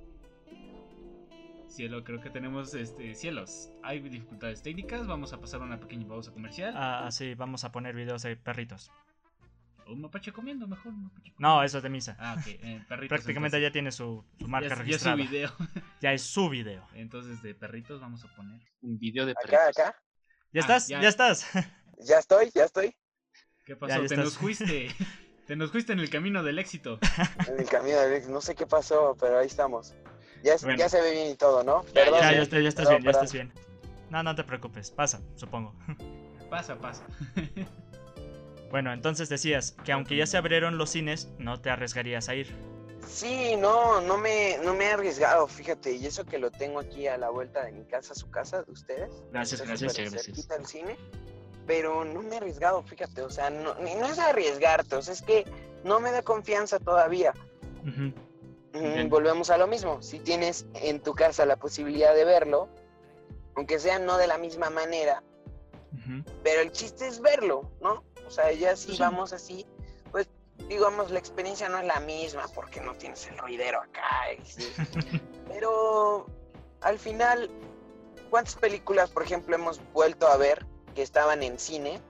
Cielo, 1.69 2.03
creo 2.03 2.19
que 2.19 2.29
tenemos 2.29 2.73
este 2.73 3.13
cielos. 3.13 3.71
Hay 3.83 3.99
dificultades 3.99 4.61
técnicas, 4.63 5.07
vamos 5.07 5.33
a 5.33 5.39
pasar 5.39 5.61
una 5.61 5.79
pequeña 5.79 6.07
pausa 6.07 6.31
comercial. 6.31 6.73
Ah, 6.75 7.09
sí, 7.11 7.35
vamos 7.35 7.63
a 7.63 7.71
poner 7.71 7.95
videos 7.95 8.23
de 8.23 8.35
perritos. 8.35 8.91
Un 9.85 10.01
mapache 10.01 10.31
comiendo, 10.31 10.67
mejor 10.67 10.93
un 10.93 11.03
mapache 11.05 11.33
No, 11.37 11.63
eso 11.63 11.77
es 11.77 11.83
de 11.83 11.89
misa. 11.89 12.15
Ah, 12.19 12.35
ok, 12.39 12.47
eh, 12.47 12.83
perritos. 12.89 13.09
Prácticamente 13.09 13.61
ya 13.61 13.71
tiene 13.71 13.91
su, 13.91 14.25
marca 14.39 14.75
registrada. 14.75 15.17
Ya 15.17 15.23
es 15.23 15.27
su 15.27 15.31
video. 15.31 15.55
ya 16.01 16.13
es 16.13 16.21
su 16.21 16.49
video. 16.49 16.87
Entonces, 16.93 17.41
de 17.41 17.53
perritos 17.53 18.01
vamos 18.01 18.23
a 18.25 18.35
poner 18.35 18.59
un 18.81 18.97
video 18.97 19.25
de 19.25 19.35
perritos. 19.35 19.59
Acá, 19.59 19.85
acá. 19.85 20.03
¿Ya 20.51 20.61
ah, 20.61 20.65
estás? 20.65 20.87
Ya. 20.87 20.99
estás? 20.99 21.47
ya 21.99 22.17
estoy, 22.17 22.49
ya 22.53 22.65
estoy. 22.65 22.95
¿Qué 23.63 23.75
pasó? 23.75 24.05
Te 24.05 24.17
nos 24.17 24.37
fuiste. 24.37 24.89
Te 25.45 25.55
nos 25.55 25.71
fuiste 25.71 25.93
en 25.93 25.99
el 25.99 26.09
camino 26.09 26.43
del 26.43 26.57
éxito. 26.59 26.99
En 27.47 27.59
el 27.59 27.69
camino 27.69 27.99
del 27.99 28.13
éxito. 28.13 28.33
No 28.33 28.41
sé 28.41 28.55
qué 28.55 28.65
pasó, 28.65 29.15
pero 29.19 29.39
ahí 29.39 29.47
estamos. 29.47 29.95
Ya, 30.43 30.55
ya 30.77 30.89
se 30.89 31.01
ve 31.01 31.11
bien 31.11 31.31
y 31.31 31.35
todo, 31.35 31.63
¿no? 31.63 31.85
ya, 31.93 32.09
ya, 32.09 32.31
ya, 32.31 32.69
estás 32.69 32.89
bien, 32.89 33.03
ya 33.03 33.11
estás 33.11 33.33
bien. 33.33 33.51
No, 34.09 34.23
no 34.23 34.35
te 34.35 34.43
preocupes, 34.43 34.91
pasa, 34.91 35.21
supongo. 35.35 35.73
Pasa, 36.49 36.75
pasa. 36.79 37.03
bueno, 38.71 38.91
entonces 38.91 39.29
decías 39.29 39.75
que 39.85 39.91
aunque 39.91 40.15
ya 40.15 40.25
se 40.25 40.35
abrieron 40.35 40.79
los 40.79 40.89
cines, 40.89 41.29
no 41.37 41.61
te 41.61 41.69
arriesgarías 41.69 42.27
a 42.27 42.33
ir. 42.33 42.55
Sí, 43.07 43.55
no, 43.55 44.01
no 44.01 44.17
me, 44.17 44.57
no 44.63 44.73
me 44.73 44.85
he 44.85 44.91
arriesgado, 44.91 45.47
fíjate, 45.47 45.93
y 45.93 46.07
eso 46.07 46.25
que 46.25 46.39
lo 46.39 46.49
tengo 46.49 46.79
aquí 46.79 47.07
a 47.07 47.17
la 47.17 47.29
vuelta 47.29 47.65
de 47.65 47.71
mi 47.71 47.85
casa, 47.85 48.15
su 48.15 48.31
casa, 48.31 48.63
de 48.63 48.71
ustedes. 48.71 49.11
Gracias, 49.31 49.61
gracias, 49.61 49.95
gracias. 49.95 50.49
el 50.49 50.65
cine, 50.65 50.97
pero 51.67 52.03
no 52.03 52.23
me 52.23 52.35
he 52.35 52.37
arriesgado, 52.37 52.81
fíjate, 52.83 53.21
o 53.21 53.29
sea, 53.29 53.51
no, 53.51 53.75
no 53.75 54.05
es 54.05 54.17
arriesgarte, 54.19 54.95
o 54.95 55.01
sea, 55.01 55.13
es 55.13 55.21
que 55.21 55.45
no 55.83 55.99
me 55.99 56.11
da 56.11 56.21
confianza 56.23 56.79
todavía. 56.79 57.33
Volvemos 59.09 59.49
a 59.49 59.57
lo 59.57 59.67
mismo. 59.67 60.01
Si 60.01 60.19
tienes 60.19 60.65
en 60.75 61.01
tu 61.01 61.13
casa 61.13 61.45
la 61.45 61.57
posibilidad 61.57 62.13
de 62.13 62.25
verlo, 62.25 62.69
aunque 63.55 63.79
sea 63.79 63.99
no 63.99 64.17
de 64.17 64.27
la 64.27 64.37
misma 64.37 64.69
manera, 64.69 65.23
pero 66.43 66.61
el 66.61 66.71
chiste 66.71 67.07
es 67.07 67.19
verlo, 67.19 67.71
¿no? 67.81 68.03
O 68.27 68.31
sea, 68.31 68.51
ya 68.51 68.75
si 68.75 68.95
vamos 68.97 69.33
así, 69.33 69.65
pues 70.11 70.29
digamos, 70.67 71.11
la 71.11 71.19
experiencia 71.19 71.67
no 71.69 71.79
es 71.79 71.85
la 71.85 71.99
misma 71.99 72.45
porque 72.53 72.79
no 72.79 72.93
tienes 72.95 73.27
el 73.27 73.37
ruidero 73.37 73.81
acá. 73.81 74.27
pero 75.47 76.27
al 76.81 76.99
final, 76.99 77.49
¿cuántas 78.29 78.55
películas, 78.55 79.09
por 79.09 79.23
ejemplo, 79.23 79.55
hemos 79.55 79.81
vuelto 79.93 80.27
a 80.27 80.37
ver 80.37 80.65
que 80.93 81.01
estaban 81.01 81.43
en 81.43 81.59
cine, 81.59 82.01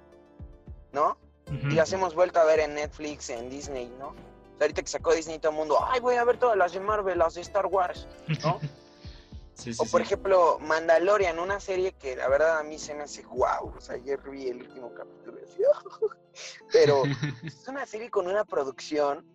¿no? 0.92 1.18
Y 1.50 1.72
las 1.72 1.92
hemos 1.94 2.14
vuelto 2.14 2.40
a 2.40 2.44
ver 2.44 2.60
en 2.60 2.76
Netflix, 2.76 3.32
en 3.32 3.50
Disney, 3.50 3.92
¿no? 3.98 4.14
Ahorita 4.60 4.82
que 4.82 4.88
sacó 4.88 5.14
Disney 5.14 5.40
todo 5.40 5.52
el 5.52 5.58
mundo, 5.58 5.78
ay, 5.88 6.00
voy 6.00 6.16
a 6.16 6.24
ver 6.24 6.38
todas 6.38 6.58
las 6.58 6.74
de 6.74 6.80
Marvel, 6.80 7.18
las 7.18 7.36
de 7.36 7.42
Star 7.42 7.66
Wars, 7.66 8.08
¿no? 8.44 8.60
o 9.78 9.86
por 9.86 10.02
ejemplo, 10.02 10.60
Mandalorian, 10.60 11.40
una 11.40 11.60
serie 11.60 11.94
que 11.94 12.16
la 12.16 12.28
verdad 12.28 12.60
a 12.60 12.64
mí 12.64 12.78
se 12.78 12.94
me 12.94 13.04
hace 13.04 13.24
wow. 13.26 13.74
O 13.76 13.82
sea, 13.82 13.96
ayer 13.96 14.20
vi 14.30 14.48
el 14.48 14.62
último 14.62 14.94
capítulo 14.94 15.38
y 15.38 15.42
decía, 15.42 15.68
pero 16.72 17.04
es 17.44 17.68
una 17.68 17.86
serie 17.86 18.10
con 18.10 18.28
una 18.28 18.46
producción 18.46 19.26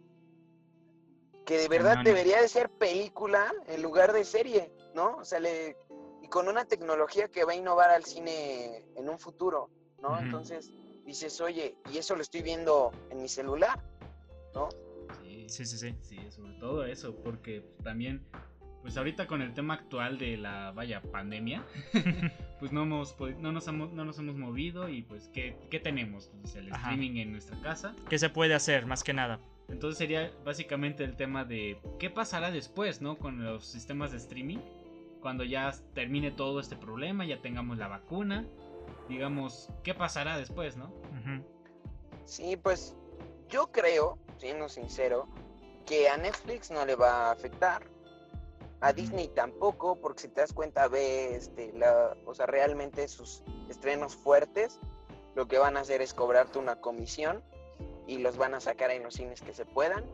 que 1.45 1.59
de 1.59 1.69
verdad 1.69 1.99
debería 2.03 2.41
de 2.41 2.49
ser 2.49 2.71
película 2.71 3.53
en 3.67 3.83
lugar 3.83 4.15
de 4.15 4.25
serie, 4.25 4.73
¿no? 4.95 5.19
O 5.19 5.25
sea, 5.25 5.41
le, 5.41 5.77
y 6.23 6.29
con 6.29 6.49
una 6.49 6.65
tecnología 6.65 7.29
que 7.29 7.45
va 7.45 7.53
a 7.53 7.55
innovar 7.55 7.91
al 7.91 8.05
cine 8.05 8.83
en 8.97 9.11
un 9.11 9.19
futuro, 9.19 9.69
¿no? 10.01 10.19
Entonces 10.19 10.73
dices, 11.05 11.39
oye, 11.43 11.77
y 11.93 11.99
eso 11.99 12.17
lo 12.17 12.23
estoy 12.23 12.41
viendo 12.41 12.93
en 13.11 13.21
mi 13.21 13.29
celular, 13.29 13.79
¿no? 14.55 14.71
Sí, 15.47 15.65
sí, 15.65 15.79
sí. 15.79 15.95
Sí, 16.01 16.19
sobre 16.31 16.55
todo 16.55 16.85
eso, 16.85 17.15
porque 17.17 17.65
también, 17.83 18.23
pues 18.83 18.97
ahorita 18.97 19.27
con 19.27 19.43
el 19.43 19.55
tema 19.55 19.75
actual 19.75 20.19
de 20.19 20.37
la, 20.37 20.73
vaya, 20.73 21.03
pandemia, 21.03 21.65
pues 22.61 22.73
no, 22.73 22.83
hemos, 22.83 23.17
no, 23.41 23.53
nos 23.53 23.67
hemos, 23.69 23.93
no 23.93 24.05
nos 24.05 24.19
hemos 24.19 24.37
movido 24.37 24.89
y 24.89 25.03
pues, 25.03 25.29
¿qué, 25.33 25.57
qué 25.71 25.81
tenemos? 25.81 26.31
Pues 26.41 26.55
el 26.57 26.69
streaming 26.73 27.17
en 27.17 27.33
nuestra 27.33 27.61
casa. 27.61 27.95
¿Qué 28.09 28.19
se 28.19 28.31
puede 28.31 28.55
hacer, 28.55 28.87
más 28.87 29.03
que 29.05 29.13
nada? 29.13 29.41
Entonces 29.69 29.99
sería 29.99 30.31
básicamente 30.45 31.05
el 31.05 31.17
tema 31.17 31.45
de 31.45 31.79
qué 31.99 32.11
pasará 32.11 32.51
después, 32.51 33.01
¿no? 33.01 33.17
Con 33.17 33.45
los 33.45 33.65
sistemas 33.65 34.13
de 34.13 34.19
streaming. 34.19 34.59
Cuando 35.21 35.43
ya 35.45 35.73
termine 35.95 36.31
todo 36.31 36.61
este 36.61 36.77
problema, 36.77 37.25
ya 37.25 37.41
tengamos 37.41 37.79
la 37.79 37.89
vacuna. 37.89 38.47
Digamos, 39.09 39.71
¿qué 39.83 39.95
pasará 39.95 40.37
después, 40.37 40.77
no? 40.77 40.93
Sí, 42.27 42.57
pues 42.57 42.95
yo 43.49 43.71
creo, 43.73 44.19
siendo 44.39 44.69
sincero, 44.69 45.27
que 45.87 46.09
a 46.09 46.17
Netflix 46.17 46.71
no 46.71 46.85
le 46.85 46.97
va 46.97 47.29
a 47.29 47.33
afectar. 47.33 47.83
A 48.81 48.93
Disney 48.93 49.29
tampoco, 49.29 49.97
porque 49.97 50.23
si 50.23 50.29
te 50.29 50.43
das 50.43 50.53
cuenta, 50.53 50.89
ve 50.89 51.37
este, 51.37 51.73
la, 51.73 52.17
o 52.27 52.35
sea, 52.35 52.47
realmente 52.47 53.09
sus 53.09 53.43
estrenos 53.69 54.15
fuertes, 54.15 54.79
lo 55.35 55.49
que 55.49 55.59
van 55.59 55.77
a 55.77 55.81
hacer 55.81 56.03
es 56.03 56.13
cobrarte 56.13 56.59
una 56.59 56.81
comisión 56.81 57.43
y 58.07 58.19
los 58.19 58.37
van 58.37 58.55
a 58.55 58.61
sacar 58.61 58.91
en 58.91 59.03
los 59.03 59.15
cines 59.15 59.41
que 59.41 59.55
se 59.55 59.65
puedan. 59.65 60.05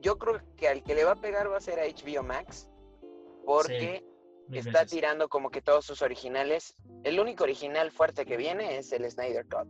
Yo 0.00 0.18
creo 0.18 0.40
que 0.56 0.68
al 0.68 0.82
que 0.84 0.94
le 0.94 1.04
va 1.04 1.12
a 1.12 1.20
pegar 1.20 1.50
va 1.50 1.56
a 1.56 1.60
ser 1.60 1.80
a 1.80 1.84
HBO 1.84 2.22
Max, 2.22 2.68
porque 3.44 4.04
está 4.52 4.86
tirando 4.86 5.28
como 5.28 5.50
que 5.50 5.60
todos 5.60 5.84
sus 5.84 6.02
originales. 6.02 6.74
El 7.02 7.18
único 7.18 7.44
original 7.44 7.90
fuerte 7.90 8.24
que 8.24 8.36
viene 8.36 8.78
es 8.78 8.92
el 8.92 9.10
Snyder 9.10 9.46
Cut. 9.48 9.68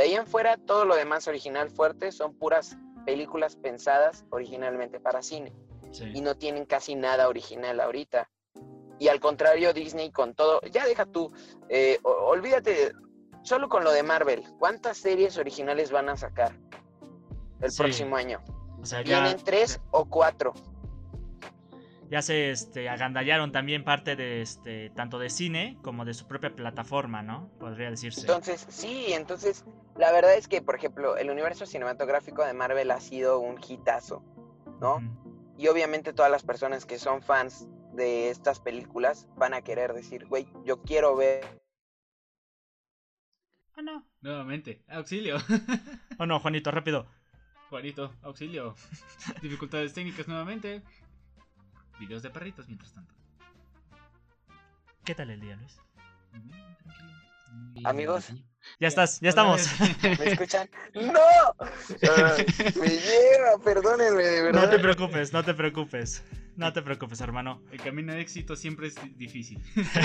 De 0.00 0.06
ahí 0.06 0.14
en 0.14 0.26
fuera, 0.26 0.56
todo 0.56 0.86
lo 0.86 0.96
demás 0.96 1.28
original 1.28 1.68
fuerte 1.68 2.10
son 2.10 2.32
puras 2.32 2.74
películas 3.04 3.56
pensadas 3.56 4.24
originalmente 4.30 4.98
para 4.98 5.20
cine. 5.20 5.52
Y 6.14 6.22
no 6.22 6.36
tienen 6.38 6.64
casi 6.64 6.94
nada 6.94 7.28
original 7.28 7.78
ahorita. 7.78 8.30
Y 8.98 9.08
al 9.08 9.20
contrario, 9.20 9.74
Disney 9.74 10.10
con 10.10 10.32
todo, 10.34 10.62
ya 10.72 10.86
deja 10.86 11.04
tú, 11.04 11.30
eh, 11.68 11.98
olvídate 12.02 12.94
solo 13.42 13.68
con 13.68 13.84
lo 13.84 13.92
de 13.92 14.02
Marvel, 14.02 14.42
¿cuántas 14.58 14.96
series 14.96 15.36
originales 15.36 15.90
van 15.90 16.08
a 16.08 16.16
sacar 16.16 16.54
el 17.60 17.70
Sí. 17.70 17.82
próximo 17.82 18.16
año? 18.16 18.42
O 18.80 18.86
sea, 18.86 19.02
ya, 19.02 19.20
¿Vienen 19.20 19.44
tres 19.44 19.82
o 19.90 20.06
cuatro? 20.06 20.54
Ya 22.10 22.22
se 22.22 22.50
este, 22.50 22.88
agandallaron 22.88 23.52
también 23.52 23.84
parte 23.84 24.16
de 24.16 24.42
este, 24.42 24.90
tanto 24.90 25.18
de 25.18 25.30
cine 25.30 25.78
como 25.82 26.04
de 26.04 26.12
su 26.12 26.26
propia 26.26 26.54
plataforma, 26.54 27.22
¿no? 27.22 27.48
Podría 27.60 27.90
decirse. 27.90 28.22
Entonces, 28.22 28.66
sí, 28.68 29.06
entonces, 29.12 29.64
la 29.96 30.10
verdad 30.10 30.34
es 30.34 30.48
que, 30.48 30.60
por 30.60 30.74
ejemplo, 30.74 31.16
el 31.16 31.30
universo 31.30 31.66
cinematográfico 31.66 32.44
de 32.44 32.52
Marvel 32.52 32.90
ha 32.90 33.00
sido 33.00 33.38
un 33.38 33.60
hitazo, 33.66 34.24
¿no? 34.80 35.00
Y 35.56 35.68
obviamente 35.68 36.12
todas 36.12 36.30
las 36.30 36.42
personas 36.42 36.84
que 36.84 36.98
son 36.98 37.22
fans 37.22 37.68
de 37.94 38.30
estas 38.30 38.60
películas 38.60 39.28
van 39.36 39.54
a 39.54 39.62
querer 39.62 39.92
decir, 39.92 40.26
güey, 40.26 40.48
yo 40.64 40.82
quiero 40.82 41.14
ver 41.16 41.60
Ah, 43.80 43.82
no. 43.82 44.04
Nuevamente, 44.20 44.82
auxilio. 44.88 45.36
Oh, 46.18 46.26
no, 46.26 46.38
Juanito, 46.38 46.70
rápido. 46.70 47.06
Juanito, 47.70 48.12
auxilio. 48.20 48.74
Dificultades 49.42 49.94
técnicas 49.94 50.28
nuevamente. 50.28 50.82
Videos 52.00 52.22
de 52.22 52.30
perritos 52.30 52.66
mientras 52.66 52.92
tanto. 52.92 53.14
¿Qué 55.04 55.14
tal 55.14 55.30
el 55.30 55.40
día, 55.40 55.54
Luis? 55.56 55.78
Muy 56.32 56.40
bien, 56.42 56.76
tranquilo. 56.82 57.88
Amigos. 57.88 58.32
Ya 58.78 58.88
estás, 58.88 59.20
ya 59.20 59.28
estamos. 59.30 59.66
¿Me 60.02 60.12
escuchan? 60.32 60.68
¡No! 60.94 61.20
Ay, 61.58 62.46
me 62.80 62.88
llega, 62.88 63.58
perdónenme, 63.64 64.22
de 64.22 64.42
verdad. 64.42 64.62
No 64.62 64.68
te 64.70 64.78
preocupes, 64.78 65.32
no 65.32 65.42
te 65.44 65.54
preocupes. 65.54 66.24
No 66.56 66.72
te 66.72 66.82
preocupes, 66.82 67.20
hermano. 67.22 67.62
El 67.72 67.80
camino 67.80 68.12
de 68.12 68.20
éxito 68.20 68.54
siempre 68.54 68.88
es 68.88 68.94
di- 69.02 69.14
difícil. 69.14 69.62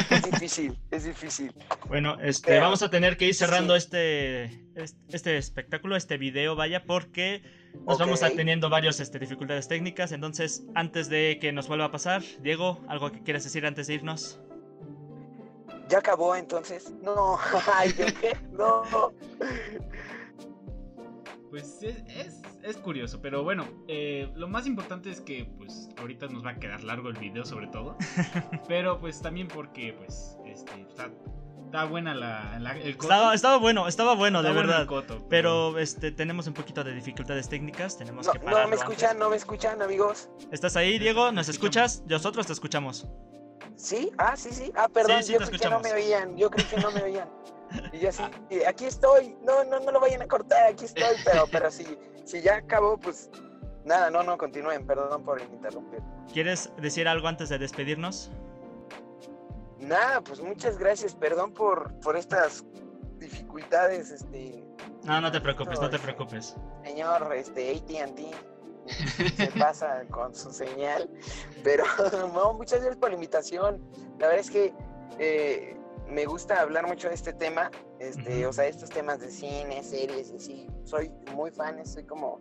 Es 0.09 0.23
difícil, 0.31 0.79
es 0.91 1.03
difícil. 1.03 1.53
Bueno, 1.87 2.17
este, 2.21 2.47
Pero- 2.47 2.61
vamos 2.61 2.81
a 2.81 2.89
tener 2.89 3.17
que 3.17 3.25
ir 3.25 3.35
cerrando 3.35 3.73
sí. 3.73 3.79
este, 3.79 4.43
este, 4.75 4.97
este 5.09 5.37
espectáculo, 5.37 5.95
este 5.97 6.17
video, 6.17 6.55
vaya, 6.55 6.85
porque 6.85 7.43
nos 7.85 7.99
vamos 7.99 8.23
a 8.23 8.29
teniendo 8.29 8.69
varias 8.69 8.99
este, 8.99 9.19
dificultades 9.19 9.67
técnicas. 9.67 10.11
Entonces, 10.11 10.63
antes 10.75 11.09
de 11.09 11.37
que 11.39 11.51
nos 11.51 11.67
vuelva 11.67 11.85
a 11.85 11.91
pasar, 11.91 12.23
Diego, 12.41 12.79
¿algo 12.87 13.11
que 13.11 13.21
quieras 13.21 13.43
decir 13.43 13.65
antes 13.65 13.87
de 13.87 13.95
irnos? 13.95 14.39
¿Ya 15.89 15.99
acabó 15.99 16.35
entonces? 16.35 16.91
No, 17.01 17.37
ay, 17.75 17.93
¿yo 17.97 18.05
qué? 18.19 18.37
No. 18.51 18.83
Pues 21.49 21.83
es, 21.83 22.03
es, 22.07 22.41
es 22.63 22.77
curioso, 22.77 23.21
pero 23.21 23.43
bueno, 23.43 23.65
eh, 23.87 24.29
lo 24.35 24.47
más 24.47 24.65
importante 24.65 25.11
es 25.11 25.21
que 25.21 25.45
pues 25.57 25.89
ahorita 25.97 26.27
nos 26.27 26.43
va 26.43 26.51
a 26.51 26.55
quedar 26.55 26.83
largo 26.83 27.09
el 27.09 27.17
video 27.17 27.45
sobre 27.45 27.67
todo. 27.67 27.95
pero 28.67 28.99
pues 28.99 29.21
también 29.21 29.47
porque 29.47 29.93
pues 29.93 30.37
este, 30.45 30.81
está, 30.81 31.11
está 31.65 31.85
buena 31.85 32.13
la, 32.15 32.57
la- 32.59 32.77
el 32.77 32.95
coto. 32.97 33.13
Estaba, 33.13 33.33
estaba 33.33 33.57
bueno, 33.57 33.87
estaba 33.87 34.15
bueno, 34.15 34.39
Está 34.39 34.49
de 34.49 34.55
bueno 34.55 34.71
verdad. 34.71 34.87
coto, 34.87 35.25
Pero 35.29 35.77
este, 35.79 36.11
tenemos 36.11 36.47
un 36.47 36.53
poquito 36.53 36.83
de 36.83 36.93
dificultades 36.93 37.49
técnicas, 37.49 37.97
tenemos 37.97 38.25
No, 38.27 38.33
que 38.33 38.39
no 38.39 38.45
me 38.51 38.59
antes. 38.61 38.79
escuchan, 38.79 39.19
no 39.19 39.29
me 39.29 39.35
escuchan, 39.35 39.81
amigos. 39.81 40.29
¿Estás 40.51 40.75
ahí, 40.75 40.97
Diego? 40.99 41.31
¿Nos 41.31 41.49
escuchas? 41.49 42.03
Nosotros 42.07 42.47
te 42.47 42.53
escuchamos. 42.53 43.07
¿Sí? 43.75 44.11
Ah, 44.17 44.35
sí, 44.37 44.49
sí. 44.51 44.71
Ah, 44.75 44.87
perdón, 44.87 45.17
Sí, 45.17 45.27
sí, 45.27 45.33
yo 45.33 45.39
creí 45.39 45.59
que 45.59 45.69
no 45.69 45.79
me 45.81 45.91
oían. 45.91 46.37
Yo 46.37 46.49
creí 46.49 46.65
que 46.65 46.77
no 46.77 46.91
me 46.91 47.03
oían. 47.03 47.29
Y 47.91 47.99
yo 47.99 48.09
así, 48.09 48.23
y 48.49 48.61
aquí 48.63 48.85
estoy. 48.85 49.35
No, 49.43 49.63
no, 49.65 49.79
no 49.79 49.91
lo 49.91 49.99
vayan 49.99 50.21
a 50.21 50.27
cortar, 50.27 50.71
aquí 50.71 50.85
estoy. 50.85 51.03
Pero, 51.25 51.45
pero 51.51 51.69
si, 51.71 51.85
si 52.23 52.39
ya 52.41 52.57
acabó, 52.57 52.97
pues 52.97 53.29
nada, 53.83 54.09
no, 54.11 54.23
no, 54.23 54.37
continúen. 54.37 54.85
Perdón 54.85 55.25
por 55.25 55.41
interrumpir. 55.41 55.99
¿Quieres 56.31 56.71
decir 56.77 57.07
algo 57.07 57.27
antes 57.27 57.49
de 57.49 57.57
despedirnos? 57.57 58.31
Nada, 59.79 60.21
pues 60.21 60.39
muchas 60.41 60.77
gracias. 60.77 61.15
Perdón 61.15 61.53
por, 61.53 61.93
por 61.99 62.15
estas 62.15 62.63
dificultades, 63.17 64.11
este. 64.11 64.63
No, 65.03 65.21
no 65.21 65.31
te 65.31 65.41
preocupes, 65.41 65.79
no 65.79 65.89
te 65.89 65.99
preocupes. 65.99 66.55
Señor, 66.83 67.33
este, 67.35 67.75
ATT. 67.75 68.19
Se 69.37 69.47
pasa 69.59 70.03
con 70.09 70.33
su 70.35 70.51
señal. 70.51 71.09
Pero 71.63 71.83
no, 72.33 72.53
muchas 72.53 72.79
gracias 72.79 72.97
por 72.97 73.09
la 73.09 73.15
invitación. 73.15 73.81
La 74.19 74.27
verdad 74.27 74.39
es 74.39 74.51
que 74.51 74.73
eh, 75.19 75.77
me 76.07 76.25
gusta 76.25 76.61
hablar 76.61 76.87
mucho 76.87 77.09
de 77.09 77.15
este 77.15 77.33
tema. 77.33 77.71
Este. 77.99 78.45
O 78.45 78.53
sea, 78.53 78.65
estos 78.67 78.89
temas 78.89 79.19
de 79.19 79.29
cine, 79.29 79.83
series 79.83 80.31
y 80.31 80.35
así. 80.37 80.67
Soy 80.83 81.11
muy 81.33 81.51
fan, 81.51 81.85
soy 81.85 82.05
como, 82.05 82.39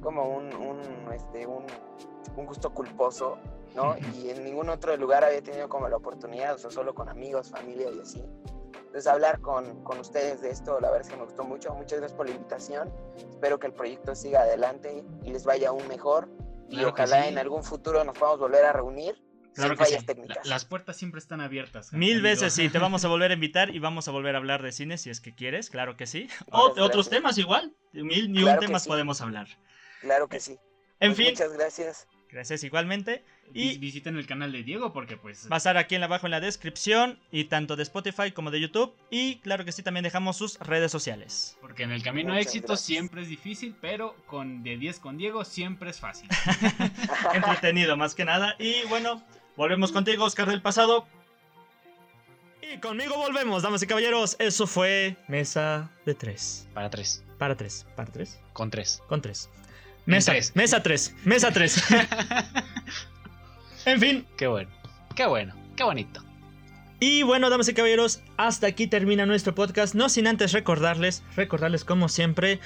como 0.00 0.28
un, 0.28 0.54
un, 0.54 0.80
este, 1.12 1.46
un, 1.46 1.66
un 2.36 2.46
gusto 2.46 2.72
culposo, 2.72 3.38
¿no? 3.74 3.96
Y 4.14 4.30
en 4.30 4.44
ningún 4.44 4.68
otro 4.68 4.96
lugar 4.96 5.24
había 5.24 5.42
tenido 5.42 5.68
como 5.68 5.88
la 5.88 5.96
oportunidad, 5.96 6.54
o 6.54 6.58
sea, 6.58 6.70
solo 6.70 6.94
con 6.94 7.08
amigos, 7.08 7.50
familia 7.50 7.90
y 7.90 8.00
así. 8.00 8.22
Entonces, 8.76 9.06
hablar 9.08 9.40
con, 9.40 9.82
con 9.82 9.98
ustedes 9.98 10.40
de 10.40 10.50
esto, 10.50 10.78
la 10.80 10.88
verdad 10.90 11.06
es 11.06 11.08
que 11.12 11.16
me 11.16 11.24
gustó 11.24 11.42
mucho. 11.42 11.74
Muchas 11.74 11.98
gracias 11.98 12.16
por 12.16 12.28
la 12.28 12.34
invitación. 12.36 12.92
Espero 13.16 13.58
que 13.58 13.66
el 13.66 13.72
proyecto 13.72 14.14
siga 14.14 14.42
adelante 14.42 15.04
y 15.24 15.32
les 15.32 15.44
vaya 15.44 15.70
aún 15.70 15.86
mejor. 15.88 16.28
Y 16.68 16.76
Claro 16.76 16.90
ojalá 16.90 17.22
sí. 17.24 17.28
en 17.30 17.38
algún 17.38 17.64
futuro 17.64 18.04
nos 18.04 18.16
podamos 18.16 18.38
volver 18.40 18.64
a 18.64 18.72
reunir 18.72 19.20
Claro 19.54 19.76
que 19.76 19.84
sí. 19.84 20.04
técnicas. 20.06 20.38
La- 20.46 20.54
las 20.54 20.64
puertas 20.64 20.96
siempre 20.96 21.18
están 21.18 21.40
abiertas. 21.40 21.92
Mil 21.92 22.12
amigo. 22.18 22.22
veces 22.24 22.52
sí, 22.52 22.68
te 22.68 22.78
vamos 22.78 23.04
a 23.04 23.08
volver 23.08 23.32
a 23.32 23.34
invitar 23.34 23.74
y 23.74 23.78
vamos 23.80 24.06
a 24.08 24.10
volver 24.12 24.34
a 24.36 24.38
hablar 24.38 24.62
de 24.62 24.70
cine 24.72 24.96
si 24.98 25.10
es 25.10 25.20
que 25.20 25.34
quieres, 25.34 25.70
claro 25.70 25.96
que 25.96 26.06
sí. 26.06 26.28
O 26.52 26.72
de 26.74 26.80
otros 26.80 27.08
gracias. 27.08 27.10
temas 27.10 27.38
igual, 27.38 27.74
mil 27.92 28.30
ni 28.32 28.38
un 28.38 28.44
Claro 28.44 28.60
que 28.60 28.66
temas 28.66 28.82
sí. 28.84 28.88
podemos 28.88 29.20
hablar. 29.20 29.46
Claro 30.00 30.28
que 30.28 30.38
sí. 30.40 30.58
En 31.00 31.10
Pues 31.10 31.16
fin, 31.16 31.26
Muchas 31.30 31.52
gracias. 31.52 32.08
gracias 32.30 32.62
igualmente. 32.64 33.24
Y 33.52 33.78
Visiten 33.78 34.16
el 34.16 34.26
canal 34.26 34.50
de 34.50 34.62
Diego 34.62 34.92
porque 34.92 35.16
pues... 35.16 35.48
va 35.50 35.56
a 35.56 35.58
estar 35.58 35.76
aquí 35.76 35.94
en 35.94 36.02
abajo 36.02 36.26
en 36.26 36.32
la 36.32 36.40
descripción 36.40 37.18
y 37.30 37.44
tanto 37.44 37.76
de 37.76 37.84
Spotify 37.84 38.32
como 38.32 38.50
de 38.50 38.60
YouTube. 38.60 38.94
Y 39.10 39.36
claro 39.36 39.64
que 39.64 39.72
sí, 39.72 39.82
también 39.82 40.02
dejamos 40.02 40.36
sus 40.36 40.58
redes 40.58 40.90
sociales. 40.90 41.56
Porque 41.60 41.84
en 41.84 41.92
el 41.92 42.02
camino 42.02 42.32
de 42.32 42.38
Muchas 42.38 42.46
éxito 42.46 42.68
gracias. 42.68 42.86
siempre 42.86 43.22
es 43.22 43.28
difícil, 43.28 43.76
pero 43.80 44.16
con 44.26 44.62
de 44.62 44.76
10 44.76 44.98
con 44.98 45.16
Diego 45.18 45.44
siempre 45.44 45.90
es 45.90 46.00
fácil. 46.00 46.28
Entretenido 47.34 47.96
más 47.96 48.14
que 48.14 48.24
nada. 48.24 48.56
Y 48.58 48.82
bueno, 48.88 49.22
volvemos 49.56 49.92
contigo, 49.92 50.24
Oscar 50.24 50.48
del 50.48 50.62
pasado. 50.62 51.06
Y 52.72 52.78
conmigo 52.78 53.16
volvemos, 53.16 53.62
damas 53.62 53.82
y 53.82 53.86
caballeros. 53.86 54.36
Eso 54.38 54.66
fue 54.66 55.16
Mesa 55.28 55.90
de 56.06 56.14
tres. 56.14 56.66
Para 56.74 56.90
tres. 56.90 57.22
Para 57.38 57.56
tres. 57.56 57.86
Para 57.94 58.10
tres. 58.10 58.40
Con 58.52 58.70
tres. 58.70 59.02
Con 59.06 59.20
tres. 59.22 59.50
Mesa, 60.06 60.32
tres. 60.32 60.54
mesa 60.54 60.82
3. 60.82 61.14
Mesa 61.24 61.50
3. 61.50 61.82
en 63.86 64.00
fin. 64.00 64.26
Qué 64.36 64.46
bueno. 64.46 64.70
Qué 65.14 65.26
bueno. 65.26 65.54
Qué 65.76 65.84
bonito. 65.84 66.22
Y 67.00 67.22
bueno, 67.22 67.50
damas 67.50 67.68
y 67.68 67.74
caballeros, 67.74 68.20
hasta 68.36 68.66
aquí 68.66 68.86
termina 68.86 69.26
nuestro 69.26 69.54
podcast. 69.54 69.94
No 69.94 70.08
sin 70.08 70.26
antes 70.26 70.52
recordarles, 70.52 71.22
recordarles 71.36 71.84
como 71.84 72.08
siempre. 72.08 72.60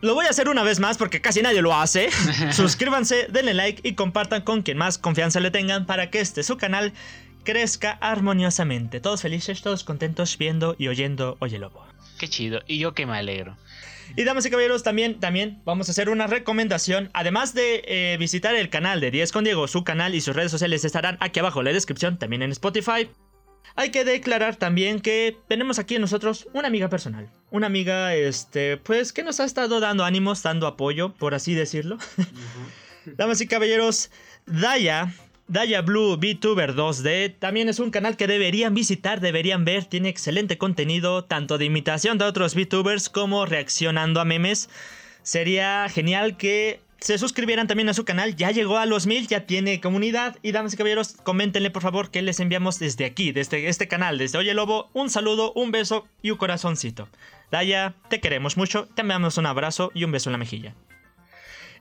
Lo 0.00 0.14
voy 0.14 0.26
a 0.26 0.30
hacer 0.30 0.48
una 0.48 0.62
vez 0.62 0.78
más 0.78 0.96
porque 0.96 1.20
casi 1.20 1.42
nadie 1.42 1.60
lo 1.62 1.74
hace. 1.74 2.10
Suscríbanse, 2.52 3.26
denle 3.30 3.54
like 3.54 3.88
y 3.88 3.94
compartan 3.94 4.42
con 4.42 4.62
quien 4.62 4.78
más 4.78 4.98
confianza 4.98 5.40
le 5.40 5.50
tengan 5.50 5.86
para 5.86 6.10
que 6.10 6.20
este 6.20 6.42
su 6.44 6.56
canal 6.56 6.92
crezca 7.42 7.92
armoniosamente. 8.00 9.00
Todos 9.00 9.22
felices, 9.22 9.62
todos 9.62 9.82
contentos 9.82 10.38
viendo 10.38 10.76
y 10.78 10.88
oyendo 10.88 11.36
Oye 11.40 11.58
Lobo. 11.58 11.84
Qué 12.18 12.28
chido. 12.28 12.60
Y 12.66 12.78
yo 12.78 12.94
que 12.94 13.06
me 13.06 13.16
alegro. 13.16 13.56
Y 14.16 14.24
damas 14.24 14.46
y 14.46 14.50
caballeros, 14.50 14.82
también, 14.82 15.20
también 15.20 15.60
vamos 15.64 15.88
a 15.88 15.92
hacer 15.92 16.08
una 16.08 16.26
recomendación. 16.26 17.10
Además 17.12 17.54
de 17.54 17.82
eh, 17.86 18.16
visitar 18.18 18.54
el 18.54 18.70
canal 18.70 19.00
de 19.00 19.10
10 19.10 19.32
con 19.32 19.44
Diego, 19.44 19.68
su 19.68 19.84
canal 19.84 20.14
y 20.14 20.20
sus 20.20 20.34
redes 20.34 20.50
sociales 20.50 20.84
estarán 20.84 21.16
aquí 21.20 21.40
abajo 21.40 21.60
en 21.60 21.66
la 21.66 21.72
descripción, 21.72 22.18
también 22.18 22.42
en 22.42 22.52
Spotify. 22.52 23.08
Hay 23.76 23.90
que 23.90 24.04
declarar 24.04 24.56
también 24.56 25.00
que 25.00 25.36
tenemos 25.46 25.78
aquí 25.78 25.98
nosotros 25.98 26.48
una 26.52 26.68
amiga 26.68 26.88
personal. 26.88 27.30
Una 27.50 27.68
amiga, 27.68 28.14
este, 28.14 28.76
pues, 28.76 29.12
que 29.12 29.22
nos 29.22 29.38
ha 29.40 29.44
estado 29.44 29.78
dando 29.78 30.04
ánimos, 30.04 30.42
dando 30.42 30.66
apoyo, 30.66 31.14
por 31.14 31.34
así 31.34 31.54
decirlo. 31.54 31.98
Damas 33.16 33.40
y 33.40 33.46
caballeros, 33.46 34.10
Daya, 34.46 35.12
Daya 35.48 35.80
Blue 35.80 36.18
VTuber 36.18 36.74
2D, 36.74 37.34
también 37.38 37.70
es 37.70 37.80
un 37.80 37.90
canal 37.90 38.18
que 38.18 38.26
deberían 38.26 38.74
visitar, 38.74 39.20
deberían 39.20 39.64
ver, 39.64 39.86
tiene 39.86 40.10
excelente 40.10 40.58
contenido, 40.58 41.24
tanto 41.24 41.56
de 41.56 41.64
imitación 41.64 42.18
de 42.18 42.26
otros 42.26 42.54
VTubers 42.54 43.08
como 43.08 43.46
reaccionando 43.46 44.20
a 44.20 44.26
memes. 44.26 44.68
Sería 45.22 45.88
genial 45.88 46.36
que 46.36 46.80
se 47.00 47.16
suscribieran 47.16 47.66
también 47.66 47.88
a 47.88 47.94
su 47.94 48.04
canal, 48.04 48.36
ya 48.36 48.50
llegó 48.50 48.76
a 48.76 48.84
los 48.84 49.06
mil, 49.06 49.26
ya 49.26 49.46
tiene 49.46 49.80
comunidad. 49.80 50.36
Y 50.42 50.52
damas 50.52 50.74
y 50.74 50.76
caballeros, 50.76 51.14
coméntenle 51.22 51.70
por 51.70 51.80
favor 51.80 52.10
que 52.10 52.20
les 52.20 52.40
enviamos 52.40 52.78
desde 52.78 53.06
aquí, 53.06 53.32
desde 53.32 53.68
este 53.68 53.88
canal, 53.88 54.18
desde 54.18 54.36
Oye 54.36 54.52
Lobo, 54.52 54.90
un 54.92 55.08
saludo, 55.08 55.54
un 55.54 55.70
beso 55.70 56.06
y 56.20 56.30
un 56.30 56.36
corazoncito. 56.36 57.08
Daya, 57.50 57.94
te 58.10 58.20
queremos 58.20 58.58
mucho, 58.58 58.86
te 58.94 59.00
enviamos 59.00 59.38
un 59.38 59.46
abrazo 59.46 59.92
y 59.94 60.04
un 60.04 60.12
beso 60.12 60.28
en 60.28 60.32
la 60.32 60.38
mejilla. 60.38 60.74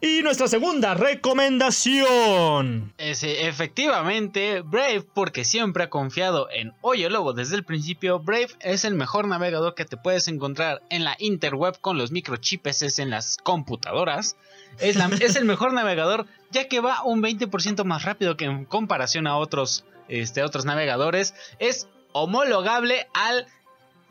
Y 0.01 0.21
nuestra 0.21 0.47
segunda 0.47 0.93
recomendación. 0.93 2.93
Ese, 2.97 3.47
efectivamente, 3.47 4.61
Brave, 4.61 5.03
porque 5.13 5.43
siempre 5.43 5.85
ha 5.85 5.89
confiado 5.89 6.47
en 6.51 6.73
Oye 6.81 7.09
Lobo 7.09 7.33
desde 7.33 7.55
el 7.55 7.63
principio, 7.63 8.19
Brave 8.19 8.49
es 8.59 8.85
el 8.85 8.95
mejor 8.95 9.27
navegador 9.27 9.75
que 9.75 9.85
te 9.85 9.97
puedes 9.97 10.27
encontrar 10.27 10.81
en 10.89 11.03
la 11.03 11.15
interweb 11.19 11.79
con 11.81 11.97
los 11.97 12.11
microchips 12.11 12.99
en 12.99 13.09
las 13.09 13.37
computadoras. 13.37 14.35
Es, 14.79 14.95
la- 14.95 15.09
es 15.19 15.35
el 15.35 15.45
mejor 15.45 15.73
navegador 15.73 16.25
ya 16.51 16.67
que 16.67 16.79
va 16.79 17.03
un 17.03 17.21
20% 17.21 17.83
más 17.83 18.03
rápido 18.03 18.37
que 18.37 18.45
en 18.45 18.65
comparación 18.65 19.27
a 19.27 19.37
otros, 19.37 19.83
este, 20.07 20.43
otros 20.43 20.65
navegadores. 20.65 21.33
Es 21.59 21.87
homologable 22.11 23.07
al 23.13 23.47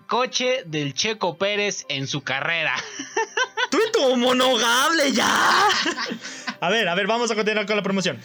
coche 0.06 0.62
del 0.66 0.94
Checo 0.94 1.36
Pérez 1.36 1.84
en 1.88 2.06
su 2.06 2.22
carrera. 2.22 2.74
¡Tú 3.96 4.08
y 4.08 4.12
tu 4.12 4.16
monogable 4.16 5.12
ya! 5.12 5.68
A 6.60 6.70
ver, 6.70 6.88
a 6.88 6.94
ver, 6.94 7.06
vamos 7.06 7.30
a 7.30 7.34
continuar 7.34 7.66
con 7.66 7.76
la 7.76 7.82
promoción. 7.82 8.18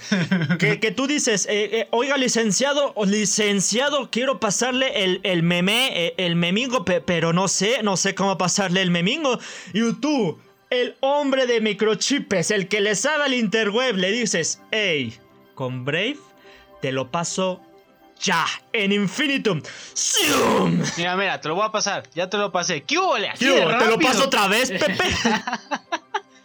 Que, 0.58 0.94
tú 0.96 1.06
dices, 1.06 1.46
eh, 1.50 1.70
eh, 1.82 1.88
oiga, 1.92 2.16
licenciado, 2.18 2.94
licenciado, 3.06 4.10
quiero 4.10 4.40
pasarle 4.40 5.04
el, 5.04 5.20
el 5.24 5.44
meme, 5.44 5.90
eh, 6.08 6.14
el 6.18 6.36
memingo, 6.38 6.86
pe- 6.86 7.02
pero 7.02 7.34
no 7.34 7.48
sé, 7.50 7.84
no 7.84 7.98
sé 7.98 8.16
cómo 8.16 8.38
pasarle 8.38 8.82
el 8.82 8.90
memingo. 8.90 9.38
Y 9.74 9.94
tú, 9.96 10.40
el 10.70 10.96
hombre 11.02 11.46
de 11.46 11.60
microchips, 11.60 12.52
el 12.52 12.70
que 12.70 12.80
le 12.80 12.96
sabe 12.96 13.26
al 13.26 13.34
interweb, 13.34 13.98
le 13.98 14.12
dices, 14.12 14.62
hey, 14.72 15.14
con 15.54 15.84
Brave 15.84 16.18
te 16.82 16.94
lo 16.94 17.12
paso 17.12 17.62
ya, 18.22 18.46
en 18.74 18.92
infinitum. 18.92 19.62
¡Zoom! 19.96 20.82
Mira, 20.98 21.16
mira, 21.16 21.42
te 21.42 21.48
lo 21.48 21.56
voy 21.56 21.66
a 21.66 21.72
pasar. 21.72 22.04
Ya 22.14 22.30
te 22.30 22.38
lo 22.38 22.52
pasé. 22.52 22.84
¿Qué 22.84 22.98
hubo? 22.98 23.16
¿Te 23.38 23.86
lo 23.88 24.00
paso 24.00 24.26
otra 24.26 24.48
vez, 24.48 24.70
Pepe? 24.80 25.04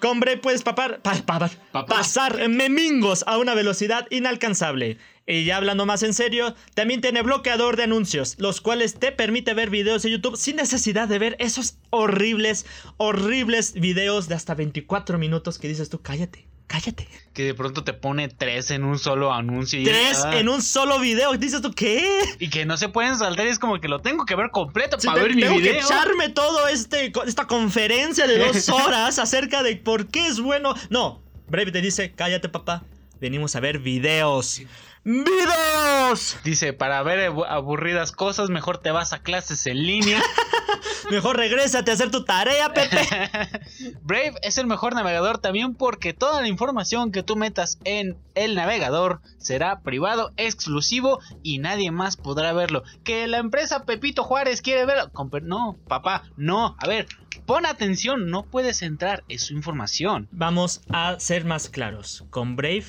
Con 0.01 0.21
Brave 0.21 0.37
puedes 0.39 0.63
papar, 0.63 1.01
pa- 1.01 1.15
papar, 1.25 1.51
Papá. 1.73 1.97
pasar 1.97 2.49
memingos 2.49 3.25
a 3.27 3.39
una 3.39 3.55
velocidad 3.55 4.07
inalcanzable. 4.11 4.99
Y 5.27 5.45
ya 5.45 5.57
hablando 5.57 5.87
más 5.87 6.03
en 6.05 6.15
serio, 6.15 6.55
también 6.75 7.01
tiene 7.01 7.23
bloqueador 7.23 7.77
de 7.77 7.85
anuncios, 7.85 8.37
los 8.39 8.61
cuales 8.61 8.95
te 9.01 9.11
permite 9.11 9.55
ver 9.55 9.71
videos 9.71 10.03
de 10.03 10.11
YouTube 10.13 10.37
sin 10.37 10.57
necesidad 10.57 11.09
de 11.09 11.19
ver 11.19 11.37
esos 11.41 11.79
horribles, 11.91 12.67
horribles 12.99 13.73
videos 13.73 14.29
de 14.29 14.37
hasta 14.37 14.55
24 14.55 15.19
minutos 15.19 15.59
que 15.59 15.67
dices 15.67 15.89
tú, 15.89 16.01
cállate, 16.03 16.46
cállate. 16.67 17.09
Que 17.33 17.45
de 17.45 17.55
pronto 17.55 17.85
te 17.85 17.93
pone 17.93 18.29
tres 18.29 18.71
en 18.71 18.85
un 18.85 18.99
solo 18.99 19.33
anuncio. 19.33 19.79
Y, 19.81 19.85
Tres 19.85 20.25
en 20.33 20.49
un 20.49 20.63
solo 20.63 20.99
video, 20.99 21.33
dices 21.35 21.61
tú, 21.61 21.71
¿qué? 21.73 22.09
y 22.39 22.49
que 22.51 22.65
no 22.65 22.77
se 22.77 22.89
pueden 22.89 23.17
saltar. 23.19 23.47
Es 23.47 23.59
como 23.59 23.79
que 23.81 23.89
lo 23.89 24.01
tengo 24.01 24.25
que 24.25 24.35
ver 24.35 24.51
completo 24.51 24.99
Sí, 24.99 25.07
para 25.07 25.19
te- 25.21 25.27
ver 25.29 25.35
mi 25.37 25.43
tengo 25.43 25.55
que 25.57 25.61
video. 25.63 25.85
echarme 25.85 26.29
todo 26.31 26.67
este 26.69 27.13
esta 27.27 27.47
conferencia 27.47 28.27
de 28.27 28.39
dos 28.39 28.69
horas 28.71 29.19
acerca 29.19 29.63
de 29.63 29.77
por 29.77 30.07
qué 30.09 30.27
es 30.27 30.41
bueno. 30.41 30.75
No, 30.91 31.21
Brave 31.49 31.73
te 31.73 31.81
dice, 31.83 32.13
cállate 32.13 32.49
papá, 32.49 32.83
venimos 33.21 33.55
a 33.55 33.61
ver 33.61 33.79
videos. 33.79 34.63
¡Videos! 35.07 36.37
Dice, 36.43 36.73
para 36.73 37.01
ver 37.05 37.29
abu- 37.29 37.45
aburridas 37.45 38.11
cosas, 38.11 38.51
mejor 38.51 38.79
te 38.79 38.91
vas 38.91 39.13
a 39.13 39.21
clases 39.23 39.65
en 39.67 39.83
línea. 39.87 40.21
Mejor 41.11 41.37
regrésate 41.37 41.93
a 41.93 41.95
hacer 41.95 42.11
tu 42.11 42.25
tarea, 42.25 42.73
Pepe. 42.73 42.99
Brave 44.03 44.35
es 44.43 44.59
el 44.59 44.67
mejor 44.67 44.95
navegador 44.97 45.39
también 45.39 45.75
porque 45.75 46.13
toda 46.13 46.41
la 46.41 46.49
información 46.49 47.13
que 47.13 47.23
tú 47.23 47.37
metas 47.37 47.79
en 47.85 48.17
el 48.35 48.57
navegador 48.57 49.21
será 49.39 49.81
privado, 49.83 50.33
exclusivo 50.37 51.21
y 51.45 51.59
nadie 51.61 51.93
más 51.93 52.17
podrá 52.17 52.53
verlo. 52.53 52.83
Que 53.05 53.29
la 53.29 53.39
empresa 53.39 53.85
Pepito 53.85 54.25
Juárez 54.25 54.61
quiere 54.61 54.85
verlo. 54.87 55.13
No, 55.43 55.77
papá, 55.87 56.25
no. 56.37 56.75
A 56.81 56.89
ver, 56.89 57.07
pon 57.47 57.65
atención, 57.67 58.29
no 58.29 58.43
puedes 58.43 58.83
entrar, 58.83 59.23
es 59.29 59.43
su 59.45 59.55
información. 59.55 60.27
Vamos 60.33 60.81
a 60.91 61.21
ser 61.21 61.45
más 61.45 61.69
claros. 61.69 62.25
Con 62.31 62.57
Brave, 62.57 62.87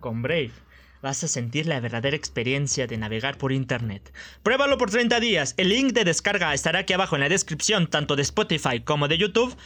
con 0.00 0.22
Brave, 0.22 0.52
vas 1.02 1.22
a 1.24 1.28
sentir 1.28 1.66
la 1.66 1.80
verdadera 1.80 2.16
experiencia 2.16 2.86
de 2.86 2.96
navegar 2.96 3.38
por 3.38 3.52
internet. 3.52 4.12
Pruébalo 4.42 4.78
por 4.78 4.90
30 4.90 5.20
días. 5.20 5.54
El 5.56 5.68
link 5.68 5.92
de 5.92 6.04
descarga 6.04 6.54
estará 6.54 6.80
aquí 6.80 6.92
abajo 6.92 7.16
en 7.16 7.20
la 7.20 7.28
descripción, 7.28 7.88
tanto 7.88 8.16
de 8.16 8.22
Spotify 8.22 8.80
como 8.80 9.08
de 9.08 9.18
YouTube. 9.18 9.56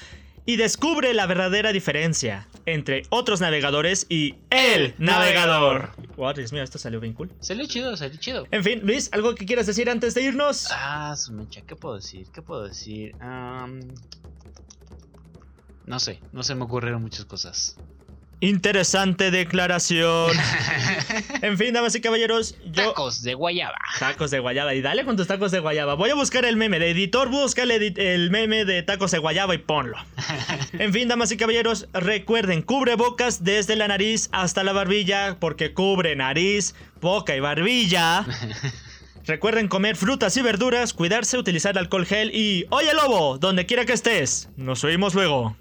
Y 0.45 0.57
descubre 0.57 1.15
la 1.15 1.27
verdadera 1.27 1.71
diferencia 1.73 2.49
entre 2.67 3.03
otros 3.11 3.41
navegadores 3.41 4.07
y 4.09 4.35
el 4.51 4.93
navegador. 4.99 5.91
Wow, 6.17 6.33
Dios 6.35 6.53
mío, 6.53 6.65
esto 6.65 6.79
salió 6.79 6.99
bien 6.99 7.13
cool. 7.13 7.31
Salió 7.39 7.65
chido, 7.67 7.97
salió 7.97 8.19
chido. 8.19 8.47
En 8.51 8.65
fin, 8.65 8.81
Luis, 8.83 9.09
¿algo 9.13 9.37
que 9.37 9.47
quieras 9.47 9.67
decir 9.67 9.89
antes 9.89 10.15
de 10.15 10.23
irnos? 10.23 10.69
Ah, 10.73 11.15
su 11.17 11.33
mecha, 11.33 11.61
¿qué 11.63 11.77
puedo 11.77 11.95
decir? 11.95 12.27
¿Qué 12.33 12.43
puedo 12.43 12.65
decir? 12.65 13.15
Am, 13.21 13.81
no 15.87 16.01
sé, 16.01 16.21
no 16.33 16.43
se 16.43 16.55
me 16.55 16.65
ocurrieron 16.65 17.03
muchas 17.03 17.25
cosas. 17.25 17.77
Interesante 18.43 19.31
declaración. 19.31 20.33
En 21.43 21.59
fin, 21.59 21.73
damas 21.75 21.95
y 21.95 22.01
caballeros, 22.01 22.55
yo... 22.65 22.91
Tacos 22.91 23.23
de 23.23 23.35
guayaba. 23.35 23.77
Tacos 23.99 24.31
de 24.31 24.39
guayaba. 24.39 24.75
Y 24.75 24.81
dale 24.81 25.05
con 25.05 25.17
tus 25.17 25.27
tacos 25.27 25.51
de 25.51 25.59
guayaba. 25.59 25.95
Voy 25.95 26.09
a 26.11 26.15
buscar 26.15 26.45
el 26.45 26.57
meme. 26.57 26.79
De 26.79 26.91
editor, 26.91 27.29
busca 27.29 27.65
el, 27.65 27.71
edit- 27.73 27.99
el 27.99 28.31
meme 28.31 28.65
de 28.65 28.83
tacos 28.83 29.11
de 29.11 29.19
guayaba 29.19 29.55
y 29.55 29.59
ponlo. 29.59 29.97
En 30.79 30.93
fin, 30.93 31.09
damas 31.09 31.31
y 31.33 31.37
caballeros, 31.37 31.89
recuerden, 31.93 32.63
cubre 32.63 32.95
bocas 32.95 33.43
desde 33.45 33.77
la 33.77 33.89
nariz 33.89 34.29
hasta 34.33 34.63
la 34.65 34.73
barbilla, 34.73 35.37
porque 35.41 35.75
cubre 35.75 36.15
nariz, 36.17 36.75
boca 37.01 37.35
y 37.37 37.41
barbilla. 37.41 38.25
Recuerden 39.27 39.69
comer 39.69 39.97
frutas 39.97 40.37
y 40.37 40.43
verduras, 40.43 40.93
cuidarse, 40.95 41.39
utilizar 41.39 41.77
alcohol 41.79 42.07
gel 42.07 42.31
y... 42.35 42.67
Oye 42.71 42.95
lobo, 42.95 43.39
donde 43.39 43.67
quiera 43.67 43.85
que 43.85 43.93
estés. 43.93 44.49
Nos 44.57 44.83
oímos 44.85 45.15
luego. 45.15 45.57